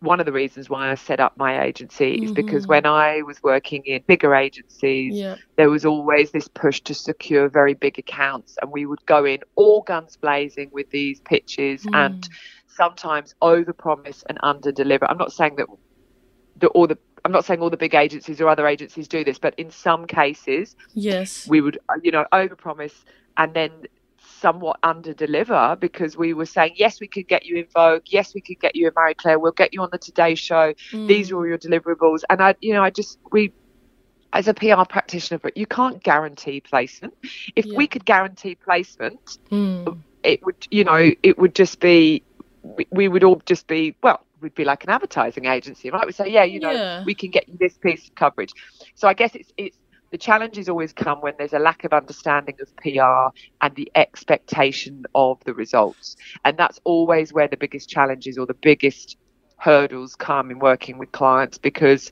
one 0.00 0.18
of 0.20 0.26
the 0.26 0.32
reasons 0.32 0.70
why 0.70 0.90
I 0.90 0.94
set 0.94 1.20
up 1.20 1.34
my 1.36 1.62
agency 1.62 2.14
is 2.22 2.32
because 2.32 2.64
Mhm. 2.64 2.68
when 2.68 2.86
I 2.86 3.22
was 3.22 3.42
working 3.42 3.82
in 3.84 4.02
bigger 4.06 4.34
agencies, 4.34 5.14
Yeah. 5.14 5.36
there 5.56 5.68
was 5.70 5.84
always 5.84 6.30
this 6.32 6.48
push 6.48 6.80
to 6.82 6.94
secure 6.94 7.48
very 7.48 7.74
big 7.74 7.98
accounts 7.98 8.56
and 8.62 8.70
we 8.72 8.86
would 8.86 9.04
go 9.06 9.24
in 9.26 9.40
all 9.56 9.82
guns 9.82 10.16
blazing 10.16 10.70
with 10.72 10.88
these 10.90 11.20
pitches 11.20 11.86
and 11.92 12.28
sometimes 12.66 13.34
over 13.42 13.72
promise 13.74 14.22
and 14.28 14.38
under 14.42 14.72
deliver 14.72 15.04
i'm 15.10 15.18
not 15.18 15.32
saying 15.32 15.56
that 15.56 15.66
the, 16.56 16.68
all 16.68 16.86
the 16.86 16.98
i'm 17.24 17.32
not 17.32 17.44
saying 17.44 17.60
all 17.60 17.70
the 17.70 17.76
big 17.76 17.94
agencies 17.94 18.40
or 18.40 18.48
other 18.48 18.66
agencies 18.66 19.08
do 19.08 19.24
this 19.24 19.38
but 19.38 19.54
in 19.58 19.70
some 19.70 20.06
cases 20.06 20.76
Yes. 20.94 21.46
we 21.48 21.60
would 21.60 21.78
uh, 21.88 21.94
you 22.02 22.10
know 22.10 22.24
over 22.32 22.56
promise 22.56 22.94
and 23.36 23.54
then 23.54 23.70
somewhat 24.22 24.78
under 24.82 25.12
deliver 25.14 25.76
because 25.80 26.16
we 26.16 26.32
were 26.34 26.46
saying 26.46 26.72
yes 26.76 27.00
we 27.00 27.08
could 27.08 27.26
get 27.28 27.44
you 27.46 27.56
in 27.56 27.66
vogue 27.74 28.02
yes 28.06 28.34
we 28.34 28.40
could 28.40 28.58
get 28.60 28.74
you 28.76 28.86
in 28.86 28.92
marie 28.96 29.14
claire 29.14 29.38
we'll 29.38 29.52
get 29.52 29.72
you 29.72 29.82
on 29.82 29.88
the 29.92 29.98
today 29.98 30.34
show 30.34 30.72
these 31.06 31.30
are 31.30 31.36
all 31.36 31.46
your 31.46 31.58
deliverables 31.58 32.20
and 32.30 32.42
i 32.42 32.54
you 32.60 32.72
know 32.72 32.82
i 32.82 32.90
just 32.90 33.18
we 33.32 33.52
as 34.32 34.46
a 34.48 34.54
pr 34.54 34.82
practitioner 34.88 35.38
but 35.38 35.56
you 35.56 35.66
can't 35.66 36.02
guarantee 36.02 36.60
placement 36.60 37.14
if 37.56 37.66
Yeah. 37.66 37.76
we 37.76 37.86
could 37.86 38.04
guarantee 38.04 38.54
placement 38.54 39.38
Mm. 39.50 39.98
it 40.22 40.44
would 40.44 40.66
you 40.70 40.84
know 40.84 41.10
it 41.22 41.38
would 41.38 41.54
just 41.54 41.80
be 41.80 42.22
we, 42.62 42.86
we 42.92 43.08
would 43.08 43.24
all 43.24 43.40
just 43.46 43.66
be 43.66 43.96
well 44.02 44.24
we'd 44.40 44.54
be 44.54 44.64
like 44.64 44.84
an 44.84 44.90
advertising 44.90 45.46
agency 45.46 45.90
right 45.90 46.06
we 46.06 46.12
say 46.12 46.28
yeah 46.28 46.44
you 46.44 46.60
know 46.60 46.72
Yeah. 46.72 47.04
we 47.04 47.14
can 47.14 47.30
get 47.30 47.48
you 47.48 47.56
this 47.58 47.76
piece 47.78 48.08
of 48.08 48.14
coverage 48.14 48.52
so 48.94 49.08
i 49.08 49.14
guess 49.14 49.34
it's 49.34 49.52
it's 49.56 49.78
the 50.12 50.18
challenges 50.18 50.68
always 50.68 50.92
come 50.92 51.20
when 51.20 51.34
there's 51.38 51.52
a 51.52 51.58
lack 51.58 51.84
of 51.84 51.92
understanding 51.92 52.56
of 52.60 52.68
PR 52.76 53.30
and 53.60 53.74
the 53.76 53.90
expectation 53.94 55.04
of 55.14 55.38
the 55.44 55.54
results. 55.54 56.16
And 56.44 56.56
that's 56.58 56.80
always 56.84 57.32
where 57.32 57.48
the 57.48 57.56
biggest 57.56 57.88
challenges 57.88 58.36
or 58.36 58.46
the 58.46 58.56
biggest 58.60 59.16
hurdles 59.58 60.16
come 60.16 60.50
in 60.50 60.58
working 60.58 60.98
with 60.98 61.12
clients 61.12 61.58
because 61.58 62.10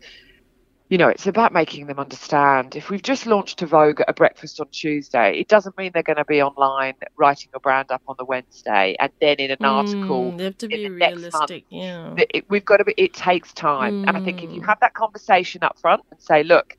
you 0.88 0.96
know, 0.98 1.08
it's 1.08 1.26
about 1.26 1.52
making 1.52 1.86
them 1.86 1.98
understand. 1.98 2.74
If 2.76 2.88
we've 2.90 3.02
just 3.02 3.26
launched 3.26 3.60
a 3.62 3.66
Vogue 3.66 4.00
at 4.00 4.08
a 4.08 4.14
breakfast 4.14 4.58
on 4.60 4.68
Tuesday, 4.70 5.38
it 5.38 5.48
doesn't 5.48 5.76
mean 5.76 5.90
they're 5.92 6.02
going 6.02 6.16
to 6.16 6.24
be 6.24 6.42
online 6.42 6.94
writing 7.18 7.50
a 7.54 7.60
brand 7.60 7.90
up 7.90 8.02
on 8.08 8.16
the 8.18 8.24
Wednesday 8.24 8.96
and 8.98 9.10
then 9.20 9.36
in 9.38 9.50
an 9.50 9.64
article. 9.64 10.32
Mm, 10.32 10.38
they 10.38 10.44
have 10.44 10.58
to 10.58 10.68
be 10.68 10.88
next 10.88 11.30
month. 11.32 11.50
realistic. 11.50 11.64
Yeah. 11.70 12.14
It, 12.16 12.44
we've 12.48 12.64
got 12.64 12.78
to 12.78 12.84
be. 12.84 12.94
It 12.96 13.12
takes 13.14 13.52
time, 13.52 13.94
and 14.06 14.16
I 14.16 14.20
think 14.20 14.42
if 14.42 14.52
you 14.52 14.62
Mm. 14.62 14.66
have 14.66 14.80
that 14.80 14.94
conversation 14.94 15.62
up 15.62 15.78
front 15.78 16.02
and 16.10 16.20
say, 16.20 16.42
"Look, 16.42 16.74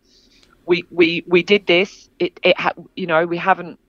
we 0.65 0.84
we 0.89 1.24
we 1.28 1.43
did 1.43 1.67
this. 1.67 2.10
It 2.19 2.39
it 2.43 2.60
ha- 2.60 2.74
you 2.95 3.08
know 3.08 3.26
we 3.26 3.38
haven't 3.38 3.80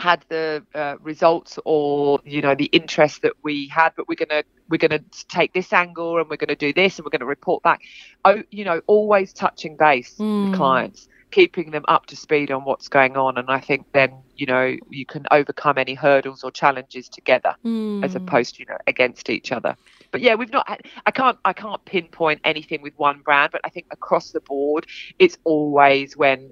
had 0.00 0.24
the 0.30 0.64
uh, 0.74 0.96
results 1.00 1.58
or 1.64 2.20
you 2.24 2.40
know 2.42 2.54
the 2.54 2.66
interest 2.66 3.22
that 3.22 3.34
we 3.44 3.68
had 3.68 3.90
but 3.96 4.08
we're 4.08 4.14
gonna 4.16 4.42
we're 4.68 4.78
gonna 4.78 5.00
take 5.28 5.52
this 5.52 5.72
angle 5.72 6.18
and 6.18 6.28
we're 6.30 6.36
gonna 6.36 6.56
do 6.56 6.72
this 6.72 6.98
and 6.98 7.04
we're 7.04 7.10
gonna 7.10 7.26
report 7.26 7.62
back 7.62 7.80
oh 8.24 8.42
you 8.50 8.64
know 8.64 8.80
always 8.86 9.32
touching 9.32 9.76
base 9.78 10.20
Mm. 10.20 10.40
with 10.40 10.50
clients 10.52 11.08
keeping 11.30 11.70
them 11.70 11.84
up 11.88 12.06
to 12.06 12.16
speed 12.16 12.50
on 12.50 12.64
what's 12.64 12.88
going 12.88 13.16
on 13.16 13.38
and 13.38 13.50
i 13.50 13.60
think 13.60 13.86
then 13.92 14.22
you 14.36 14.46
know 14.46 14.76
you 14.90 15.06
can 15.06 15.24
overcome 15.30 15.78
any 15.78 15.94
hurdles 15.94 16.42
or 16.44 16.50
challenges 16.50 17.08
together 17.08 17.54
as 18.02 18.14
Mm. 18.14 18.16
opposed 18.16 18.54
to 18.56 18.62
you 18.62 18.66
know 18.68 18.78
against 18.86 19.30
each 19.30 19.52
other 19.52 19.76
but 20.12 20.20
yeah 20.20 20.34
we've 20.34 20.52
not 20.52 20.66
i 21.06 21.10
can't 21.10 21.38
i 21.44 21.52
can't 21.52 21.84
pinpoint 21.84 22.40
anything 22.44 22.82
with 22.82 22.94
one 22.96 23.20
brand 23.24 23.50
but 23.52 23.60
i 23.64 23.70
think 23.70 23.86
across 23.92 24.30
the 24.32 24.40
board 24.40 24.84
it's 25.18 25.36
always 25.44 26.16
when 26.16 26.50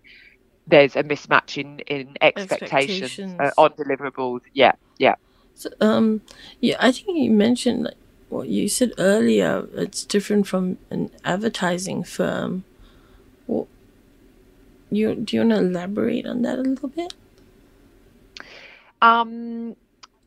there's 0.69 0.97
a 0.97 1.05
mismatch 1.05 1.59
in 1.63 1.81
in 1.81 2.17
expectations, 2.23 3.13
Expectations. 3.13 3.41
Uh, 3.41 3.51
on 3.59 3.71
deliverables 3.73 4.43
yeah 4.55 4.73
yeah 4.99 5.17
So, 5.55 5.71
um, 5.81 6.23
yeah, 6.61 6.77
I 6.81 6.93
think 6.93 7.19
you 7.19 7.31
mentioned 7.33 7.85
like 7.85 7.97
what 8.31 8.49
you 8.49 8.69
said 8.69 8.93
earlier. 8.99 9.67
It's 9.75 10.05
different 10.07 10.47
from 10.49 10.79
an 10.91 11.11
advertising 11.25 12.05
firm. 12.05 12.65
Well, 13.47 13.69
you 14.91 15.15
do 15.15 15.37
you 15.37 15.43
want 15.43 15.53
to 15.53 15.59
elaborate 15.59 16.27
on 16.27 16.43
that 16.43 16.59
a 16.59 16.63
little 16.63 16.89
bit? 16.91 17.15
Um, 19.03 19.77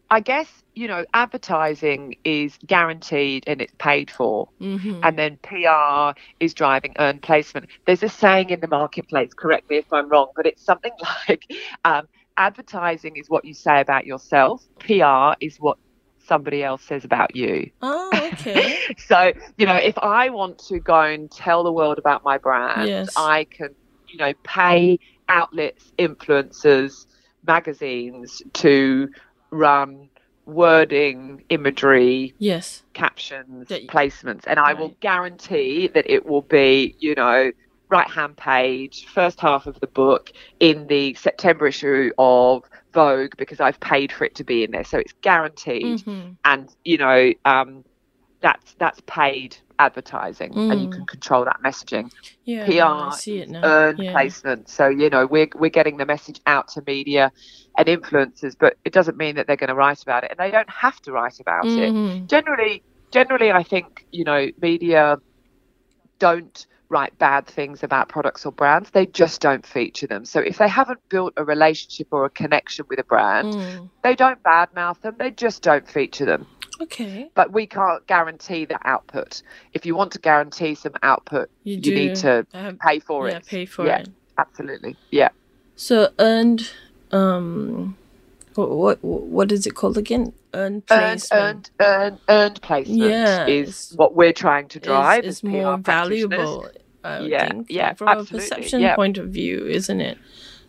I 0.10 0.20
guess 0.22 0.61
you 0.76 0.88
know 0.88 1.06
advertising 1.14 2.16
is 2.24 2.58
guaranteed 2.66 3.44
and 3.48 3.62
it's 3.62 3.74
paid 3.80 4.10
for, 4.12 4.50
Mm-hmm. 4.62 5.00
and 5.04 5.18
then 5.18 5.38
PR 5.44 6.14
is 6.40 6.54
driving 6.54 6.94
earned 7.00 7.22
placement. 7.22 7.68
There's 7.86 8.04
a 8.04 8.10
saying 8.10 8.50
in 8.50 8.60
the 8.60 8.68
marketplace. 8.68 9.34
Correct 9.34 9.70
me 9.70 9.78
if 9.78 9.92
I'm 9.92 10.10
wrong, 10.10 10.28
but 10.36 10.46
it's 10.46 10.64
something 10.64 10.92
like 11.28 11.44
um, 11.84 12.08
advertising 12.38 13.16
is 13.18 13.30
what 13.30 13.46
you 13.46 13.54
say 13.54 13.82
about 13.82 14.06
yourself. 14.06 14.64
PR 14.80 15.34
is 15.42 15.58
what 15.60 15.78
somebody 16.20 16.64
else 16.64 16.84
says 16.84 17.04
about 17.04 17.36
you. 17.36 17.70
Oh, 17.82 18.30
okay. 18.34 18.78
so 18.98 19.32
you 19.58 19.66
know 19.66 19.76
if 19.76 19.98
i 20.00 20.30
want 20.30 20.58
to 20.60 20.80
go 20.80 21.02
and 21.02 21.32
tell 21.32 21.64
the 21.64 21.72
world 21.72 21.98
about 21.98 22.22
my 22.24 22.38
brand 22.38 22.88
Yes. 22.88 23.14
i 23.16 23.46
can 23.58 23.70
you 24.08 24.18
know 24.18 24.34
pay 24.44 25.00
outlets 25.30 25.92
influencers 25.98 26.94
magazines 27.46 28.42
to 28.54 29.10
run 29.52 30.10
wording 30.52 31.44
imagery 31.50 32.34
yes. 32.38 32.84
captions 32.94 33.68
That- 33.70 33.88
placements 33.88 34.44
and 34.48 34.60
i 34.60 34.74
will 34.74 34.96
guarantee 35.00 35.88
that 35.88 36.10
it 36.10 36.26
will 36.26 36.42
be 36.44 36.96
you 37.00 37.16
know 37.16 37.52
right 37.90 38.08
hand 38.10 38.38
page 38.38 39.06
first 39.08 39.40
half 39.40 39.66
of 39.68 39.80
the 39.80 39.88
book 39.88 40.32
in 40.60 40.88
the 40.88 41.14
september 41.16 41.68
issue 41.68 42.12
of 42.18 42.64
vogue 42.94 43.34
because 43.38 43.60
i've 43.60 43.80
paid 43.80 44.12
for 44.12 44.26
it 44.26 44.36
to 44.36 44.44
be 44.44 44.64
in 44.64 44.72
there 44.72 44.84
so 44.84 44.98
it's 44.98 45.14
guaranteed 45.22 46.00
Mm-hmm. 46.00 46.32
and 46.46 46.70
you 46.86 46.98
know 46.98 47.34
um, 47.46 47.84
that's 48.42 48.74
that's 48.80 49.02
paid 49.08 49.58
advertising 49.80 50.52
and 50.54 50.82
you 50.82 50.88
Mm. 50.88 50.92
can 50.96 51.06
control 51.06 51.46
that 51.46 51.58
messaging 51.64 52.12
Yeah. 52.46 52.66
PR 52.66 53.08
I 53.14 53.16
see 53.16 53.40
it 53.40 53.50
now. 53.50 53.62
earned 53.64 54.00
yeah. 54.00 54.12
placement 54.12 54.70
so 54.70 54.88
you 54.88 55.10
know 55.10 55.26
we're, 55.26 55.48
we're 55.56 55.70
getting 55.70 55.98
the 55.98 56.06
message 56.06 56.40
out 56.46 56.68
to 56.70 56.84
media 56.86 57.32
and 57.78 57.88
influencers 57.88 58.56
but 58.60 58.78
it 58.86 58.94
doesn't 58.94 59.18
mean 59.18 59.36
that 59.36 59.48
they're 59.48 59.56
going 59.56 59.70
to 59.70 59.76
write 59.76 60.02
about 60.04 60.24
it 60.24 60.32
and 60.32 60.40
they 60.40 60.52
don't 60.52 60.70
have 60.70 61.00
to 61.02 61.12
write 61.12 61.40
about 61.40 61.66
it 61.66 61.92
Mhm. 61.94 62.28
generally 62.28 62.84
generally 63.12 63.52
i 63.52 63.64
think 63.64 64.06
you 64.12 64.24
know 64.24 64.48
media 64.62 65.18
don't 66.20 66.68
write 66.90 67.18
bad 67.18 67.48
things 67.48 67.84
about 67.84 68.10
products 68.10 68.46
or 68.46 68.52
brands 68.52 68.92
they 68.92 69.06
just 69.06 69.42
don't 69.42 69.66
feature 69.66 70.08
them 70.08 70.26
so 70.26 70.40
if 70.42 70.58
they 70.58 70.68
haven't 70.68 71.00
built 71.10 71.34
a 71.38 71.44
relationship 71.44 72.08
or 72.12 72.26
a 72.26 72.30
connection 72.30 72.86
with 72.90 73.00
a 73.00 73.04
brand 73.06 73.48
Mm. 73.48 73.90
they 74.04 74.16
don't 74.16 74.44
badmouth 74.44 75.00
them 75.02 75.16
they 75.18 75.32
just 75.32 75.64
don't 75.64 75.88
feature 75.90 76.26
them 76.26 76.46
Okay. 76.82 77.30
but 77.36 77.52
we 77.52 77.66
can't 77.68 78.06
guarantee 78.08 78.66
the 78.66 78.80
output. 78.88 79.42
If 79.74 79.86
you 79.86 79.96
want 79.96 80.12
to 80.14 80.20
guarantee 80.20 80.76
some 80.76 80.94
output, 81.04 81.50
You, 81.64 81.78
you 81.82 81.94
need 81.96 82.16
to 82.18 82.46
have, 82.54 82.80
pay 82.80 83.00
for 83.00 83.28
it. 83.28 83.32
yeah, 83.32 83.38
it. 83.38 83.46
pay 83.48 83.66
for 83.66 83.86
Yeah. 83.86 83.98
it. 84.00 84.10
Absolutely. 84.38 84.96
Yeah. 85.12 85.30
So 85.76 86.10
earned, 86.20 86.70
um, 87.12 87.98
what 88.56 88.70
what 88.72 89.04
what 89.04 89.52
is 89.52 89.66
it 89.68 89.76
called 89.76 89.98
again? 89.98 90.34
Earned 90.54 90.84
Earned, 90.92 91.22
placement. 91.22 91.32
earned, 91.32 91.70
earned, 91.80 92.20
earned 92.30 92.62
placement 92.62 93.00
Yeah, 93.00 93.46
is 93.48 93.94
what 93.96 94.16
we're 94.16 94.34
trying 94.34 94.68
to 94.70 94.80
drive. 94.80 95.24
is, 95.24 95.44
more 95.44 95.78
valuable. 95.78 96.68
Yeah, 97.04 97.48
think, 97.48 97.68
yeah, 97.70 97.94
from 97.94 98.10
absolutely, 98.10 98.38
a 98.38 98.42
perception 98.42 98.82
yeah. 98.82 98.96
point 98.96 99.18
of 99.18 99.30
view, 99.30 99.66
isn't 99.66 100.02
it? 100.02 100.18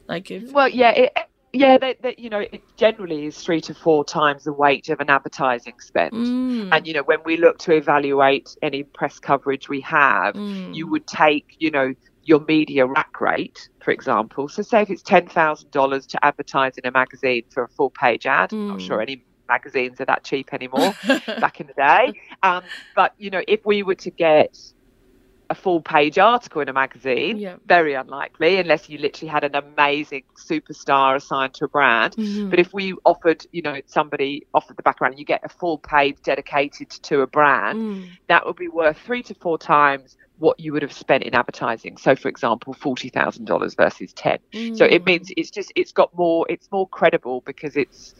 Like 0.08 0.30
if 0.30 0.50
Well, 0.52 0.68
yeah, 0.68 0.90
it, 0.92 1.12
yeah, 1.52 1.78
that, 1.78 1.96
that 2.02 2.18
you 2.18 2.30
know, 2.30 2.40
it 2.40 2.62
generally 2.78 3.26
is 3.26 3.38
three 3.38 3.60
to 3.62 3.74
four 3.74 4.04
times 4.04 4.44
the 4.44 4.52
weight 4.52 4.88
of 4.88 5.00
an 5.00 5.10
advertising 5.10 5.74
spend. 5.80 6.12
Mm, 6.12 6.72
And 6.72 6.86
you 6.86 6.94
know, 6.94 7.02
when 7.04 7.18
we 7.24 7.36
look 7.36 7.58
to 7.60 7.72
evaluate 7.74 8.48
any 8.62 8.84
press 8.94 9.18
coverage 9.18 9.68
we 9.68 9.80
have, 9.82 10.34
mm, 10.34 10.72
you 10.72 10.90
would 10.90 11.06
take, 11.06 11.46
you 11.58 11.70
know, 11.70 11.92
your 12.24 12.40
media 12.46 12.86
rack 12.86 13.20
rate, 13.20 13.58
for 13.84 13.90
example. 13.90 14.48
So 14.48 14.62
say 14.62 14.82
if 14.82 14.90
it's 14.90 15.02
ten 15.02 15.26
thousand 15.28 15.70
dollars 15.72 16.06
to 16.08 16.24
advertise 16.24 16.78
in 16.78 16.86
a 16.88 16.92
magazine 16.92 17.42
for 17.52 17.64
a 17.64 17.68
full 17.68 17.90
page 17.90 18.26
ad, 18.26 18.52
I'm 18.52 18.66
not 18.68 18.80
Mm. 18.80 18.96
sure 18.96 19.02
any 19.02 19.26
magazines 19.48 20.00
are 20.00 20.06
that 20.06 20.24
cheap 20.24 20.54
anymore 20.54 20.94
back 21.40 21.60
in 21.60 21.66
the 21.66 21.74
day. 21.74 22.14
Um, 22.42 22.70
but 22.94 23.12
you 23.18 23.30
know, 23.30 23.42
if 23.48 23.60
we 23.66 23.82
were 23.82 23.96
to 23.96 24.10
get 24.10 24.54
a 25.52 25.54
full 25.54 25.80
page 25.82 26.18
article 26.18 26.62
in 26.62 26.68
a 26.68 26.72
magazine, 26.72 27.36
Yeah. 27.38 27.56
very 27.66 27.94
unlikely 27.94 28.56
unless 28.56 28.88
you 28.88 28.96
literally 28.98 29.30
had 29.30 29.44
an 29.44 29.54
amazing 29.54 30.24
superstar 30.48 31.14
assigned 31.16 31.54
to 31.54 31.66
a 31.66 31.68
brand. 31.68 32.14
Mhm. 32.16 32.50
But 32.50 32.58
if 32.58 32.72
we 32.72 32.94
offered, 33.04 33.44
you 33.52 33.62
know, 33.62 33.76
somebody 33.86 34.46
offered 34.54 34.76
the 34.78 34.82
background, 34.82 35.18
you 35.18 35.26
get 35.26 35.42
a 35.44 35.48
full 35.48 35.78
page 35.78 36.16
dedicated 36.24 36.88
to 37.08 37.20
a 37.20 37.26
brand 37.26 37.78
Mm, 37.78 38.08
that 38.28 38.46
would 38.46 38.56
be 38.56 38.68
worth 38.68 38.98
three 38.98 39.22
to 39.22 39.34
four 39.34 39.58
times 39.58 40.16
what 40.38 40.58
you 40.58 40.72
would 40.72 40.82
have 40.82 40.92
spent 40.92 41.22
in 41.22 41.34
advertising. 41.34 41.96
So, 41.98 42.16
for 42.16 42.28
example, 42.28 42.72
forty 42.72 43.10
thousand 43.10 43.44
dollars 43.44 43.74
versus 43.74 44.12
ten. 44.12 44.38
So 44.74 44.84
it 44.84 45.02
mm. 45.02 45.06
means 45.06 45.30
it's 45.36 45.50
just 45.50 45.72
it's 45.76 45.92
got 45.92 46.10
more 46.16 46.46
it's 46.48 46.68
more 46.72 46.88
credible 46.88 47.42
because 47.44 47.76
it's 47.76 48.14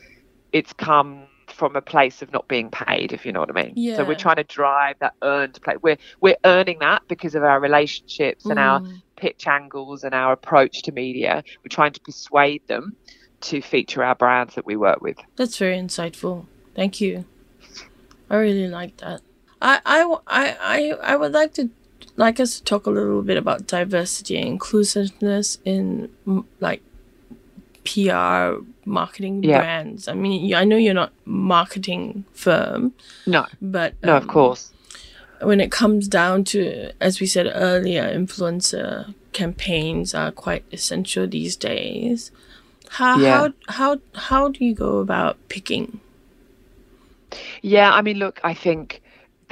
it's 0.52 0.72
come 0.74 1.26
from 1.52 1.76
a 1.76 1.80
place 1.82 2.22
of 2.22 2.32
not 2.32 2.48
being 2.48 2.70
paid, 2.70 3.12
if 3.12 3.24
you 3.26 3.32
know 3.32 3.40
what 3.40 3.50
I 3.50 3.62
mean. 3.64 3.72
Yeah. 3.76 3.96
So 3.96 4.04
we're 4.04 4.14
trying 4.14 4.36
to 4.36 4.44
drive 4.44 4.96
that 5.00 5.14
earned 5.22 5.60
play. 5.62 5.76
We're 5.82 5.98
we're 6.20 6.36
earning 6.44 6.78
that 6.80 7.02
because 7.08 7.34
of 7.34 7.42
our 7.44 7.60
relationships 7.60 8.44
and 8.46 8.58
our 8.58 8.80
Mm. 8.80 9.02
pitch 9.16 9.46
angles 9.46 10.02
and 10.04 10.14
our 10.14 10.32
approach 10.32 10.82
to 10.82 10.92
media. 10.92 11.44
We're 11.62 11.68
trying 11.68 11.92
to 11.92 12.00
persuade 12.00 12.62
them 12.66 12.96
to 13.42 13.60
feature 13.60 14.02
our 14.02 14.14
brands 14.14 14.54
that 14.54 14.66
we 14.66 14.76
work 14.76 15.00
with. 15.00 15.16
That's 15.36 15.56
very 15.58 15.76
insightful. 15.76 16.46
Thank 16.74 17.00
you. 17.00 17.24
I 18.30 18.36
really 18.36 18.68
like 18.68 18.96
that. 18.98 19.20
I 19.60 19.80
I 19.86 20.16
I 20.58 20.90
I 21.12 21.16
would 21.16 21.32
like 21.32 21.52
to 21.54 21.70
like 22.16 22.40
us 22.40 22.58
to 22.58 22.64
talk 22.64 22.86
a 22.86 22.90
little 22.90 23.22
bit 23.22 23.36
about 23.36 23.66
diversity 23.66 24.36
and 24.38 24.46
inclusiveness 24.48 25.58
in 25.64 26.08
like 26.60 26.82
PR 27.84 28.62
marketing 28.84 29.42
Yeah. 29.42 29.58
brands. 29.60 30.08
I 30.08 30.14
mean, 30.14 30.54
I 30.54 30.64
know 30.64 30.76
you're 30.76 30.94
not 30.94 31.12
marketing 31.24 32.24
firm, 32.32 32.92
No, 33.26 33.46
but 33.60 33.94
no, 34.02 34.16
of 34.16 34.22
um, 34.24 34.28
course. 34.28 34.70
when 35.40 35.60
it 35.60 35.70
comes 35.72 36.06
down 36.08 36.44
to, 36.44 36.92
as 37.00 37.20
we 37.20 37.26
said 37.26 37.50
earlier, 37.54 38.04
influencer 38.04 39.14
campaigns 39.32 40.14
are 40.14 40.30
quite 40.30 40.64
essential 40.72 41.26
these 41.26 41.56
days. 41.56 42.30
How 42.90 43.18
Yeah. 43.18 43.38
how 43.38 43.52
how 43.68 43.98
how 44.14 44.48
do 44.48 44.64
you 44.64 44.74
go 44.74 44.98
about 44.98 45.36
picking? 45.48 46.00
Yeah, 47.62 47.92
I 47.92 48.02
mean, 48.02 48.18
look, 48.18 48.40
I 48.44 48.54
think 48.54 49.01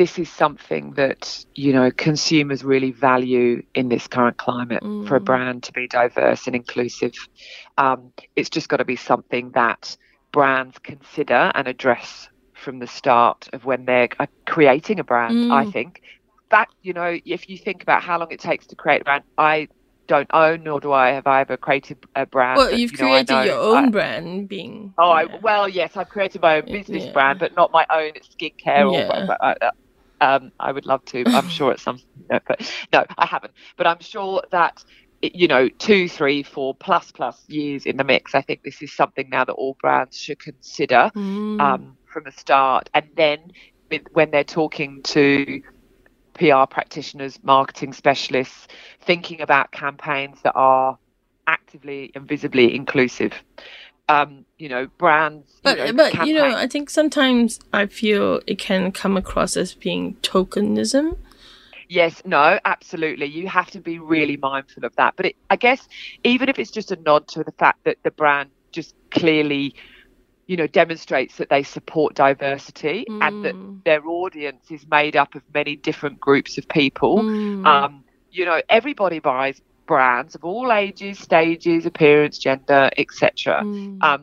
this 0.00 0.18
is 0.18 0.30
something 0.30 0.94
that 0.94 1.44
you 1.54 1.74
know 1.74 1.90
consumers 1.90 2.64
really 2.64 2.90
value 2.90 3.62
in 3.74 3.90
this 3.90 4.06
current 4.08 4.38
climate 4.38 4.82
for 5.06 5.16
a 5.16 5.20
Mm. 5.20 5.24
brand 5.26 5.62
to 5.64 5.72
be 5.74 5.86
diverse 5.88 6.46
and 6.46 6.56
inclusive. 6.56 7.12
Um, 7.76 8.14
it's 8.34 8.48
just 8.48 8.70
got 8.70 8.78
to 8.78 8.86
be 8.86 8.96
something 8.96 9.50
that 9.50 9.94
brands 10.32 10.78
consider 10.78 11.52
and 11.54 11.68
address 11.68 12.28
from 12.54 12.78
the 12.78 12.86
start 12.86 13.48
of 13.52 13.66
when 13.66 13.84
they're 13.84 14.08
uh, 14.18 14.26
creating 14.46 15.00
a 15.00 15.04
brand. 15.04 15.52
I 15.52 15.66
Mm. 15.66 15.72
think 15.74 16.00
that 16.50 16.68
you 16.80 16.94
know, 16.94 17.18
if 17.26 17.50
you 17.50 17.58
think 17.58 17.82
about 17.82 18.02
how 18.02 18.18
long 18.18 18.28
it 18.30 18.40
takes 18.40 18.66
to 18.68 18.76
create 18.76 19.02
a 19.02 19.04
brand, 19.04 19.24
I 19.36 19.68
don't 20.08 20.30
own 20.32 20.62
nor 20.64 20.80
do 20.80 20.92
I 20.92 21.10
have 21.10 21.26
I 21.26 21.42
ever 21.42 21.58
created 21.58 21.98
a 22.16 22.24
brand. 22.24 22.56
Well, 22.56 22.70
but, 22.70 22.80
you've 22.80 22.92
you 22.92 22.98
know, 23.04 23.04
created 23.04 23.44
your 23.44 23.60
own 23.76 23.84
I- 23.88 23.90
brand, 23.90 24.48
being 24.48 24.94
Oh, 24.98 25.08
yeah. 25.14 25.34
I, 25.34 25.38
well, 25.42 25.68
yes, 25.68 25.96
I've 25.96 26.08
created 26.08 26.42
my 26.42 26.56
own 26.58 26.66
business 26.66 27.04
yeah. 27.04 27.12
brand, 27.12 27.38
but 27.38 27.56
not 27.56 27.70
my 27.72 27.86
own 27.90 28.12
skincare. 28.34 28.92
Yeah. 28.92 29.08
Or, 29.08 29.26
but, 29.28 29.38
uh, 29.40 29.70
um, 30.20 30.52
I 30.61 30.72
would 30.72 30.87
love 30.87 31.04
to. 31.06 31.24
I'm 31.35 31.48
sure 31.48 31.72
at 31.72 31.80
some, 31.80 31.98
no, 32.30 32.40
but 32.46 32.61
no, 32.92 33.04
I 33.18 33.26
haven't. 33.26 33.54
But 33.76 33.87
I'm 33.87 34.00
sure 34.00 34.42
that 34.52 34.85
you 35.22 35.48
know, 35.48 35.68
two, 35.68 36.09
three, 36.09 36.42
four 36.42 36.74
plus 36.74 37.12
plus 37.12 37.44
years 37.48 37.87
in 37.87 37.96
the 37.96 38.04
mix. 38.04 38.35
I 38.35 38.40
think 38.42 38.62
this 38.62 38.83
is 38.83 38.94
something 38.94 39.28
now 39.30 39.44
that 39.44 39.52
all 39.52 39.76
brands 39.80 40.16
should 40.16 40.38
consider 40.38 41.11
Mm. 41.16 41.61
um, 41.61 41.98
from 42.06 42.24
the 42.24 42.33
start, 42.33 42.88
and 42.94 43.06
then 43.16 43.52
when 44.12 44.30
they're 44.30 44.44
talking 44.44 45.02
to 45.02 45.62
PR 46.35 46.64
practitioners, 46.70 47.38
marketing 47.42 47.92
specialists, 47.92 48.68
thinking 49.02 49.40
about 49.40 49.72
campaigns 49.72 50.40
that 50.42 50.54
are 50.54 50.98
actively 51.46 52.12
and 52.14 52.28
visibly 52.28 52.74
inclusive. 52.74 53.33
Um, 54.11 54.44
you 54.59 54.68
know, 54.68 54.87
brands. 54.99 55.61
but 55.62 55.79
you 55.79 55.92
know, 55.92 55.92
but 55.92 56.27
you 56.27 56.35
know, 56.35 56.55
I 56.57 56.66
think 56.66 56.90
sometimes 56.90 57.61
I 57.73 57.87
feel 57.87 58.40
it 58.46 58.59
can 58.59 58.92
come 58.92 59.16
across 59.16 59.57
as 59.57 59.75
being 59.75 60.14
tokenism. 60.23 61.16
Yes, 61.88 62.23
no, 62.25 62.59
absolutely. 62.64 63.27
You 63.27 63.49
have 63.49 63.70
to 63.73 63.81
be 63.81 63.99
really 63.99 64.37
mindful 64.37 64.85
of 64.85 64.94
that. 64.96 65.14
But 65.16 65.27
it, 65.27 65.37
I 65.49 65.57
guess 65.57 65.88
even 66.25 66.49
if 66.49 66.59
it's 66.59 66.70
just 66.70 66.92
a 66.92 66.96
nod 66.96 67.27
to 67.29 67.42
the 67.42 67.53
fact 67.53 67.85
that 67.85 67.96
the 68.05 68.11
brand 68.12 68.51
just 68.70 68.94
clearly, 69.11 69.75
you 70.46 70.57
know, 70.57 70.68
demonstrates 70.68 71.37
that 71.38 71.49
they 71.49 71.64
support 71.64 72.14
diversity 72.14 73.05
and 73.09 73.44
that 73.44 73.55
Mm. 73.57 73.83
their 73.85 74.07
audience 74.07 74.70
is 74.70 74.87
made 74.88 75.16
up 75.16 75.35
of 75.35 75.42
many 75.53 75.75
different 75.77 76.20
groups 76.20 76.59
of 76.59 76.68
people. 76.68 77.23
Mm. 77.23 77.66
Um, 77.66 78.05
you 78.31 78.44
know, 78.44 78.61
everybody 78.68 79.18
buys 79.18 79.61
brands 79.90 80.35
of 80.37 80.44
all 80.44 80.72
ages, 80.72 81.18
stages, 81.18 81.85
appearance, 81.85 82.38
gender, 82.38 82.90
etc. 82.96 83.62
Mm. 83.64 84.03
Um, 84.09 84.22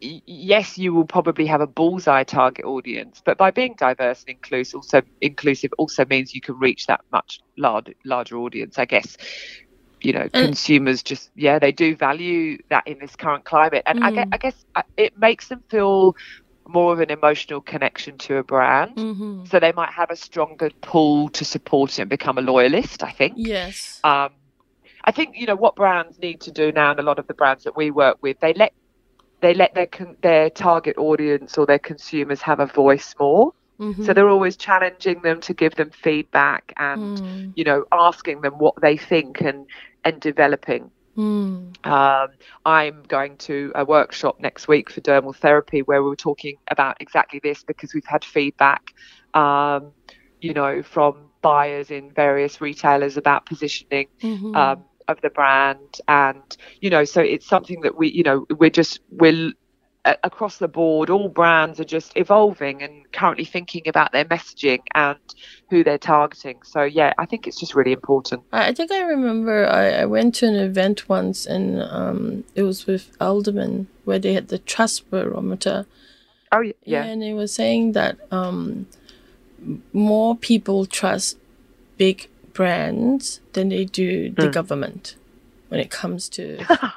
y- 0.00 0.22
yes, 0.26 0.78
you 0.78 0.94
will 0.94 1.04
probably 1.16 1.46
have 1.46 1.60
a 1.60 1.66
bullseye 1.66 2.22
target 2.24 2.64
audience, 2.64 3.20
but 3.26 3.36
by 3.36 3.50
being 3.50 3.74
diverse 3.76 4.22
and 4.26 4.36
inclusive, 4.36 4.76
also 4.78 5.02
inclusive 5.20 5.72
also 5.78 6.04
means 6.04 6.32
you 6.34 6.40
can 6.40 6.56
reach 6.58 6.86
that 6.86 7.00
much 7.10 7.40
large, 7.58 7.88
larger 8.04 8.36
audience. 8.36 8.78
I 8.78 8.84
guess 8.84 9.16
you 10.00 10.12
know 10.12 10.28
And- 10.34 10.46
consumers 10.48 11.02
just 11.02 11.30
yeah 11.34 11.58
they 11.58 11.72
do 11.72 11.96
value 11.96 12.58
that 12.68 12.84
in 12.86 12.98
this 13.00 13.16
current 13.16 13.44
climate 13.44 13.82
and 13.86 14.04
I, 14.04 14.10
Mm. 14.10 14.14
guess, 14.14 14.26
I 14.32 14.36
guess 14.44 14.64
uh, 14.76 14.82
it 14.96 15.12
makes 15.18 15.48
them 15.48 15.62
feel 15.70 16.14
more 16.68 16.92
of 16.92 17.00
an 17.00 17.10
emotional 17.10 17.60
connection 17.62 18.18
to 18.26 18.36
a 18.36 18.44
brand 18.44 18.96
Mm-hmm. 18.96 19.44
so 19.50 19.58
they 19.60 19.72
might 19.72 19.92
have 20.00 20.10
a 20.10 20.16
stronger 20.16 20.70
pull 20.82 21.28
to 21.30 21.44
support 21.44 21.88
it 21.92 22.02
and 22.02 22.10
become 22.10 22.36
a 22.38 22.42
loyalist 22.42 23.02
i 23.02 23.12
think 23.12 23.34
Yes. 23.36 24.00
um, 24.04 24.30
I 25.04 25.12
think 25.12 25.36
you 25.36 25.46
know 25.46 25.56
what 25.56 25.76
brands 25.76 26.18
need 26.18 26.40
to 26.42 26.52
do 26.52 26.72
now, 26.72 26.90
and 26.90 27.00
a 27.00 27.02
lot 27.02 27.18
of 27.18 27.26
the 27.26 27.34
brands 27.34 27.64
that 27.64 27.76
we 27.76 27.90
work 27.90 28.18
with, 28.22 28.38
they 28.40 28.54
let 28.54 28.72
they 29.40 29.54
let 29.54 29.74
their 29.74 29.88
their 30.22 30.50
target 30.50 30.96
audience 30.98 31.58
or 31.58 31.66
their 31.66 31.78
consumers 31.78 32.42
have 32.42 32.60
a 32.60 32.66
voice 32.66 33.14
more. 33.18 33.52
Mm-hmm. 33.80 34.02
So 34.04 34.12
they're 34.12 34.28
always 34.28 34.56
challenging 34.56 35.22
them 35.22 35.40
to 35.42 35.54
give 35.54 35.74
them 35.74 35.90
feedback 35.90 36.72
and 36.76 37.18
Mm. 37.18 37.52
you 37.54 37.64
know 37.64 37.84
asking 37.92 38.40
them 38.42 38.54
what 38.58 38.74
they 38.80 38.96
think 38.96 39.40
and 39.40 39.66
and 40.04 40.20
developing. 40.20 40.90
Mm. 41.16 41.74
Um, 41.86 42.28
I'm 42.64 43.02
going 43.08 43.36
to 43.38 43.72
a 43.74 43.84
workshop 43.84 44.36
next 44.40 44.68
week 44.68 44.90
for 44.90 45.00
dermal 45.00 45.34
therapy 45.36 45.80
where 45.82 46.02
we 46.02 46.08
were 46.08 46.16
talking 46.16 46.56
about 46.70 46.96
exactly 47.00 47.40
this 47.42 47.62
because 47.64 47.94
we've 47.94 48.06
had 48.06 48.24
feedback, 48.24 48.92
um, 49.34 49.92
you 50.40 50.52
know, 50.54 50.82
from 50.82 51.30
buyers 51.42 51.90
in 51.90 52.10
various 52.12 52.60
retailers 52.60 53.16
about 53.16 53.46
positioning 53.46 54.08
Mhm. 54.22 54.56
um, 54.56 54.84
of 55.08 55.20
the 55.20 55.30
brand. 55.30 56.00
And 56.08 56.56
you 56.80 56.90
know 56.90 57.04
so 57.04 57.20
it's 57.20 57.46
something 57.46 57.80
that 57.82 57.96
we 57.96 58.10
you 58.10 58.22
know 58.22 58.46
we're 58.50 58.70
just 58.70 59.00
we're 59.10 59.52
across 60.22 60.58
the 60.58 60.68
board 60.68 61.08
all 61.08 61.30
brands 61.30 61.80
are 61.80 61.84
just 61.84 62.12
evolving 62.14 62.82
and 62.82 63.10
currently 63.12 63.46
thinking 63.46 63.88
about 63.88 64.12
their 64.12 64.26
messaging 64.26 64.80
and 64.94 65.18
who 65.70 65.82
they're 65.82 65.96
targeting. 65.96 66.60
So 66.62 66.82
yeah 66.82 67.14
i 67.18 67.24
think 67.26 67.46
it's 67.46 67.58
just 67.58 67.74
really 67.74 67.92
important. 67.92 68.42
I 68.52 68.72
think 68.72 68.92
I 68.92 69.00
remember 69.00 69.66
I, 69.66 70.02
I 70.02 70.04
went 70.04 70.34
to 70.36 70.46
an 70.46 70.56
event 70.56 71.08
once 71.08 71.46
and 71.46 71.82
um, 71.82 72.44
it 72.54 72.62
was 72.62 72.86
with 72.86 73.18
Edelman 73.18 73.86
where 74.04 74.18
they 74.18 74.34
had 74.34 74.48
the 74.48 74.58
trust 74.58 75.10
barometer. 75.10 75.86
oh 76.52 76.64
yeah. 76.84 77.04
And 77.04 77.22
they 77.22 77.32
were 77.32 77.46
saying 77.46 77.92
that 77.92 78.18
um, 78.30 78.86
more 79.92 80.36
people 80.36 80.86
trust 80.86 81.38
big 81.96 82.28
brands 82.54 83.40
than 83.52 83.68
they 83.68 83.84
do 83.84 84.30
the 84.30 84.48
Mm. 84.48 84.52
government 84.52 85.16
when 85.68 85.80
it 85.80 85.90
comes 85.90 86.28
to 86.30 86.44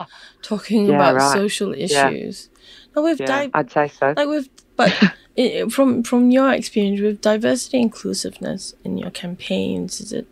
talking 0.41 0.85
Yeah, 0.87 0.95
about 0.95 1.15
right. 1.15 1.33
social 1.33 1.75
Yeah. 1.75 2.09
issues. 2.09 2.49
Now 2.95 3.03
with 3.03 3.19
yeah 3.19 3.27
di- 3.45 3.51
i'd 3.53 3.71
say 3.71 3.87
so 3.89 4.13
like 4.17 4.27
with 4.27 4.49
but 4.75 4.91
i 5.37 5.65
from 5.69 6.01
from 6.03 6.31
your 6.31 6.51
experience 6.51 6.99
with 6.99 7.21
diversity 7.21 7.77
inclusiveness 7.79 8.73
in 8.83 8.97
your 8.97 9.11
campaigns 9.11 10.01
is 10.01 10.11
it 10.19 10.25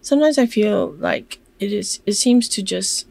sometimes 0.00 0.38
i 0.38 0.46
feel 0.46 0.92
like 1.08 1.40
it 1.58 1.72
is 1.72 2.00
it 2.06 2.12
seems 2.14 2.48
to 2.54 2.62
just 2.62 3.06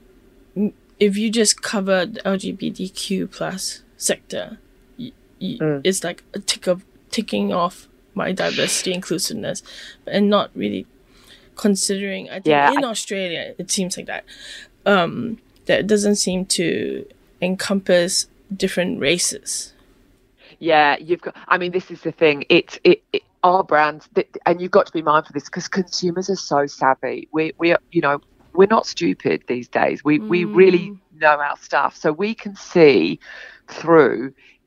if 1.00 1.18
you 1.18 1.30
just 1.30 1.62
cover 1.62 2.06
the 2.06 2.22
lgbtq 2.22 3.30
plus 3.32 3.84
sector 3.98 4.58
y- 4.98 5.12
y- 5.42 5.58
Mm. 5.60 5.82
it's 5.84 6.02
like 6.04 6.24
a 6.34 6.40
tick 6.40 6.66
of 6.68 6.84
ticking 7.10 7.52
off 7.52 7.88
my 8.14 8.32
diversity 8.32 8.94
inclusiveness 8.94 9.64
and 10.08 10.30
not 10.30 10.50
really 10.56 10.86
considering 11.68 12.24
i 12.30 12.38
think 12.42 12.48
Yeah, 12.56 12.72
in 12.78 12.84
I- 12.84 12.90
australia 12.96 13.44
it 13.62 13.68
seems 13.78 13.92
like 13.98 14.08
that 14.14 14.24
um 14.94 15.14
that 15.68 15.86
doesn't 15.94 16.18
seem 16.28 16.40
to 16.60 16.68
encompass 17.50 18.28
different 18.64 18.94
races 19.10 19.50
Yeah, 20.72 20.92
you've 21.08 21.24
got. 21.26 21.34
I 21.54 21.56
mean, 21.62 21.72
this 21.78 21.88
is 21.96 22.02
the 22.08 22.12
thing. 22.22 22.38
It's 22.58 22.76
it, 22.92 23.00
it 23.16 23.24
our 23.50 23.64
brands, 23.72 24.04
th- 24.16 24.30
and 24.48 24.62
you've 24.62 24.76
got 24.80 24.86
to 24.92 24.94
be 25.00 25.02
mindful 25.12 25.30
of 25.32 25.34
this 25.38 25.46
because 25.50 25.68
consumers 25.82 26.28
are 26.34 26.42
so 26.54 26.62
savvy. 26.68 27.18
We 27.38 27.44
we 27.62 27.68
are, 27.76 27.82
you 27.96 28.02
know 28.06 28.16
we're 28.58 28.74
not 28.78 28.86
stupid 28.96 29.38
these 29.54 29.68
days. 29.82 29.98
We 30.10 30.16
we 30.34 30.40
really 30.62 30.86
know 31.24 31.36
our 31.50 31.58
stuff, 31.68 31.92
so 32.04 32.08
we 32.26 32.32
can 32.44 32.54
see 32.56 33.20
through 33.80 34.20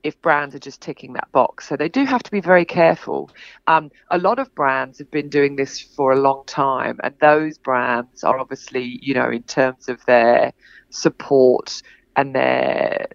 if 0.05 0.21
brands 0.23 0.55
are 0.55 0.61
just 0.61 0.83
ticking 0.83 1.15
that 1.15 1.33
box. 1.33 1.69
So 1.69 1.77
they 1.77 1.89
do 1.89 2.05
have 2.07 2.23
to 2.25 2.31
be 2.33 2.41
very 2.41 2.65
careful. 2.67 3.31
Um, 3.67 3.91
a 4.11 4.19
lot 4.19 4.39
of 4.39 4.55
brands 4.55 4.99
have 5.01 5.11
been 5.11 5.31
doing 5.31 5.57
this 5.57 5.81
for 5.81 6.13
a 6.13 6.21
long 6.21 6.45
time, 6.47 6.99
and 7.05 7.15
those 7.21 7.59
brands 7.59 8.25
are 8.25 8.39
obviously, 8.39 8.99
you 9.03 9.15
know, 9.15 9.31
in 9.31 9.45
terms 9.45 9.89
of 9.89 10.01
their 10.07 10.53
support 10.91 11.83
and 12.17 12.35
their 12.35 13.07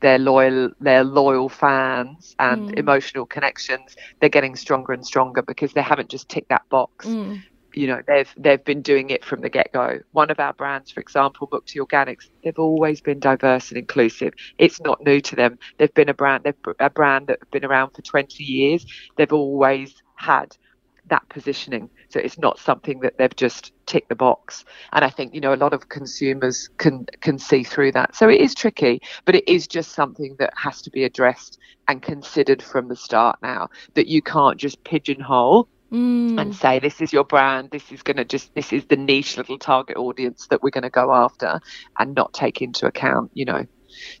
their 0.00 0.18
loyal 0.18 0.70
their 0.80 1.04
loyal 1.04 1.48
fans 1.48 2.34
and 2.38 2.70
Mm. 2.70 2.76
emotional 2.76 3.26
connections 3.26 3.94
they're 4.20 4.28
getting 4.30 4.56
stronger 4.56 4.92
and 4.92 5.06
stronger 5.06 5.42
because 5.42 5.72
they 5.72 5.82
haven't 5.82 6.10
just 6.10 6.28
ticked 6.28 6.48
that 6.50 6.62
box 6.70 7.16
Mm. 7.16 7.42
You 7.74 7.86
know 7.86 8.00
they've 8.06 8.32
they've 8.36 8.64
been 8.64 8.82
doing 8.82 9.10
it 9.10 9.24
from 9.24 9.40
the 9.40 9.48
get-go. 9.48 10.00
One 10.12 10.30
of 10.30 10.40
our 10.40 10.52
brands 10.52 10.90
for 10.90 11.00
example 11.00 11.48
Mukti 11.48 11.76
Organics 11.76 12.28
they've 12.44 12.58
always 12.58 13.00
been 13.00 13.20
diverse 13.20 13.70
and 13.70 13.78
inclusive. 13.78 14.34
It's 14.58 14.80
not 14.80 15.04
new 15.04 15.20
to 15.20 15.36
them. 15.36 15.58
They've 15.78 15.92
been 15.94 16.08
a 16.08 16.14
brand 16.14 16.44
they've 16.44 16.74
a 16.80 16.90
brand 16.90 17.28
that 17.28 17.38
have 17.40 17.50
been 17.50 17.64
around 17.64 17.90
for 17.90 18.02
20 18.02 18.42
years. 18.42 18.86
They've 19.16 19.32
always 19.32 19.94
had 20.16 20.56
that 21.06 21.28
positioning. 21.28 21.90
So 22.10 22.20
it's 22.20 22.38
not 22.38 22.58
something 22.58 23.00
that 23.00 23.18
they've 23.18 23.34
just 23.34 23.72
ticked 23.86 24.08
the 24.08 24.14
box. 24.14 24.64
And 24.92 25.04
i 25.04 25.10
think 25.10 25.34
you 25.34 25.40
know 25.40 25.54
a 25.54 25.56
lot 25.56 25.72
of 25.72 25.88
consumers 25.88 26.68
can 26.78 27.06
can 27.20 27.38
see 27.38 27.64
through 27.64 27.92
that. 27.92 28.14
So 28.14 28.28
it 28.28 28.40
is 28.40 28.54
tricky 28.54 29.00
but 29.24 29.34
it 29.34 29.48
is 29.48 29.66
just 29.66 29.92
something 29.92 30.36
that 30.38 30.52
has 30.56 30.82
to 30.82 30.90
be 30.90 31.04
addressed 31.04 31.58
and 31.88 32.02
considered 32.02 32.62
from 32.62 32.88
the 32.88 32.96
start 32.96 33.38
now 33.42 33.68
that 33.94 34.06
you 34.06 34.22
can't 34.22 34.58
just 34.58 34.82
pigeonhole 34.84 35.68
Mm. 35.92 36.40
and 36.40 36.56
say 36.56 36.78
this 36.78 37.02
is 37.02 37.12
your 37.12 37.24
brand 37.24 37.68
this 37.70 37.92
is 37.92 38.02
going 38.02 38.16
to 38.16 38.24
just 38.24 38.54
this 38.54 38.72
is 38.72 38.86
the 38.86 38.96
niche 38.96 39.36
little 39.36 39.58
target 39.58 39.98
audience 39.98 40.46
that 40.48 40.62
we're 40.62 40.70
going 40.70 40.82
to 40.82 40.90
go 40.90 41.12
after 41.12 41.60
and 41.98 42.14
not 42.14 42.32
take 42.32 42.62
into 42.62 42.86
account 42.86 43.30
you 43.34 43.44
know 43.44 43.66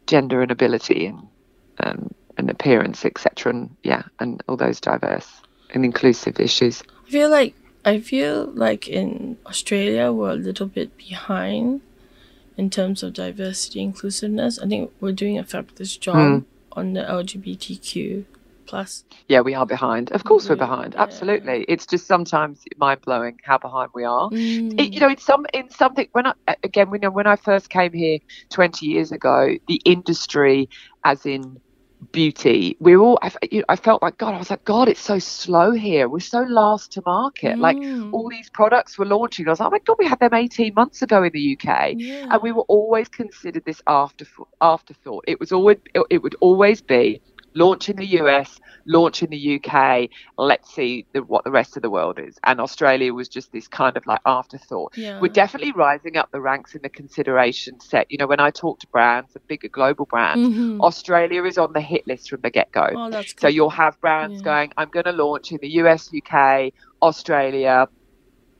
gender 0.06 0.42
and 0.42 0.50
ability 0.50 1.06
and 1.06 1.20
um, 1.80 2.10
and 2.36 2.50
appearance 2.50 3.06
etc 3.06 3.52
and 3.54 3.74
yeah 3.82 4.02
and 4.20 4.42
all 4.48 4.56
those 4.58 4.80
diverse 4.82 5.30
and 5.72 5.82
inclusive 5.86 6.38
issues 6.38 6.82
I 7.06 7.10
feel 7.10 7.30
like 7.30 7.54
I 7.86 8.00
feel 8.00 8.46
like 8.54 8.86
in 8.86 9.38
Australia 9.46 10.12
we're 10.12 10.32
a 10.32 10.34
little 10.34 10.66
bit 10.66 10.96
behind 10.98 11.80
in 12.58 12.68
terms 12.68 13.02
of 13.02 13.14
diversity 13.14 13.80
inclusiveness. 13.80 14.58
I 14.58 14.66
think 14.66 14.92
we're 15.00 15.12
doing 15.12 15.38
a 15.38 15.44
fabulous 15.44 15.96
job 15.96 16.16
Mm. 16.16 16.44
on 16.72 16.92
the 16.92 17.00
LGBTQ 17.00 18.24
plus. 18.72 19.04
yeah 19.28 19.40
we 19.48 19.54
are 19.60 19.66
behind 19.66 20.10
of 20.12 20.24
course 20.24 20.48
we're 20.48 20.56
behind 20.66 20.94
yeah. 20.94 21.02
absolutely 21.06 21.58
it's 21.68 21.86
just 21.92 22.06
sometimes 22.06 22.56
mind-blowing 22.86 23.36
how 23.48 23.58
behind 23.58 23.90
we 23.94 24.04
are 24.04 24.28
Mm. 24.32 24.80
it, 24.80 24.94
you 24.94 25.00
know, 25.00 25.10
in 25.10 25.18
some 25.18 25.44
in 25.52 25.66
something 25.70 26.08
when 26.12 26.26
I 26.26 26.32
again 26.62 26.88
when 26.90 27.02
when 27.18 27.26
I 27.26 27.36
first 27.36 27.66
came 27.70 27.92
here 27.92 28.18
20 28.50 28.86
years 28.86 29.12
ago, 29.12 29.36
the 29.68 29.80
industry, 29.84 30.68
as 31.04 31.26
in 31.26 31.42
beauty, 32.12 32.76
we 32.80 32.96
were 32.96 33.04
all 33.04 33.18
I, 33.22 33.30
you 33.50 33.58
know, 33.60 33.64
I 33.68 33.76
felt 33.76 34.02
like 34.02 34.16
God. 34.18 34.34
I 34.34 34.38
was 34.38 34.50
like 34.50 34.64
God, 34.64 34.88
it's 34.88 35.00
so 35.00 35.18
slow 35.18 35.72
here. 35.72 36.08
We're 36.08 36.20
so 36.20 36.40
last 36.42 36.92
to 36.92 37.02
market. 37.06 37.58
Like 37.60 37.76
Mm. 37.76 38.12
all 38.12 38.28
these 38.30 38.50
products 38.50 38.98
were 38.98 39.04
launching. 39.06 39.46
I 39.46 39.50
was 39.50 39.60
like, 39.60 39.68
oh 39.68 39.70
my 39.72 39.80
God, 39.86 39.96
we 39.98 40.06
had 40.08 40.20
them 40.20 40.34
18 40.34 40.74
months 40.74 41.02
ago 41.02 41.22
in 41.22 41.30
the 41.32 41.58
UK. 41.58 41.94
yeah. 41.96 42.26
And 42.30 42.42
we 42.42 42.52
were 42.52 42.66
always 42.68 43.08
considered 43.08 43.64
this 43.66 43.80
after 43.86 44.24
afterthought. 44.60 45.24
It 45.28 45.38
was 45.40 45.52
always 45.52 45.78
it 46.10 46.22
would 46.22 46.36
always 46.40 46.80
be 46.82 47.20
launch 47.54 47.88
in 47.88 47.96
the 47.96 48.06
US, 48.20 48.58
launch 48.86 49.22
in 49.22 49.30
the 49.30 49.60
UK. 49.60 50.08
Let's 50.38 50.74
see 50.74 51.06
the, 51.12 51.22
what 51.22 51.44
the 51.44 51.50
rest 51.50 51.76
of 51.76 51.82
the 51.82 51.90
world 51.90 52.18
is. 52.18 52.38
And 52.44 52.60
Australia 52.60 53.12
was 53.12 53.28
just 53.28 53.52
this 53.52 53.68
kind 53.68 53.96
of 53.96 54.06
like 54.06 54.20
afterthought. 54.26 54.92
yeah. 54.96 55.20
We're 55.20 55.28
definitely 55.28 55.72
rising 55.72 56.16
up 56.16 56.28
the 56.32 56.40
ranks 56.40 56.74
in 56.74 56.82
the 56.82 56.88
consideration 56.90 57.80
set. 57.80 58.06
You 58.10 58.18
know, 58.18 58.26
when 58.26 58.40
I 58.40 58.50
talk 58.50 58.78
to 58.80 58.86
brands, 58.92 59.34
and 59.34 59.46
bigger 59.48 59.68
global 59.68 60.06
brands, 60.06 60.48
Mhm. 60.48 60.80
Australia 60.80 61.44
is 61.44 61.58
on 61.58 61.72
the 61.72 61.80
hit 61.80 62.06
list 62.06 62.28
from 62.30 62.40
the 62.42 62.50
get 62.50 62.70
go. 62.72 62.88
Oh, 62.94 63.22
So 63.38 63.48
you'll 63.48 63.70
have 63.70 64.00
brands 64.00 64.40
Yeah. 64.40 64.44
going, 64.44 64.72
I'm 64.76 64.88
going 64.90 65.04
to 65.04 65.12
launch 65.12 65.52
in 65.52 65.58
the 65.60 65.68
US, 65.82 66.10
UK, 66.12 66.72
Australia, 67.02 67.88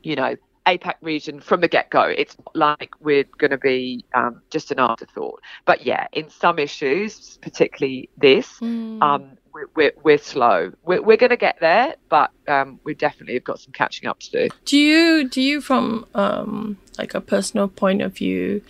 you 0.03 0.15
know, 0.15 0.35
APAC 0.65 0.95
region 1.01 1.39
from 1.41 1.61
the 1.61 1.67
get 1.67 1.89
go. 1.89 2.03
It's 2.03 2.37
not 2.39 2.55
like 2.55 2.91
we're 3.01 3.25
going 3.37 3.51
to 3.51 3.57
be 3.57 4.05
um, 4.13 4.41
just 4.49 4.71
an 4.71 4.79
afterthought. 4.79 5.41
But 5.65 5.85
yeah, 5.85 6.07
in 6.13 6.29
some 6.29 6.57
issues, 6.59 7.37
particularly 7.41 8.09
this, 8.17 8.47
Mm. 8.59 9.01
um, 9.01 9.37
we're, 9.53 9.67
we're, 9.75 9.91
we're 10.03 10.17
slow. 10.17 10.71
We're, 10.83 11.01
we're 11.01 11.17
going 11.17 11.29
to 11.31 11.37
get 11.37 11.57
there, 11.59 11.95
but 12.09 12.31
um, 12.47 12.79
we 12.85 12.93
definitely 12.95 13.35
have 13.35 13.43
got 13.43 13.59
some 13.59 13.71
catching 13.73 14.07
up 14.07 14.19
to 14.21 14.31
do. 14.31 14.49
Do 14.65 14.77
you 14.77 15.29
do 15.29 15.41
you 15.41 15.61
from 15.61 16.05
um 16.15 16.77
like 16.97 17.13
a 17.13 17.21
personal 17.21 17.67
point 17.67 18.01
of 18.01 18.15
view 18.15 18.61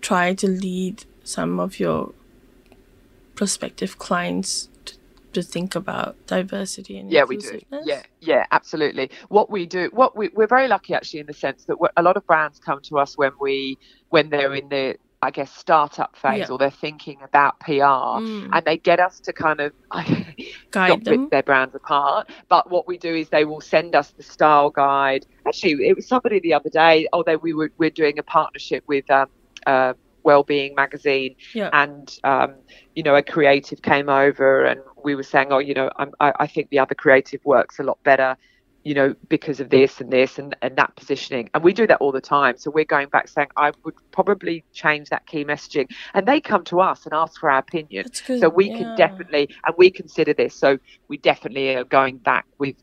try 0.00 0.32
to 0.34 0.46
lead 0.48 1.04
some 1.24 1.58
of 1.60 1.80
your 1.80 2.12
prospective 3.34 3.98
clients 3.98 4.68
to, 5.32 5.42
think 5.42 5.74
about 5.74 6.16
diversity 6.26 6.98
and 6.98 7.10
Yeah, 7.10 7.24
we 7.24 7.36
do. 7.36 7.60
Yeah, 7.84 8.02
yeah, 8.20 8.44
absolutely. 8.52 9.10
What 9.28 9.50
we 9.50 9.66
do, 9.66 9.90
what 9.92 10.16
we, 10.16 10.28
we're 10.34 10.46
very 10.46 10.68
lucky 10.68 10.94
actually 10.94 11.20
in 11.20 11.26
the 11.26 11.32
sense 11.32 11.64
that 11.64 11.76
a 11.96 12.02
lot 12.02 12.16
of 12.16 12.26
brands 12.26 12.58
come 12.58 12.80
to 12.82 12.98
us 12.98 13.16
when 13.16 13.32
we 13.40 13.78
when 14.10 14.30
they're 14.30 14.54
in 14.54 14.68
the 14.68 14.96
I 15.22 15.30
guess, 15.30 15.54
startup 15.54 16.16
phase 16.16 16.38
Yeah. 16.38 16.46
or 16.48 16.56
they're 16.56 16.70
thinking 16.70 17.18
about 17.22 17.60
PR 17.60 17.72
Mm. 18.24 18.48
and 18.54 18.64
they 18.64 18.78
get 18.78 19.00
us 19.00 19.20
to 19.20 19.34
kind 19.34 19.60
of 19.60 19.72
Guide 20.70 21.04
them. 21.04 21.22
rip 21.22 21.30
their 21.30 21.42
brands 21.42 21.74
apart. 21.74 22.30
But 22.48 22.70
what 22.70 22.86
we 22.86 22.96
do 22.96 23.14
is 23.14 23.28
they 23.28 23.44
will 23.44 23.60
send 23.60 23.94
us 23.94 24.12
the 24.12 24.22
style 24.22 24.70
guide. 24.70 25.26
Actually, 25.46 25.86
it 25.88 25.94
was 25.96 26.06
somebody 26.06 26.40
the 26.40 26.54
other 26.54 26.70
day. 26.70 27.06
Oh, 27.12 27.22
they 27.22 27.36
we 27.36 27.52
were 27.52 27.70
we're 27.76 27.90
doing 27.90 28.18
a 28.18 28.22
partnership 28.22 28.82
with 28.86 29.10
um, 29.10 29.26
uh, 29.66 29.92
Wellbeing 30.22 30.74
magazine, 30.74 31.34
Yeah. 31.54 31.70
and 31.72 32.14
um, 32.24 32.54
you 32.94 33.02
know 33.02 33.14
a 33.16 33.22
creative 33.22 33.82
came 33.82 34.08
over 34.08 34.64
and 34.64 34.80
we 35.04 35.14
were 35.14 35.22
saying, 35.22 35.48
oh, 35.50 35.58
you 35.58 35.74
know, 35.74 35.90
I'm, 35.96 36.12
I 36.20 36.32
I 36.40 36.46
think 36.46 36.70
the 36.70 36.78
other 36.78 36.94
creative 36.94 37.44
works 37.44 37.78
a 37.78 37.82
lot 37.82 38.02
better. 38.02 38.36
You 38.82 38.94
know, 38.94 39.14
because 39.28 39.60
of 39.60 39.68
this 39.68 40.00
and 40.00 40.10
this 40.10 40.38
and, 40.38 40.56
and 40.62 40.74
that 40.76 40.96
positioning. 40.96 41.50
And 41.52 41.62
we 41.62 41.74
do 41.74 41.86
that 41.86 41.98
all 42.00 42.12
the 42.12 42.20
time. 42.22 42.56
So 42.56 42.70
we're 42.70 42.86
going 42.86 43.10
back 43.10 43.28
saying, 43.28 43.48
I 43.54 43.72
would 43.84 43.92
probably 44.10 44.64
change 44.72 45.10
that 45.10 45.26
key 45.26 45.44
messaging. 45.44 45.90
And 46.14 46.26
they 46.26 46.40
come 46.40 46.64
to 46.64 46.80
us 46.80 47.04
and 47.04 47.12
ask 47.12 47.38
for 47.38 47.50
our 47.50 47.58
opinion. 47.58 48.10
So 48.14 48.48
we 48.48 48.70
yeah. 48.70 48.78
can 48.78 48.96
definitely, 48.96 49.50
and 49.66 49.74
we 49.76 49.90
consider 49.90 50.32
this. 50.32 50.54
So 50.54 50.78
we 51.08 51.18
definitely 51.18 51.76
are 51.76 51.84
going 51.84 52.16
back 52.16 52.46
with, 52.56 52.76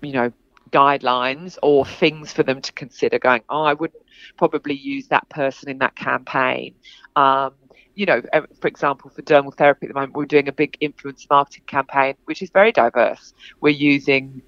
you 0.00 0.14
know, 0.14 0.32
guidelines 0.70 1.58
or 1.62 1.84
things 1.84 2.32
for 2.32 2.42
them 2.42 2.62
to 2.62 2.72
consider. 2.72 3.18
Going, 3.18 3.42
oh, 3.50 3.64
I 3.64 3.74
wouldn't 3.74 4.02
probably 4.38 4.74
use 4.74 5.08
that 5.08 5.28
person 5.28 5.68
in 5.68 5.80
that 5.80 5.96
campaign. 5.96 6.74
Um, 7.14 7.52
you 8.00 8.06
know, 8.06 8.22
uh, 8.32 8.40
for 8.62 8.68
example, 8.68 9.10
for 9.10 9.20
dermal 9.20 9.54
therapy 9.54 9.84
at 9.84 9.88
the 9.88 9.94
moment, 9.94 10.14
we're 10.14 10.24
doing 10.24 10.48
a 10.48 10.52
big 10.52 10.74
influence 10.80 11.26
marketing 11.28 11.64
campaign, 11.66 12.14
which 12.24 12.40
is 12.40 12.48
very 12.50 12.72
diverse. 12.72 13.34
We're 13.60 13.76
using 13.94 14.40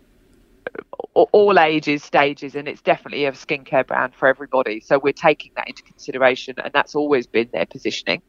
all 1.13 1.59
ages, 1.59 2.03
stages, 2.03 2.55
and 2.55 2.67
it's 2.67 2.81
definitely 2.81 3.27
a 3.27 3.33
skincare 3.33 3.87
brand 3.87 4.15
for 4.15 4.27
everybody. 4.27 4.81
So 4.81 4.99
we're 4.99 5.13
taking 5.13 5.53
that 5.57 5.69
into 5.69 5.83
consideration, 5.83 6.55
and 6.65 6.73
that's 6.73 6.95
always 6.95 7.27
been 7.27 7.51
their 7.53 7.67
positioning. 7.67 8.23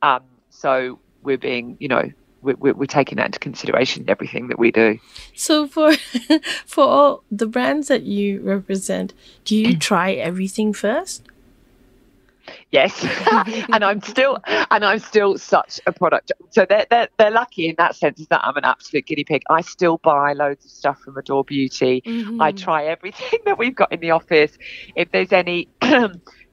Um, 0.00 0.22
so 0.48 0.98
we're 1.22 1.36
being, 1.36 1.76
you 1.78 1.88
know, 1.88 2.04
we're, 2.40 2.56
we're, 2.56 2.72
we're 2.72 2.86
taking 2.86 3.16
that 3.16 3.26
into 3.26 3.38
consideration 3.38 4.04
in 4.04 4.08
everything 4.08 4.48
that 4.48 4.58
we 4.58 4.72
do. 4.72 4.98
So 5.34 5.66
for 5.68 5.92
for 6.66 6.84
all 6.84 7.22
the 7.30 7.46
brands 7.46 7.88
that 7.88 8.04
you 8.04 8.40
represent, 8.40 9.12
do 9.44 9.54
you 9.54 9.74
Mm. 9.76 9.80
try 9.80 10.12
everything 10.12 10.72
first? 10.72 11.22
Yes, 12.70 13.04
and 13.72 13.84
I'm 13.84 14.00
still 14.00 14.38
and 14.70 14.84
I'm 14.84 14.98
still 14.98 15.38
such 15.38 15.80
a 15.86 15.92
product. 15.92 16.32
So 16.50 16.66
they're, 16.68 16.86
they're 16.90 17.08
they're 17.18 17.30
lucky 17.30 17.68
in 17.68 17.74
that 17.78 17.96
sense 17.96 18.26
that 18.30 18.40
I'm 18.44 18.56
an 18.56 18.64
absolute 18.64 19.06
guinea 19.06 19.24
pig. 19.24 19.42
I 19.50 19.60
still 19.62 19.98
buy 20.02 20.32
loads 20.32 20.64
of 20.64 20.70
stuff 20.70 20.98
from 21.04 21.16
Adore 21.16 21.44
Beauty. 21.44 22.02
I 22.38 22.52
Mhm. 22.52 22.56
try 22.56 22.84
everything 22.86 23.38
that 23.46 23.58
we've 23.58 23.74
got 23.74 23.92
in 23.92 24.00
the 24.00 24.10
office. 24.10 24.56
If 24.96 25.10
there's 25.12 25.32
any, 25.32 25.68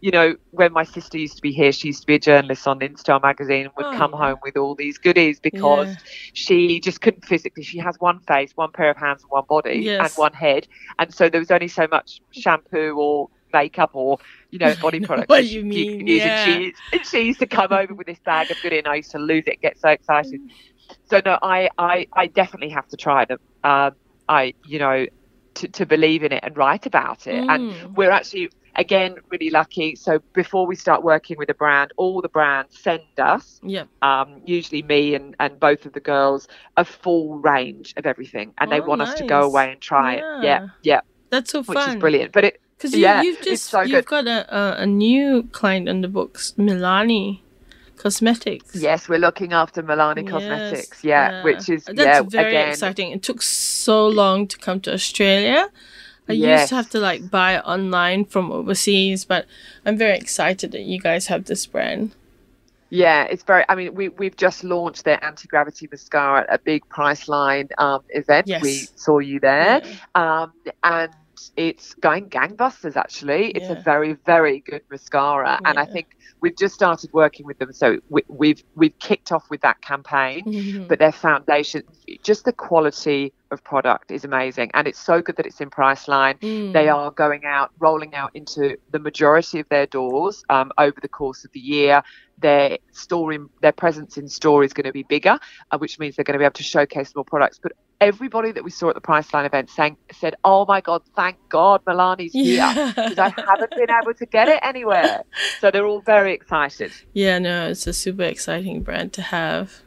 you 0.01 0.11
know, 0.11 0.35
when 0.51 0.73
my 0.73 0.83
sister 0.83 1.17
used 1.17 1.35
to 1.37 1.41
be 1.41 1.51
here, 1.51 1.71
she 1.71 1.87
used 1.89 2.01
to 2.01 2.07
be 2.07 2.15
a 2.15 2.19
journalist 2.19 2.67
on 2.67 2.79
InStyle 2.79 3.21
magazine 3.21 3.65
and 3.65 3.71
would 3.77 3.85
Oh, 3.85 3.91
come 3.91 4.11
yeah. 4.11 4.17
home 4.17 4.37
with 4.43 4.57
all 4.57 4.75
these 4.75 4.97
goodies 4.97 5.39
because 5.39 5.87
Yeah. 5.89 5.95
she 6.33 6.79
just 6.79 7.01
couldn't 7.01 7.25
physically. 7.25 7.63
She 7.63 7.79
has 7.79 7.95
one 7.99 8.19
face, 8.21 8.51
one 8.55 8.71
pair 8.71 8.89
of 8.91 8.97
hands, 8.97 9.23
and 9.23 9.29
one 9.29 9.45
body, 9.47 9.83
Yes. 9.85 9.99
and 9.99 10.11
one 10.15 10.33
head, 10.33 10.67
and 10.99 11.13
so 11.13 11.29
there 11.29 11.39
was 11.41 11.51
only 11.51 11.67
so 11.67 11.87
much 11.91 12.21
shampoo 12.31 12.95
or 12.97 13.29
makeup 13.53 13.91
or 13.93 14.17
you 14.51 14.59
know 14.59 14.73
body 14.81 14.99
products 14.99 15.29
what 15.29 15.37
that 15.37 15.45
you 15.45 15.63
mean, 15.65 16.07
use. 16.07 16.19
yeah. 16.23 16.45
And 16.45 16.63
she, 16.63 16.73
and 16.97 17.05
she 17.05 17.21
used 17.21 17.39
to 17.39 17.47
come 17.47 17.71
over 17.71 17.93
with 17.93 18.07
this 18.07 18.19
bag 18.19 18.49
of 18.51 18.57
goodie, 18.61 18.77
and 18.79 18.87
I 18.87 18.95
used 18.95 19.11
to 19.11 19.19
lose 19.19 19.43
it, 19.47 19.61
get 19.61 19.79
so 19.79 19.89
excited. 19.89 20.39
So 21.09 21.21
no, 21.25 21.37
I 21.41 21.69
I, 21.77 22.07
I 22.13 22.27
definitely 22.27 22.69
have 22.69 22.87
to 22.89 22.97
try 22.97 23.25
them. 23.25 23.39
Um, 23.63 23.91
I 24.29 24.53
you 24.65 24.79
know 24.79 25.05
to, 25.55 25.67
to 25.67 25.85
believe 25.85 26.23
in 26.23 26.31
it 26.31 26.41
and 26.43 26.55
write 26.55 26.85
about 26.85 27.27
it. 27.27 27.43
Mm. 27.43 27.49
And 27.49 27.97
we're 27.97 28.11
actually 28.11 28.49
again 28.75 29.15
really 29.31 29.49
lucky. 29.49 29.95
So 29.95 30.19
before 30.33 30.67
we 30.67 30.75
start 30.75 31.03
working 31.03 31.37
with 31.37 31.49
a 31.49 31.55
brand, 31.55 31.91
all 31.97 32.21
the 32.21 32.29
brands 32.29 32.77
send 32.79 33.01
us 33.17 33.59
Yeah. 33.63 33.85
um, 34.03 34.39
usually 34.45 34.83
me 34.83 35.15
and, 35.15 35.35
and 35.39 35.59
both 35.59 35.87
of 35.87 35.93
the 35.93 35.99
girls, 35.99 36.47
a 36.77 36.85
full 36.85 37.39
range 37.39 37.95
of 37.97 38.05
everything, 38.05 38.53
and 38.59 38.71
they 38.71 38.79
Oh, 38.79 38.85
want 38.85 39.01
us 39.01 39.15
to 39.15 39.25
go 39.25 39.41
away 39.41 39.71
and 39.71 39.81
try 39.81 40.13
it. 40.17 40.19
Yeah. 40.19 40.41
Yeah, 40.43 40.67
yeah, 40.83 41.01
That's 41.31 41.51
so 41.51 41.63
which 41.63 41.75
fun. 41.75 41.87
Which 41.87 41.95
is 41.95 41.99
brilliant. 41.99 42.31
But 42.33 42.43
it, 42.45 42.61
Because 42.77 42.93
you, 42.93 42.99
Yeah, 43.01 43.21
you've 43.23 43.41
just 43.41 43.65
so 43.65 43.81
you've 43.81 44.05
got 44.05 44.27
a, 44.27 44.45
a 44.55 44.81
a 44.83 44.85
new 44.85 45.43
client 45.51 45.89
on 45.89 46.01
the 46.01 46.07
books, 46.07 46.53
Milani 46.57 47.41
Cosmetics. 47.95 48.75
yes, 48.75 49.09
we're 49.09 49.17
looking 49.19 49.53
after 49.53 49.81
Milani 49.81 50.23
Yes, 50.23 50.31
Cosmetics. 50.31 51.03
Yeah, 51.03 51.43
which 51.43 51.69
is 51.69 51.85
that's 51.85 51.97
yeah 51.97 52.21
very 52.21 52.49
again. 52.55 52.69
exciting. 52.69 53.11
It 53.11 53.23
took 53.23 53.41
so 53.41 54.07
long 54.07 54.47
to 54.47 54.57
come 54.57 54.79
to 54.81 54.93
Australia. 54.93 55.69
I 56.29 56.33
used 56.33 56.67
to 56.69 56.75
have 56.75 56.89
to 56.89 56.99
like 56.99 57.31
buy 57.31 57.59
online 57.61 58.25
from 58.25 58.51
overseas, 58.51 59.23
but 59.25 59.45
I'm 59.85 59.97
very 59.97 60.17
excited 60.17 60.71
that 60.73 60.81
you 60.81 60.99
guys 60.99 61.27
have 61.27 61.45
this 61.45 61.65
brand. 61.65 62.11
Yeah, 62.89 63.23
it's 63.23 63.43
very. 63.43 63.63
I 63.69 63.75
mean, 63.75 63.95
we 63.95 64.09
we've 64.09 64.35
just 64.37 64.63
launched 64.63 65.03
their 65.05 65.23
anti 65.23 65.47
gravity 65.47 65.87
mascara 65.91 66.41
at 66.41 66.53
a 66.53 66.59
big 66.59 66.87
Priceline 66.89 67.69
um, 67.79 68.01
event. 68.09 68.47
Yes. 68.47 68.61
We 68.61 68.87
saw 68.95 69.19
you 69.19 69.39
there, 69.39 69.81
Yeah. 69.83 69.95
um, 70.43 70.53
and 70.83 71.11
it's 71.55 71.93
going 71.95 72.29
gangbusters. 72.29 72.95
Actually, 72.95 73.51
it's 73.51 73.69
Yeah. 73.69 73.77
a 73.79 73.81
very 73.81 74.13
very 74.25 74.59
good 74.59 74.81
mascara, 74.89 75.59
and 75.65 75.77
I 75.79 75.85
think 75.85 76.07
we've 76.41 76.55
just 76.57 76.75
started 76.75 77.09
working 77.13 77.45
with 77.45 77.57
them. 77.59 77.71
So 77.73 77.99
we, 78.09 78.21
we've 78.27 78.63
we've 78.75 78.97
kicked 78.99 79.31
off 79.31 79.49
with 79.49 79.61
that 79.61 79.81
campaign. 79.81 80.43
Mhm. 80.45 80.87
but 80.87 80.99
their 80.99 81.11
foundation, 81.11 81.83
just 82.23 82.45
the 82.45 82.53
quality 82.53 83.33
of 83.51 83.63
product 83.63 84.11
is 84.11 84.23
amazing, 84.25 84.69
and 84.73 84.87
it's 84.87 84.99
so 84.99 85.21
good 85.21 85.35
that 85.37 85.45
it's 85.45 85.61
in 85.61 85.69
Priceline. 85.69 86.37
Mm. 86.39 86.73
They 86.73 86.89
are 86.89 87.11
going 87.11 87.45
out, 87.45 87.71
rolling 87.79 88.13
out 88.15 88.31
into 88.33 88.75
the 88.91 88.99
majority 88.99 89.59
of 89.59 89.67
their 89.69 89.85
doors 89.85 90.43
um, 90.49 90.71
over 90.77 90.99
the 91.01 91.07
course 91.07 91.45
of 91.45 91.51
the 91.53 91.59
year. 91.59 92.01
Their 92.39 92.77
store, 92.91 93.31
in, 93.33 93.49
their 93.61 93.71
presence 93.71 94.17
in 94.17 94.27
store 94.27 94.63
is 94.63 94.73
going 94.73 94.85
to 94.85 94.91
be 94.91 95.03
bigger, 95.03 95.39
uh, 95.71 95.77
which 95.77 95.97
means 95.97 96.15
they're 96.15 96.23
going 96.25 96.33
to 96.33 96.39
be 96.39 96.45
able 96.45 96.53
to 96.53 96.63
showcase 96.63 97.15
more 97.15 97.25
products. 97.25 97.59
But 97.61 97.71
everybody 98.01 98.51
that 98.51 98.63
we 98.63 98.69
saw 98.69 98.89
at 98.89 98.95
the 98.95 99.01
Priceline 99.01 99.45
event 99.45 99.69
said, 99.69 100.35
"Oh 100.43 100.65
my 100.67 100.81
God, 100.81 101.01
thank 101.15 101.37
God, 101.49 101.83
Milani's 101.85 102.33
here." 102.33 102.73
Because 102.95 103.17
I 103.17 103.29
haven't 103.29 103.71
been 103.71 103.89
able 103.89 104.13
to 104.13 104.25
get 104.25 104.47
it 104.47 104.59
anywhere. 104.63 105.23
So 105.59 105.71
they're 105.71 105.85
all 105.85 106.01
very 106.01 106.33
excited. 106.33 106.91
Yeah, 107.13 107.39
no, 107.39 107.69
it's 107.69 107.87
a 107.87 107.93
super 107.93 108.23
exciting 108.23 108.83
brand 108.83 109.13
to 109.13 109.21
have. 109.21 109.81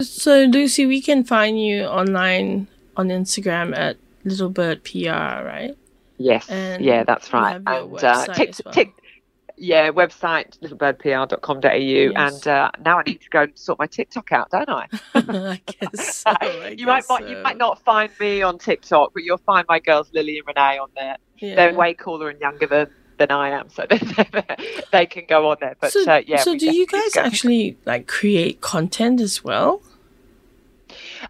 So, 0.00 0.44
Lucy, 0.44 0.86
we 0.86 1.00
can 1.02 1.24
find 1.24 1.60
you 1.60 1.84
online 1.84 2.68
on 2.96 3.08
Instagram 3.08 3.76
at 3.76 3.96
Little 4.24 4.50
Bird 4.50 4.84
PR, 4.84 5.08
right? 5.44 5.76
Yes, 6.18 6.48
And 6.50 6.84
yeah, 6.84 7.04
that's 7.04 7.32
right. 7.32 7.56
and 7.56 7.68
uh, 7.68 8.26
tick, 8.34 8.54
well. 8.64 8.74
tick, 8.74 8.92
yeah, 9.58 9.90
website 9.90 10.58
littlebirdpr.com.au, 10.60 11.68
Yes. 11.76 12.12
and 12.16 12.48
uh, 12.48 12.70
now 12.84 12.98
I 12.98 13.02
need 13.04 13.20
to 13.22 13.30
go 13.30 13.42
and 13.42 13.52
sort 13.58 13.78
my 13.78 13.86
TikTok 13.86 14.32
out, 14.32 14.50
don't 14.50 14.68
I? 14.68 14.86
I 15.14 15.60
guess 15.66 16.16
so. 16.18 16.30
I 16.40 16.74
you 16.76 16.86
might, 16.86 17.00
guess 17.00 17.08
might 17.08 17.28
you 17.28 17.36
might 17.38 17.56
not 17.56 17.82
find 17.82 18.10
me 18.20 18.42
on 18.42 18.58
TikTok, 18.58 19.12
but 19.14 19.22
you'll 19.24 19.38
find 19.38 19.66
my 19.68 19.78
girls 19.80 20.10
Lily 20.12 20.38
and 20.38 20.46
Renee 20.46 20.78
on 20.78 20.88
there. 20.94 21.16
Yeah. 21.38 21.54
They're 21.56 21.74
way 21.74 21.94
cooler 21.94 22.28
and 22.30 22.40
younger 22.40 22.66
than, 22.66 22.88
than 23.18 23.30
I 23.30 23.50
am, 23.50 23.68
so 23.70 23.84
they, 23.90 23.98
they 24.92 25.06
can 25.06 25.24
go 25.28 25.48
on 25.50 25.56
there. 25.60 25.76
But 25.80 25.92
so, 25.92 26.04
uh, 26.10 26.22
yeah, 26.26 26.38
so 26.38 26.56
do 26.56 26.70
you 26.74 26.86
guys 26.86 27.14
go. 27.14 27.20
actually 27.22 27.76
like 27.84 28.06
create 28.06 28.60
content 28.60 29.20
as 29.20 29.42
well? 29.44 29.82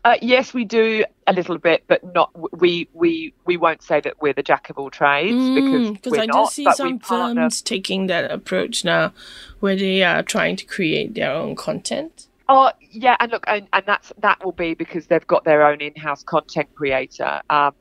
Uh, 0.04 0.16
yes, 0.22 0.54
we 0.54 0.64
do 0.64 1.04
a 1.26 1.32
little 1.32 1.58
bit, 1.58 1.84
but 1.88 2.02
not. 2.14 2.30
We 2.60 2.88
we 2.92 3.34
we 3.44 3.56
won't 3.56 3.82
say 3.82 4.00
that 4.00 4.20
we're 4.20 4.32
the 4.32 4.42
jack 4.42 4.70
of 4.70 4.78
all 4.78 4.90
trades 4.90 5.50
because 5.50 5.90
because 5.90 6.12
we're 6.12 6.18
Mm, 6.18 6.22
I 6.22 6.26
not. 6.26 6.48
do 6.50 6.52
see 6.54 6.64
but 6.64 6.76
some 6.76 6.98
firms 6.98 7.62
taking 7.62 8.06
that 8.08 8.30
approach 8.30 8.84
now, 8.84 9.12
where 9.60 9.76
they 9.76 10.02
are 10.02 10.22
trying 10.22 10.56
to 10.56 10.64
create 10.64 11.14
their 11.14 11.32
own 11.32 11.56
content. 11.56 12.28
Oh 12.48 12.70
yeah, 12.90 13.16
and 13.20 13.32
look, 13.32 13.44
and, 13.46 13.68
and 13.72 13.84
that's 13.86 14.12
that 14.18 14.44
will 14.44 14.52
be 14.52 14.74
because 14.74 15.06
they've 15.06 15.26
got 15.26 15.44
their 15.44 15.66
own 15.66 15.80
in-house 15.80 16.22
content 16.22 16.68
creator, 16.74 17.42
um, 17.50 17.74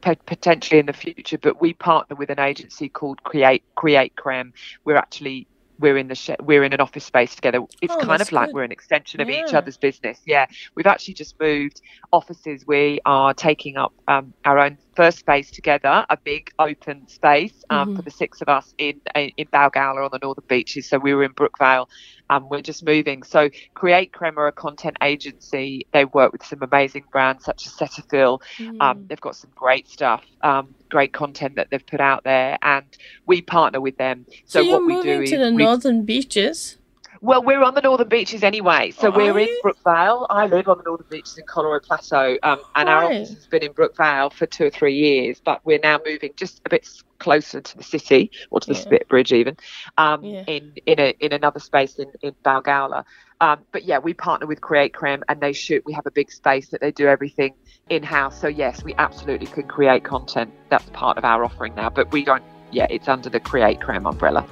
potentially 0.00 0.78
in 0.80 0.86
the 0.86 0.92
future. 0.92 1.38
But 1.38 1.60
we 1.60 1.74
partner 1.74 2.16
with 2.16 2.30
an 2.30 2.38
agency 2.38 2.88
called 2.88 3.22
Create 3.24 3.64
Create 3.74 4.14
Creme. 4.16 4.52
We're 4.84 4.96
actually 4.96 5.46
we're 5.82 5.98
in 5.98 6.08
the 6.08 6.14
sh- 6.14 6.30
we're 6.40 6.64
in 6.64 6.72
an 6.72 6.80
office 6.80 7.04
space 7.04 7.34
together. 7.34 7.58
It's 7.82 7.92
Oh, 7.92 7.98
kind 8.00 8.22
of 8.22 8.32
like 8.32 8.48
good. 8.48 8.54
we're 8.54 8.62
an 8.62 8.72
extension 8.72 9.20
of 9.20 9.28
each 9.28 9.52
other's 9.52 9.76
business. 9.76 10.20
Yeah, 10.24 10.46
we've 10.74 10.86
actually 10.86 11.14
just 11.14 11.38
moved 11.40 11.82
offices. 12.12 12.64
We 12.66 13.00
are 13.04 13.34
taking 13.34 13.76
up 13.76 13.92
um, 14.08 14.32
our 14.44 14.58
own 14.58 14.78
first 14.96 15.18
space 15.18 15.50
together, 15.50 16.06
a 16.08 16.16
big 16.16 16.50
open 16.58 17.08
space 17.08 17.64
um, 17.70 17.90
Mhm. 17.90 17.96
for 17.96 18.02
the 18.02 18.10
six 18.10 18.40
of 18.40 18.48
us 18.48 18.72
in 18.78 19.00
in 19.16 19.46
Balgowlah 19.52 20.04
on 20.04 20.10
the 20.12 20.18
northern 20.22 20.44
beaches. 20.48 20.88
So 20.88 20.98
we 20.98 21.12
were 21.14 21.24
in 21.24 21.32
Brookvale. 21.34 21.86
Um, 22.30 22.48
we're 22.48 22.62
just 22.62 22.82
moving. 22.84 23.22
So 23.24 23.50
Create 23.74 24.12
Creme 24.12 24.38
are 24.38 24.46
a 24.46 24.52
content 24.52 24.96
agency. 25.02 25.86
They 25.92 26.04
work 26.06 26.32
with 26.32 26.44
some 26.44 26.62
amazing 26.62 27.04
brands 27.12 27.44
such 27.44 27.66
as 27.66 27.72
Cetaphil. 27.74 28.40
Mm. 28.58 28.80
Um, 28.80 29.06
they've 29.08 29.20
got 29.20 29.36
some 29.36 29.50
great 29.54 29.86
stuff, 29.88 30.24
um, 30.42 30.74
great 30.92 31.12
content 31.12 31.56
that 31.56 31.68
they've 31.70 31.84
put 31.86 32.00
out 32.00 32.22
there, 32.22 32.58
and 32.62 32.84
we 33.26 33.40
partner 33.42 33.80
with 33.80 33.96
them. 33.96 34.26
so, 34.44 34.58
So, 34.58 34.60
you're 34.60 34.78
what 34.78 34.86
we 34.86 34.94
moving 34.94 35.20
do 35.22 35.26
to 35.26 35.34
is 35.36 35.40
the 35.40 35.50
northern 35.50 36.04
beaches. 36.04 36.76
well, 37.22 37.42
we're 37.42 37.62
on 37.62 37.74
the 37.74 37.80
northern 37.80 38.08
beaches 38.08 38.42
anyway. 38.42 38.90
So 38.90 39.08
Oh, 39.08 39.16
we're 39.16 39.32
are 39.32 39.38
in? 39.38 39.48
Brookvale. 39.64 40.26
I 40.28 40.46
live 40.46 40.68
on 40.68 40.76
the 40.78 40.84
northern 40.84 41.06
beaches 41.10 41.38
in 41.38 41.44
Collaroy 41.46 41.82
Plateau, 41.82 42.36
um, 42.42 42.58
and 42.76 42.88
our 42.88 43.04
office 43.04 43.30
has 43.30 43.46
been 43.46 43.62
in 43.62 43.72
Brookvale 43.72 44.32
for 44.32 44.46
two 44.46 44.66
or 44.66 44.70
three 44.70 44.94
years. 44.94 45.40
But 45.42 45.60
we're 45.64 45.80
now 45.82 45.98
moving 46.06 46.32
just 46.36 46.60
a 46.66 46.68
bit 46.68 46.86
closer 47.22 47.60
to 47.60 47.76
the 47.78 47.84
city 47.84 48.30
or 48.50 48.58
to 48.60 48.66
the 48.66 48.74
Yeah. 48.74 48.80
Spit 48.86 49.08
Bridge 49.08 49.32
even 49.32 49.56
um, 49.96 50.22
Yeah. 50.24 50.44
in 50.46 50.72
in 50.86 50.98
a 50.98 51.14
in 51.20 51.32
another 51.32 51.60
space 51.60 51.94
in 51.98 52.08
in 52.22 52.34
Balgowlah. 52.44 53.04
Um, 53.40 53.58
but 53.72 53.84
yeah, 53.84 53.98
we 53.98 54.12
partner 54.14 54.46
with 54.46 54.60
Create 54.60 54.92
Creme 54.94 55.22
and 55.28 55.40
they 55.40 55.52
shoot. 55.52 55.82
We 55.86 55.92
have 55.94 56.06
a 56.06 56.10
big 56.10 56.30
space 56.30 56.68
that 56.70 56.80
they 56.80 56.92
do 56.92 57.06
everything 57.06 57.54
in 57.88 58.02
house. 58.02 58.40
So 58.40 58.48
yes, 58.48 58.82
we 58.84 58.94
absolutely 58.98 59.46
can 59.46 59.66
create 59.76 60.04
content. 60.04 60.50
That's 60.70 60.88
part 60.90 61.16
of 61.18 61.24
our 61.24 61.44
offering 61.44 61.74
now. 61.74 61.90
But 61.90 62.12
we 62.12 62.24
don't. 62.24 62.42
Yeah, 62.70 62.86
it's 62.90 63.08
under 63.08 63.28
the 63.28 63.40
Create 63.40 63.80
Creme 63.80 64.06
umbrella. 64.06 64.46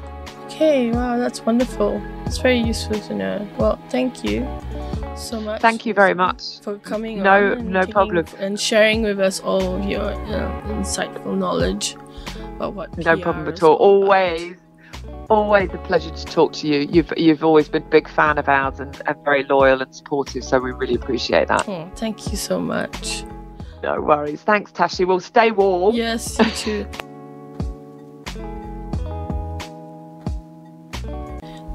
Okay, 0.47 0.91
wow, 0.91 1.17
that's 1.17 1.41
wonderful. 1.47 2.03
It's 2.27 2.39
very 2.39 2.59
useful 2.59 2.99
to 3.09 3.15
know. 3.15 3.49
Well, 3.59 3.79
thank 3.89 4.25
you 4.25 4.47
so 5.17 5.41
much. 5.41 5.61
Thank 5.63 5.87
you 5.87 5.95
very 5.95 6.15
much. 6.15 6.61
for 6.61 6.77
coming 6.79 7.23
No- 7.23 7.53
on 7.53 7.59
and 7.59 7.71
no 7.71 7.87
problem. 7.87 8.27
and 8.39 8.59
sharing 8.61 9.03
with 9.03 9.21
us 9.21 9.41
all 9.41 9.77
of 9.77 9.85
your 9.85 10.03
uh, 10.37 10.63
insightful 10.77 11.39
knowledge 11.39 11.97
what 12.59 12.97
No 12.99 13.17
PR 13.17 13.23
problem 13.23 13.49
at 13.49 13.63
all. 13.63 13.75
about. 13.77 13.81
Always, 13.83 14.57
always 15.29 15.71
a 15.73 15.79
pleasure 15.79 16.11
to 16.11 16.25
talk 16.27 16.53
to 16.55 16.67
you. 16.69 16.81
You've 16.91 17.13
you've 17.17 17.43
always 17.45 17.69
been 17.69 17.83
a 17.83 17.87
big 17.91 18.09
fan 18.09 18.39
of 18.39 18.49
ours 18.49 18.81
and, 18.81 19.01
and 19.07 19.17
very 19.25 19.45
loyal 19.45 19.81
and 19.81 19.95
supportive. 19.95 20.45
So 20.45 20.59
we 20.59 20.73
really 20.73 20.95
appreciate 20.97 21.49
that. 21.49 21.69
Oh, 21.69 21.91
thank 21.97 22.31
you 22.31 22.37
so 22.37 22.61
much. 22.61 23.25
No 23.83 24.01
worries. 24.01 24.43
Thanks, 24.43 24.73
Tashi. 24.73 25.05
Well, 25.07 25.21
stay 25.21 25.51
warm. 25.53 25.95
Yes, 25.95 26.39
you 26.39 26.45
too. 26.85 26.87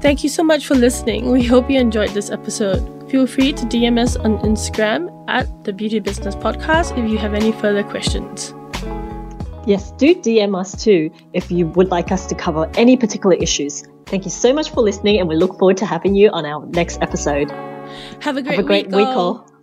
Thank 0.00 0.22
you 0.22 0.28
so 0.28 0.44
much 0.44 0.66
for 0.66 0.74
listening. 0.76 1.32
We 1.32 1.42
hope 1.42 1.68
you 1.70 1.80
enjoyed 1.80 2.10
this 2.10 2.30
episode. 2.30 3.10
Feel 3.10 3.26
free 3.26 3.52
to 3.54 3.64
DM 3.66 3.98
us 3.98 4.14
on 4.16 4.38
Instagram 4.38 5.10
at 5.28 5.64
the 5.64 5.72
Beauty 5.72 5.98
Business 6.00 6.36
Podcast 6.36 6.96
if 7.02 7.10
you 7.10 7.18
have 7.18 7.34
any 7.34 7.50
further 7.50 7.82
questions. 7.82 8.54
Yes, 9.66 9.90
do 9.92 10.14
DM 10.14 10.58
us 10.58 10.82
too 10.82 11.10
if 11.32 11.50
you 11.50 11.66
would 11.68 11.90
like 11.90 12.12
us 12.12 12.26
to 12.26 12.34
cover 12.34 12.70
any 12.76 12.96
particular 12.96 13.34
issues. 13.34 13.84
Thank 14.06 14.24
you 14.24 14.30
so 14.30 14.52
much 14.52 14.70
for 14.70 14.80
listening, 14.80 15.18
and 15.18 15.28
we 15.28 15.34
look 15.34 15.58
forward 15.58 15.76
to 15.78 15.86
having 15.86 16.14
you 16.14 16.30
on 16.30 16.46
our 16.46 16.64
next 16.66 17.02
episode. 17.02 17.50
Have 18.20 18.36
a 18.36 18.42
great, 18.42 18.56
Have 18.56 18.64
a 18.64 18.68
great 18.68 18.86
week, 18.86 18.94
week 18.96 19.06
all. 19.08 19.18
all. 19.18 19.55